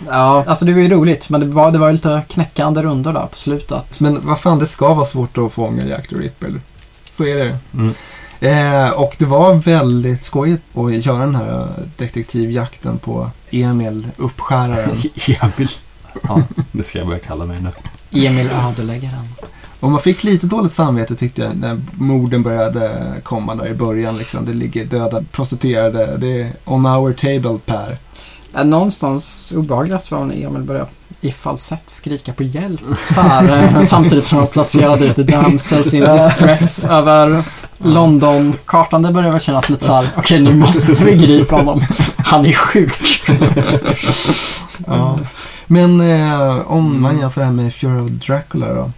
Ja, 0.05 0.43
alltså 0.47 0.65
det 0.65 0.73
var 0.73 0.81
ju 0.81 0.89
roligt, 0.89 1.29
men 1.29 1.41
det 1.41 1.47
var, 1.47 1.71
det 1.71 1.77
var 1.77 1.87
ju 1.87 1.93
lite 1.93 2.23
knäckande 2.29 2.81
rundor 2.81 3.13
där 3.13 3.27
på 3.27 3.37
slutet. 3.37 3.99
Men 3.99 4.27
vad 4.27 4.39
fan, 4.39 4.59
det 4.59 4.67
ska 4.67 4.93
vara 4.93 5.05
svårt 5.05 5.37
att 5.37 5.53
fånga 5.53 5.85
Jack 5.85 6.09
the 6.09 6.15
Ripper. 6.15 6.61
Så 7.11 7.25
är 7.25 7.35
det. 7.35 7.57
Mm. 7.73 7.93
Eh, 8.39 8.89
och 8.89 9.15
det 9.17 9.25
var 9.25 9.53
väldigt 9.53 10.23
skojigt 10.23 10.63
att 10.73 11.05
göra 11.05 11.19
den 11.19 11.35
här 11.35 11.61
eh, 11.61 11.83
detektivjakten 11.97 12.97
på 12.97 13.29
Emil, 13.49 14.07
uppskäraren. 14.17 14.89
Emil. 15.41 15.69
Ja, 16.23 16.41
det 16.71 16.83
ska 16.83 16.97
jag 16.97 17.07
börja 17.07 17.19
kalla 17.19 17.45
mig 17.45 17.57
nu. 17.61 17.71
Emil 18.27 18.49
ödeläggaren. 18.49 19.27
Och 19.79 19.91
man 19.91 19.99
fick 19.99 20.23
lite 20.23 20.47
dåligt 20.47 20.73
samvete 20.73 21.15
tyckte 21.15 21.41
jag 21.41 21.57
när 21.57 21.81
morden 21.93 22.43
började 22.43 23.13
komma 23.23 23.55
där 23.55 23.67
i 23.67 23.73
början. 23.73 24.17
Liksom. 24.17 24.45
Det 24.45 24.53
ligger 24.53 24.85
döda 24.85 25.23
prostituerade. 25.31 26.17
Det 26.17 26.41
är 26.41 26.51
on 26.65 26.85
our 26.85 27.13
table 27.13 27.59
Per. 27.65 27.97
Ja, 28.58 28.64
någonstans 28.64 29.53
obehagligast 29.58 30.12
var 30.12 30.26
när 30.26 30.45
Emil 30.45 30.62
började 30.62 30.88
i 31.22 31.32
falsett 31.32 31.89
skrika 31.89 32.34
på 32.34 32.43
hjälp. 32.43 32.82
Så 33.14 33.22
här, 33.22 33.64
eh, 33.78 33.84
samtidigt 33.84 34.26
som 34.26 34.38
han 34.38 34.47
placerade 34.47 35.05
ut 35.05 35.16
damsels 35.16 35.93
in 35.93 36.03
distress 36.03 36.86
över 36.89 37.43
London-kartan. 37.78 39.03
Det 39.03 39.12
börjar 39.12 39.32
väl 39.32 39.41
kännas 39.41 39.70
lite 39.70 39.86
så 39.86 39.93
här. 39.93 40.10
okej 40.18 40.39
nu 40.39 40.55
måste 40.55 40.91
vi 40.91 41.18
gripa 41.18 41.55
honom. 41.55 41.82
Han 42.18 42.45
är 42.45 42.53
sjuk. 42.53 43.22
Ja. 44.88 45.20
Men 45.68 46.01
eh, 46.01 46.72
om 46.72 47.01
man 47.01 47.20
jämför 47.20 47.41
det 47.41 47.45
här 47.45 47.53
med 47.53 47.74
Fury 47.74 47.99
of 47.99 48.10
Dracula 48.10 48.74
då? 48.74 48.91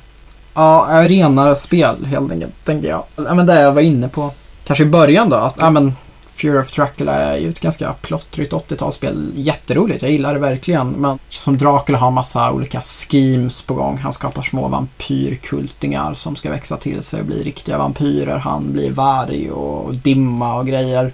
Ja, 0.53 0.87
renare 1.07 1.55
spel 1.55 2.05
helt 2.05 2.31
enkelt, 2.31 2.53
tänker 2.65 2.89
jag. 2.89 3.03
Ja, 3.15 3.33
men 3.33 3.45
det 3.45 3.61
jag 3.61 3.71
var 3.71 3.81
inne 3.81 4.07
på, 4.07 4.31
kanske 4.65 4.83
i 4.83 4.87
början 4.87 5.29
då, 5.29 5.35
att 5.35 5.55
ja, 5.59 5.69
men 5.69 5.93
Fury 6.41 6.59
of 6.59 6.71
Dracula 6.71 7.13
är 7.13 7.37
ju 7.37 7.49
ett 7.49 7.59
ganska 7.59 7.93
plottrigt 7.93 8.53
80-talsspel. 8.53 9.31
Jätteroligt, 9.35 10.01
jag 10.01 10.11
gillar 10.11 10.33
det 10.33 10.39
verkligen. 10.39 10.89
Men 10.89 11.19
som 11.29 11.57
Dracula 11.57 11.97
har 11.97 12.11
massa 12.11 12.51
olika 12.51 12.81
schemes 12.81 13.61
på 13.61 13.73
gång. 13.73 13.97
Han 13.97 14.13
skapar 14.13 14.41
små 14.41 14.67
vampyrkultingar 14.67 16.13
som 16.13 16.35
ska 16.35 16.49
växa 16.49 16.77
till 16.77 17.03
sig 17.03 17.19
och 17.19 17.25
bli 17.25 17.43
riktiga 17.43 17.77
vampyrer. 17.77 18.37
Han 18.37 18.73
blir 18.73 18.91
varg 18.91 19.51
och 19.51 19.95
dimma 19.95 20.55
och 20.55 20.67
grejer. 20.67 21.13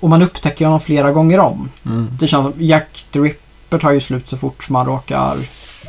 Och 0.00 0.08
man 0.08 0.22
upptäcker 0.22 0.64
honom 0.64 0.80
flera 0.80 1.12
gånger 1.12 1.38
om. 1.38 1.68
Mm. 1.86 2.08
Det 2.20 2.28
känns 2.28 2.42
som 2.42 2.52
Jack 2.58 3.06
the 3.10 3.18
Ripper 3.18 3.78
tar 3.78 3.92
ju 3.92 4.00
slut 4.00 4.28
så 4.28 4.36
fort 4.36 4.68
man 4.68 4.86
råkar... 4.86 5.36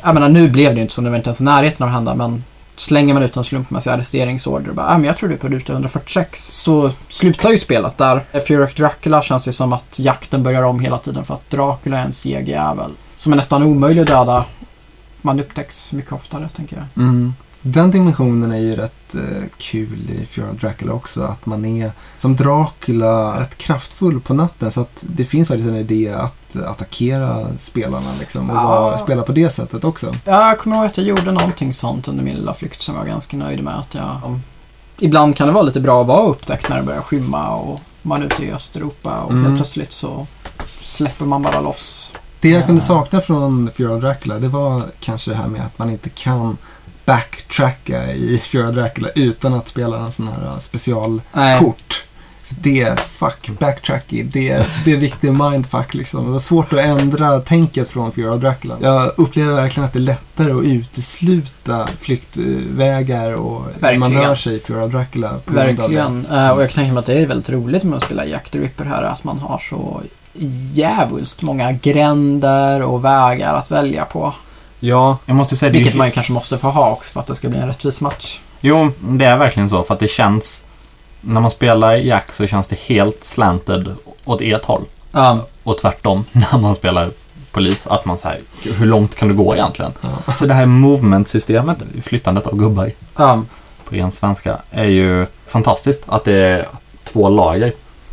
Jag 0.02 0.14
menar 0.14 0.28
nu 0.28 0.48
blev 0.48 0.70
det 0.70 0.76
ju 0.76 0.82
inte 0.82 0.94
så, 0.94 1.00
det 1.00 1.10
var 1.10 1.16
inte 1.16 1.28
ens 1.28 1.40
i 1.40 1.44
närheten 1.44 1.82
av 1.84 1.88
att 1.88 1.94
hända 1.94 2.14
men 2.14 2.44
slänger 2.80 3.14
man 3.14 3.22
ut 3.22 3.36
en 3.36 3.44
slumpmässig 3.44 3.90
arresteringsorder 3.90 4.68
och 4.68 4.74
bara 4.74 4.86
ah, 4.86 4.98
men 4.98 5.04
jag 5.04 5.16
tror 5.16 5.28
du 5.28 5.34
är 5.34 5.38
på 5.38 5.48
ruta 5.48 5.72
146 5.72 6.56
så 6.56 6.90
slutar 7.08 7.50
ju 7.50 7.58
spelet 7.58 7.98
där. 7.98 8.24
Fear 8.48 8.64
of 8.64 8.74
Dracula 8.74 9.22
känns 9.22 9.48
ju 9.48 9.52
som 9.52 9.72
att 9.72 9.98
jakten 9.98 10.42
börjar 10.42 10.62
om 10.62 10.80
hela 10.80 10.98
tiden 10.98 11.24
för 11.24 11.34
att 11.34 11.50
Dracula 11.50 11.98
är 11.98 12.04
en 12.04 12.12
seg 12.12 12.48
jävel 12.48 12.90
som 13.16 13.32
är 13.32 13.36
nästan 13.36 13.62
omöjlig 13.62 14.00
att 14.02 14.06
döda. 14.06 14.44
Man 15.22 15.40
upptäcks 15.40 15.92
mycket 15.92 16.12
oftare 16.12 16.48
tänker 16.48 16.76
jag. 16.76 17.04
Mm. 17.04 17.34
Den 17.62 17.90
dimensionen 17.90 18.52
är 18.52 18.58
ju 18.58 18.76
rätt 18.76 19.14
eh, 19.14 19.44
kul 19.58 20.10
i 20.10 20.26
Fear 20.26 20.50
of 20.50 20.60
Dracula 20.60 20.92
också. 20.92 21.22
Att 21.22 21.46
man 21.46 21.64
är 21.64 21.92
som 22.16 22.36
Dracula 22.36 23.40
rätt 23.40 23.58
kraftfull 23.58 24.20
på 24.20 24.34
natten. 24.34 24.72
Så 24.72 24.80
att 24.80 25.04
det 25.08 25.24
finns 25.24 25.48
faktiskt 25.48 25.68
en 25.68 25.76
idé 25.76 26.08
att 26.16 26.56
attackera 26.56 27.46
spelarna 27.58 28.10
liksom. 28.18 28.50
Och 28.50 28.56
Ja. 28.56 28.80
vara, 28.80 28.98
spela 28.98 29.22
på 29.22 29.32
det 29.32 29.50
sättet 29.50 29.84
också. 29.84 30.12
Jag 30.24 30.58
kommer 30.58 30.76
ihåg 30.76 30.86
att 30.86 30.96
jag 30.96 31.06
gjorde 31.06 31.32
någonting 31.32 31.72
sånt 31.72 32.08
under 32.08 32.24
min 32.24 32.34
lilla 32.36 32.54
flykt 32.54 32.82
som 32.82 32.94
jag 32.94 33.02
var 33.02 33.08
ganska 33.08 33.36
nöjd 33.36 33.64
med. 33.64 33.78
Att 33.78 33.94
jag, 33.94 34.20
om, 34.24 34.42
ibland 34.98 35.36
kan 35.36 35.46
det 35.48 35.52
vara 35.54 35.62
lite 35.64 35.80
bra 35.80 36.00
att 36.00 36.06
vara 36.06 36.26
upptäckt 36.26 36.68
när 36.68 36.76
det 36.76 36.82
börjar 36.82 37.00
skymma 37.02 37.48
och 37.56 37.80
man 38.02 38.22
är 38.22 38.26
ute 38.26 38.44
i 38.44 38.52
Östeuropa 38.52 39.20
och 39.20 39.30
Mm. 39.30 39.56
plötsligt 39.56 39.92
så 39.92 40.26
släpper 40.82 41.24
man 41.24 41.42
bara 41.42 41.60
loss. 41.60 42.12
Det 42.40 42.48
jag 42.48 42.66
kunde 42.66 42.82
Ja. 42.82 42.86
sakna 42.86 43.20
från 43.20 43.70
Fear 43.74 43.96
of 43.96 44.00
Dracula 44.00 44.38
det 44.38 44.48
var 44.48 44.82
kanske 45.00 45.30
det 45.30 45.36
här 45.36 45.48
med 45.48 45.60
att 45.66 45.78
man 45.78 45.90
inte 45.90 46.08
kan 46.08 46.56
backtracka 47.10 48.12
i 48.12 48.36
of 48.36 48.74
Dracula 48.74 49.08
utan 49.14 49.54
att 49.54 49.68
spela 49.68 49.98
en 49.98 50.12
sån 50.12 50.28
här 50.28 50.38
Nej. 50.52 50.60
specialkort. 50.60 52.04
Det, 52.48 53.00
fuck 53.00 53.50
backtracking, 53.58 54.30
det, 54.32 54.66
det 54.84 54.90
är 54.90 54.94
en 54.94 55.00
riktig 55.00 55.32
mindfuck 55.32 55.94
liksom. 55.94 56.24
Det 56.26 56.32
var 56.32 56.38
svårt 56.38 56.72
att 56.72 56.78
ändra 56.78 57.40
tänket 57.40 57.88
från 57.88 58.08
of 58.08 58.40
Dracula. 58.40 58.76
Jag 58.80 59.12
upplever 59.16 59.54
verkligen 59.54 59.84
att 59.84 59.92
det 59.92 59.98
är 59.98 60.00
lättare 60.00 60.52
att 60.52 60.64
utesluta 60.64 61.86
flyktvägar 61.86 63.32
och 63.32 63.64
hur 63.64 63.98
man 63.98 64.00
Verkligen. 64.00 64.28
rör 64.28 64.34
sig 64.34 64.56
i 64.56 64.58
of 64.58 64.92
Dracula. 64.92 65.40
Verkligen. 65.46 66.26
Eh, 66.26 66.50
och 66.50 66.62
jag 66.62 66.70
kan 66.70 66.74
tänka 66.74 66.92
mig 66.92 67.00
att 67.00 67.06
det 67.06 67.18
är 67.18 67.26
väldigt 67.26 67.50
roligt 67.50 67.82
med 67.82 67.96
att 67.96 68.04
spela 68.04 68.26
Jack 68.26 68.50
the 68.50 68.58
Ripper 68.58 68.84
här. 68.84 69.02
Att 69.02 69.24
man 69.24 69.38
har 69.38 69.58
så 69.58 70.02
djävulskt 70.74 71.42
många 71.42 71.72
gränder 71.72 72.82
och 72.82 73.04
vägar 73.04 73.54
att 73.54 73.70
välja 73.70 74.04
på. 74.04 74.34
Ja, 74.80 75.18
jag 75.26 75.36
måste 75.36 75.56
säga 75.56 75.72
Vilket 75.72 75.94
ju- 75.94 75.98
man 75.98 76.06
ju 76.06 76.12
kanske 76.12 76.32
måste 76.32 76.58
få 76.58 76.68
ha 76.68 76.90
också 76.90 77.12
för 77.12 77.20
att 77.20 77.26
det 77.26 77.34
ska 77.34 77.48
bli 77.48 77.58
en 77.58 77.66
rättvis 77.68 78.00
match. 78.00 78.40
Jo, 78.60 78.90
det 79.00 79.24
är 79.24 79.36
verkligen 79.36 79.70
så. 79.70 79.82
För 79.82 79.94
att 79.94 80.00
det 80.00 80.08
känns... 80.08 80.64
När 81.20 81.40
man 81.40 81.50
spelar 81.50 81.94
Jack 81.96 82.32
så 82.32 82.46
känns 82.46 82.68
det 82.68 82.78
helt 82.80 83.24
slanted 83.24 83.94
åt 84.24 84.40
ert 84.40 84.64
håll. 84.64 84.82
Um, 85.12 85.40
Och 85.62 85.78
tvärtom 85.78 86.24
när 86.32 86.58
man 86.58 86.74
spelar 86.74 87.10
polis. 87.52 87.86
Att 87.86 88.04
man 88.04 88.18
säger 88.18 88.40
hur 88.78 88.86
långt 88.86 89.16
kan 89.16 89.28
du 89.28 89.34
gå 89.34 89.54
egentligen? 89.54 89.92
Ja. 90.00 90.08
Alltså 90.24 90.46
det 90.46 90.54
här 90.54 90.66
movement-systemet, 90.66 91.78
flyttandet 92.02 92.46
av 92.46 92.56
gubbar 92.56 92.90
um, 93.16 93.46
på 93.84 93.94
ren 93.94 94.12
svenska, 94.12 94.58
är 94.70 94.84
ju 94.88 95.26
fantastiskt. 95.46 96.02
Att 96.06 96.24
det 96.24 96.32
är 96.36 96.66
två 97.04 97.28
lager. 97.28 97.66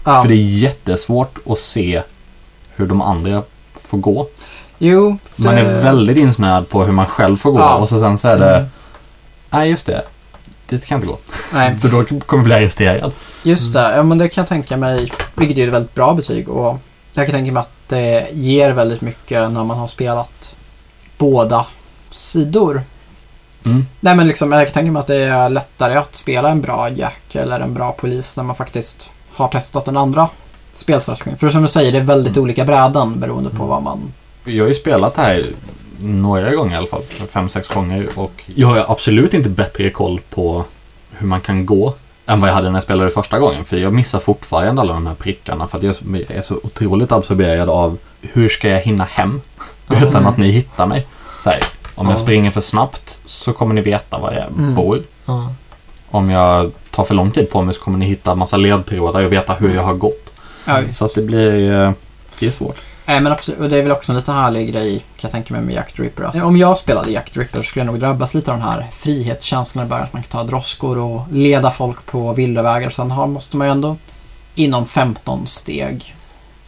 um, 0.04 0.22
För 0.22 0.28
det 0.28 0.34
är 0.34 0.46
jättesvårt 0.60 1.38
att 1.50 1.60
se 1.60 2.02
hur 2.76 2.86
de 2.88 3.02
andra 3.02 3.44
får 3.76 3.98
gå. 3.98 4.28
Jo, 4.78 5.18
det... 5.36 5.44
Man 5.44 5.58
är 5.58 5.82
väldigt 5.82 6.18
insnöad 6.18 6.70
på 6.70 6.84
hur 6.84 6.94
man 6.94 7.06
själv 7.06 7.36
får 7.38 7.52
gå 7.52 7.60
Ja. 7.60 7.76
och 7.76 7.90
så 7.90 8.00
sen 8.00 8.18
så 8.18 8.28
är 8.28 8.38
det, 8.38 8.56
Mm. 8.58 8.70
nej 9.50 9.70
just 9.70 9.86
det, 9.88 10.02
dit 10.70 10.86
kan 10.86 10.96
jag 10.96 11.00
inte 11.04 11.08
gå. 11.14 11.20
Nej, 11.54 11.76
För 11.82 11.90
då 11.90 12.04
kommer 12.04 12.42
jag 12.42 12.44
bli 12.46 12.54
arresterad. 12.54 13.12
just 13.44 13.74
det. 13.74 13.96
Ja, 13.96 14.04
men 14.04 14.18
det 14.18 14.30
kan 14.30 14.42
jag 14.42 14.50
tänka 14.50 14.78
mig. 14.78 15.12
Vilket 15.36 15.58
är 15.58 15.68
ett 15.68 15.74
väldigt 15.74 15.94
bra 15.96 16.14
betyg. 16.14 16.50
Och 16.50 16.78
jag 17.14 17.26
kan 17.26 17.34
tänka 17.36 17.52
mig 17.52 17.62
att 17.62 17.72
det 17.88 18.28
ger 18.34 18.72
väldigt 18.72 19.02
mycket 19.02 19.52
när 19.52 19.64
man 19.64 19.78
har 19.78 19.88
spelat 19.88 20.56
båda 21.18 21.66
sidor. 22.12 22.84
Mm. 23.66 23.86
Nej 24.00 24.16
men 24.16 24.28
liksom, 24.28 24.52
jag 24.52 24.66
kan 24.68 24.74
tänka 24.74 24.92
mig 24.92 25.00
att 25.00 25.08
det 25.08 25.16
är 25.16 25.50
lättare 25.50 25.96
att 25.96 26.16
spela 26.16 26.50
en 26.50 26.62
bra 26.62 26.90
Jack 26.90 27.36
eller 27.36 27.60
en 27.60 27.74
bra 27.74 27.92
polis 27.92 28.38
när 28.38 28.44
man 28.44 28.56
faktiskt 28.56 29.10
har 29.34 29.48
testat 29.48 29.86
den 29.86 29.98
andra 29.98 30.30
spelstrategin. 30.74 31.38
För 31.38 31.50
som 31.50 31.62
du 31.62 31.68
säger, 31.68 31.92
det 31.92 31.98
är 31.98 32.04
väldigt 32.04 32.38
olika 32.38 32.66
bräden 32.66 33.20
beroende 33.20 33.50
på 33.50 33.66
vad 33.66 33.84
man... 33.84 34.14
Jag 34.48 34.64
har 34.64 34.68
ju 34.68 34.74
spelat 34.74 35.16
det 35.16 35.22
här 35.22 35.46
några 36.00 36.56
gånger 36.56 36.74
i 36.74 36.78
alla 36.78 36.88
fall. 36.88 37.02
Fem, 37.32 37.50
sex 37.50 37.68
gånger. 37.68 38.08
Och 38.16 38.44
jag 38.56 38.68
har 38.68 38.86
absolut 38.92 39.34
inte 39.34 39.50
bättre 39.50 39.90
koll 39.90 40.22
på 40.30 40.64
hur 41.12 41.28
man 41.28 41.42
kan 41.42 41.66
gå 41.66 41.94
än 42.26 42.40
vad 42.42 42.50
jag 42.50 42.54
hade 42.56 42.70
när 42.70 42.76
jag 42.76 42.84
spelade 42.84 43.10
första 43.10 43.40
gången. 43.40 43.66
För 43.66 43.78
jag 43.78 43.94
missar 43.94 44.20
fortfarande 44.20 44.82
alla 44.82 44.94
de 44.94 45.08
här 45.08 45.16
prickarna. 45.16 45.68
För 45.68 45.78
att 45.78 45.84
jag 45.84 45.96
är 46.30 46.42
så 46.42 46.56
otroligt 46.64 47.12
absorberad 47.12 47.70
av 47.70 47.98
hur 48.22 48.50
ska 48.50 48.70
jag 48.70 48.82
hinna 48.82 49.04
hem 49.04 49.42
utan 50.02 50.26
att 50.26 50.38
ni 50.38 50.52
hittar 50.52 50.86
mig. 50.88 51.08
Så 51.44 51.50
här, 51.50 51.60
om 51.96 52.06
jag 52.08 52.16
Ja. 52.16 52.20
springer 52.20 52.52
för 52.52 52.62
snabbt 52.62 53.20
så 53.26 53.54
kommer 53.54 53.76
ni 53.76 53.82
veta 53.82 54.20
var 54.20 54.32
jag 54.34 54.48
Mm. 54.60 54.76
bor. 54.76 55.04
Om 56.10 56.30
jag 56.30 56.72
tar 56.92 57.04
för 57.04 57.16
lång 57.16 57.32
tid 57.32 57.52
på 57.52 57.62
mig 57.62 57.76
så 57.76 57.82
kommer 57.82 57.98
ni 57.98 58.06
hitta 58.06 58.36
massa 58.36 58.58
ledtrådar 58.58 59.24
och 59.24 59.34
veta 59.34 59.54
hur 59.54 59.76
jag 59.76 59.84
har 59.84 59.94
gått. 59.94 60.34
Ja, 60.66 60.80
Så 60.92 61.06
att 61.06 61.16
det 61.16 61.22
blir... 61.22 61.72
eh, 61.72 61.92
Det 62.40 62.48
är 62.48 62.52
svårt. 62.52 62.78
Nej 63.10 63.22
men 63.22 63.32
absolut, 63.32 63.60
och 63.60 63.70
det 63.70 63.78
är 63.78 63.84
väl 63.84 63.92
också 63.92 64.12
en 64.12 64.16
lite 64.16 64.32
härlig 64.32 64.72
grej 64.74 64.98
kan 65.00 65.06
jag 65.22 65.32
tänka 65.32 65.54
mig 65.54 65.64
med 65.64 65.76
Jack 65.76 65.94
the 65.94 66.04
Ripper. 66.04 66.24
Att 66.24 66.36
om 66.36 66.58
jag 66.58 66.78
spelade 66.78 67.12
Jack 67.12 67.30
the 67.32 67.40
Ripper 67.40 67.58
så 67.58 67.64
skulle 67.64 67.86
jag 67.86 67.92
nog 67.92 68.00
drabbas 68.02 68.34
lite 68.34 68.52
av 68.52 68.58
den 68.58 68.68
här 68.68 68.88
frihetskänslan 68.92 69.86
i 69.86 69.90
början. 69.90 70.04
Att 70.04 70.14
man 70.14 70.24
kan 70.24 70.30
ta 70.32 70.44
droskor 70.44 70.98
och 70.98 71.22
leda 71.32 71.72
folk 71.72 72.06
på 72.06 72.34
villovägar. 72.34 72.90
Sen 72.90 73.12
har, 73.12 73.28
måste 73.28 73.58
man 73.58 73.68
ju 73.68 73.72
ändå 73.72 73.98
inom 74.56 74.86
15 74.86 75.48
steg 75.48 76.16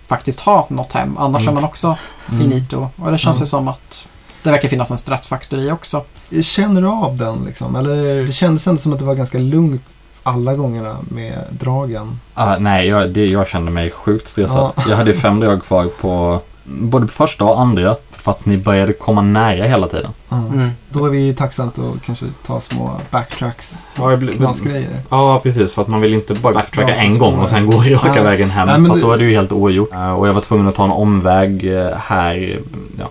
faktiskt 0.08 0.40
ha 0.40 0.66
något 0.70 0.94
hem. 0.94 1.18
Annars 1.18 1.42
Mm. 1.42 1.50
är 1.58 1.62
man 1.62 1.64
också 1.70 1.98
Mm. 2.32 2.40
finito. 2.50 2.88
Och 2.96 3.12
det 3.12 3.18
känns 3.18 3.36
Mm. 3.38 3.44
ju 3.46 3.48
som 3.50 3.68
att 3.68 4.08
det 4.44 4.52
verkar 4.52 4.70
finnas 4.70 4.92
en 4.92 4.98
stressfaktor 4.98 5.60
i 5.60 5.72
också. 5.72 6.04
Känner 6.44 6.82
du 6.82 6.88
av 6.88 7.18
den 7.18 7.44
liksom? 7.46 7.76
Eller 7.76 8.26
det 8.26 8.34
kändes 8.34 8.68
ändå 8.68 8.82
som 8.82 8.94
att 8.94 9.00
det 9.00 9.06
var 9.06 9.16
ganska 9.16 9.38
lugnt 9.38 9.82
alla 10.24 10.56
gångerna 10.56 10.98
med 11.02 11.34
dragen. 11.50 12.20
Ah, 12.34 12.58
nej, 12.58 12.88
jag, 12.88 13.10
det, 13.10 13.26
jag 13.26 13.48
kände 13.48 13.72
mig 13.72 13.92
sjukt 13.92 14.28
stressad. 14.28 14.72
Ja. 14.76 14.84
Jag 14.90 14.98
hade 14.98 15.14
fem 15.14 15.40
drag 15.40 15.64
kvar 15.64 15.90
på 16.02 16.40
både 16.64 17.06
på 17.06 17.12
första 17.12 17.46
och 17.46 17.62
andra 17.62 17.96
för 18.12 18.32
att 18.32 18.46
ni 18.46 18.58
började 18.58 18.94
komma 18.94 19.22
nära 19.22 19.64
hela 19.66 19.88
tiden. 19.88 20.12
Ja. 20.30 20.38
Mm. 20.38 20.70
Då 20.90 21.06
är 21.06 21.10
vi 21.10 21.18
ju 21.20 21.34
tacksamt 21.34 21.80
att 21.80 22.04
kanske 22.06 22.26
ta 22.46 22.62
små 22.62 22.92
backtracks, 23.12 23.92
Ja, 23.96 24.18
knasgrejer. 24.38 25.02
Precis. 25.44 25.74
För 25.74 25.82
att 25.82 25.88
man 25.88 26.02
vill 26.02 26.14
inte 26.14 26.34
bara 26.34 26.54
backtracka 26.54 26.90
Ja, 26.90 26.96
en 26.96 27.20
gång 27.20 27.40
och 27.40 27.50
sen 27.50 27.66
gå 27.66 27.78
raka 27.78 28.24
vägen 28.24 28.50
hem. 28.50 28.84
Nej, 28.84 28.92
för 28.92 29.08
då 29.08 29.12
är 29.12 29.18
det 29.18 29.24
ju 29.24 29.36
helt 29.36 29.52
ogjort. 29.52 29.94
Eh, 29.94 30.14
Och 30.14 30.28
jag 30.28 30.34
var 30.34 30.42
tvungen 30.42 30.68
att 30.68 30.76
ta 30.76 30.84
en 30.86 30.92
omväg 30.92 31.74
eh, 31.78 31.98
här. 31.98 32.60
Ja, 33.00 33.06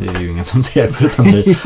det 0.00 0.08
är 0.08 0.20
ju 0.20 0.30
ingen 0.30 0.44
som 0.44 0.62
ser 0.62 0.92
förutom 0.92 1.24
ni 1.24 1.56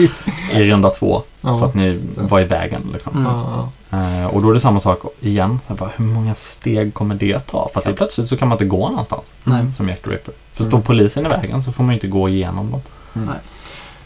i 0.53 0.71
runda 0.71 0.91
två. 0.91 1.23
För 1.43 1.49
Ja. 1.49 1.67
att 1.67 1.75
ni 1.75 2.01
var 2.17 2.41
i 2.41 2.45
vägen 2.45 2.91
liksom. 2.93 3.13
Mm. 3.13 3.25
Ja, 3.33 3.69
Eh, 3.91 4.27
Och 4.27 4.43
då 4.43 4.51
är 4.51 4.55
det 4.55 4.61
samma 4.61 4.81
sak 4.81 4.99
igen. 5.21 5.61
Bara, 5.69 5.91
hur 5.97 6.05
många 6.05 6.35
steg 6.35 6.95
kommer 6.95 7.15
det 7.15 7.41
ta? 7.41 7.71
För 7.73 7.81
att 7.81 7.87
det 7.87 7.93
plötsligt 7.93 8.29
så 8.29 8.37
kan 8.37 8.49
man 8.49 8.55
inte 8.57 8.65
gå 8.65 8.89
någonstans. 8.91 9.35
Nej. 9.45 9.73
Som 9.77 9.89
Jack 9.89 10.03
the 10.03 10.11
Ripper. 10.11 10.35
För 10.53 10.65
står 10.65 10.73
Mm. 10.73 10.83
polisen 10.83 11.27
i 11.27 11.29
vägen 11.29 11.63
så 11.63 11.73
får 11.73 11.85
man 11.85 11.91
ju 11.93 11.95
inte 11.95 12.07
gå 12.09 12.29
igenom 12.29 12.71
dem. 12.71 12.81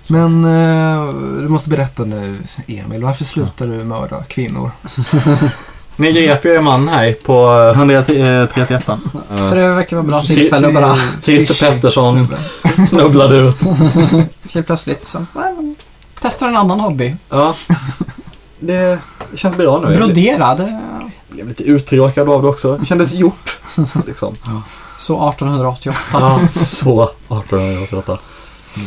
Men 0.09 0.45
eh, 0.45 1.15
du 1.43 1.49
måste 1.49 1.71
berätta 1.71 2.05
nu, 2.05 2.39
Emil. 2.67 3.03
Varför 3.05 3.25
slutar 3.25 3.67
du 3.67 3.85
mörda 3.85 4.25
kvinnor? 4.25 4.71
Ni 6.01 6.13
grep 6.13 6.45
ju 6.45 6.57
en 6.57 6.65
man 6.65 6.89
här 6.89 7.13
på 7.13 7.51
131 7.75 8.87
Så 9.49 9.55
det 9.55 9.75
verkar 9.75 9.97
vara 9.97 10.07
bra 10.07 10.23
tillfälle 10.23 10.69
att 10.69 10.75
bara 10.75 10.97
Christer 11.23 11.71
Pettersson 11.71 12.37
snubblade 12.89 13.37
ut. 13.37 13.57
helt 14.53 14.67
plötsligt 14.67 15.07
så, 15.07 15.19
nej, 15.19 15.55
men, 15.57 15.77
testar 16.21 16.49
en 16.49 16.57
annan 16.57 16.81
hobby. 16.81 17.17
Ja. 17.29 17.55
det 18.61 18.99
känns 19.35 19.57
bra 19.57 19.79
nu. 19.79 19.87
Jag 19.87 19.97
blev, 19.97 19.99
Brodera, 19.99 20.55
det 20.55 20.81
jag 21.29 21.37
blev 21.37 21.49
lite 21.49 21.63
uttråkad 21.63 22.29
av 22.29 22.43
det 22.43 22.49
också. 22.49 22.77
Det 22.77 22.87
kändes 22.87 23.13
gjort. 23.13 23.59
liksom. 24.07 24.35
så 24.99 25.29
1888. 25.29 25.97
Ja, 26.13 26.41
så 26.51 27.03
1888. 27.03 28.19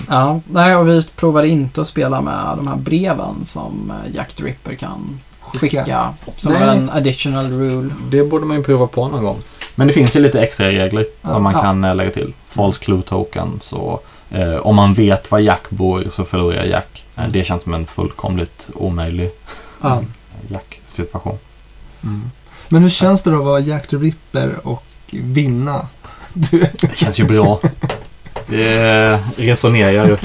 Ja, 0.10 0.40
nej, 0.46 0.76
och 0.76 0.88
vi 0.88 1.04
provade 1.16 1.48
inte 1.48 1.82
att 1.82 1.88
spela 1.88 2.22
med 2.22 2.58
de 2.58 2.68
här 2.68 2.76
breven 2.76 3.46
som 3.46 3.94
eh, 4.06 4.16
Jack 4.16 4.34
the 4.34 4.44
Ripper 4.44 4.76
kan 4.76 5.20
skicka. 5.44 6.14
Som 6.38 6.54
Nej. 6.54 6.62
är 6.62 6.68
en 6.68 6.90
additional 6.90 7.52
rule. 7.52 7.94
Det 8.10 8.24
borde 8.24 8.46
man 8.46 8.58
ju 8.58 8.64
prova 8.64 8.88
på 8.88 9.08
någon 9.08 9.24
gång. 9.24 9.42
Men 9.76 9.88
det 9.88 9.94
finns 9.94 10.16
ju 10.16 10.20
lite 10.20 10.42
extra 10.42 10.68
regler 10.72 11.06
som 11.22 11.44
man 11.44 11.54
kan 11.54 11.84
eh, 11.84 11.96
lägga 11.96 12.12
till. 12.12 12.34
False 12.48 12.80
clue 12.84 13.02
token. 13.02 13.58
Så, 13.62 14.00
eh, 14.32 14.56
om 14.56 14.76
man 14.76 14.94
vet 14.94 15.32
var 15.32 15.40
Jack 15.40 15.70
bor 15.70 16.08
så 16.12 16.26
förlorar 16.26 16.64
Jack. 16.64 17.06
Eh, 17.16 17.28
det 17.30 17.44
känns 17.44 17.64
som 17.64 17.74
en 17.74 17.86
fullkomligt 17.86 18.70
omöjlig 18.76 19.32
Ja. 19.82 20.02
Jack-situation. 20.48 21.38
Mm. 22.04 22.32
Men 22.70 22.82
hur 22.82 22.90
känns 22.90 23.22
det 23.22 23.32
då 23.32 23.38
att 23.38 23.46
vara 23.46 23.60
Jack 23.60 23.88
the 23.88 23.96
Ripper 23.96 24.68
och 24.68 24.86
vinna? 25.12 25.88
Du, 26.34 26.60
Det 26.82 26.98
känns 26.98 27.20
ju 27.20 27.24
bra. 27.24 27.60
Det 28.48 29.20
resonerar 29.38 30.08
ju 30.08 30.18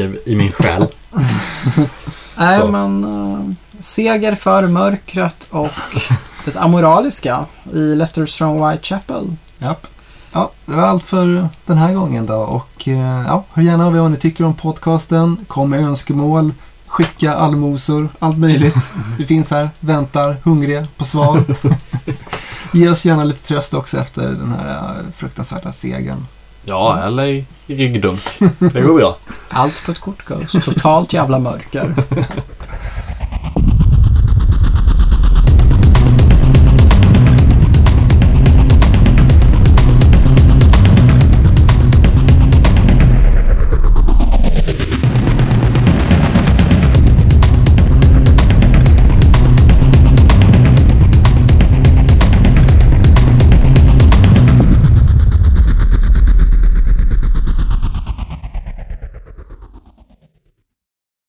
i, 0.00 0.18
i 0.32 0.36
min 0.36 0.52
själ. 0.52 0.86
Nej, 2.36 2.68
men 2.68 3.04
eh, 3.04 3.54
seger 3.82 4.34
för 4.34 4.66
mörkret 4.66 5.48
och 5.50 5.70
det 6.44 6.56
amoraliska 6.56 7.44
i 7.72 7.94
Letters 7.94 8.34
from 8.34 8.68
Whitechapel. 8.68 9.36
Japp. 9.58 9.86
Ja, 10.32 10.50
det 10.66 10.76
var 10.76 10.82
allt 10.82 11.04
för 11.04 11.48
den 11.66 11.78
här 11.78 11.94
gången 11.94 12.26
då. 12.26 12.34
Och 12.34 12.88
eh, 12.88 13.24
ja, 13.26 13.44
hör 13.52 13.62
gärna 13.62 13.86
av 13.86 13.96
er 13.96 14.00
vad 14.00 14.10
ni 14.10 14.16
tycker 14.16 14.44
om 14.44 14.54
podcasten. 14.54 15.44
Kom 15.48 15.70
med 15.70 15.80
önskemål. 15.80 16.52
Skicka 16.86 17.34
allmosor. 17.34 18.08
Allt 18.18 18.38
möjligt. 18.38 18.76
Vi 19.18 19.26
finns 19.26 19.50
här, 19.50 19.70
väntar, 19.80 20.36
hungriga 20.44 20.86
på 20.96 21.04
svar. 21.04 21.44
Ge 22.72 22.88
oss 22.88 23.04
gärna 23.04 23.24
lite 23.24 23.46
tröst 23.46 23.74
också 23.74 23.98
efter 23.98 24.22
den 24.22 24.54
här 24.58 24.76
eh, 24.76 25.12
fruktansvärda 25.16 25.72
segern. 25.72 26.26
Ja, 26.64 27.02
eller 27.02 27.44
ryggdunk. 27.66 28.20
Det 28.58 28.80
går 28.80 28.98
bra. 28.98 29.16
Allt 29.48 29.82
på 29.86 29.92
ett 29.92 30.00
kort 30.00 30.24
goes. 30.24 30.52
Totalt 30.64 31.12
jävla 31.12 31.38
mörker. 31.38 31.94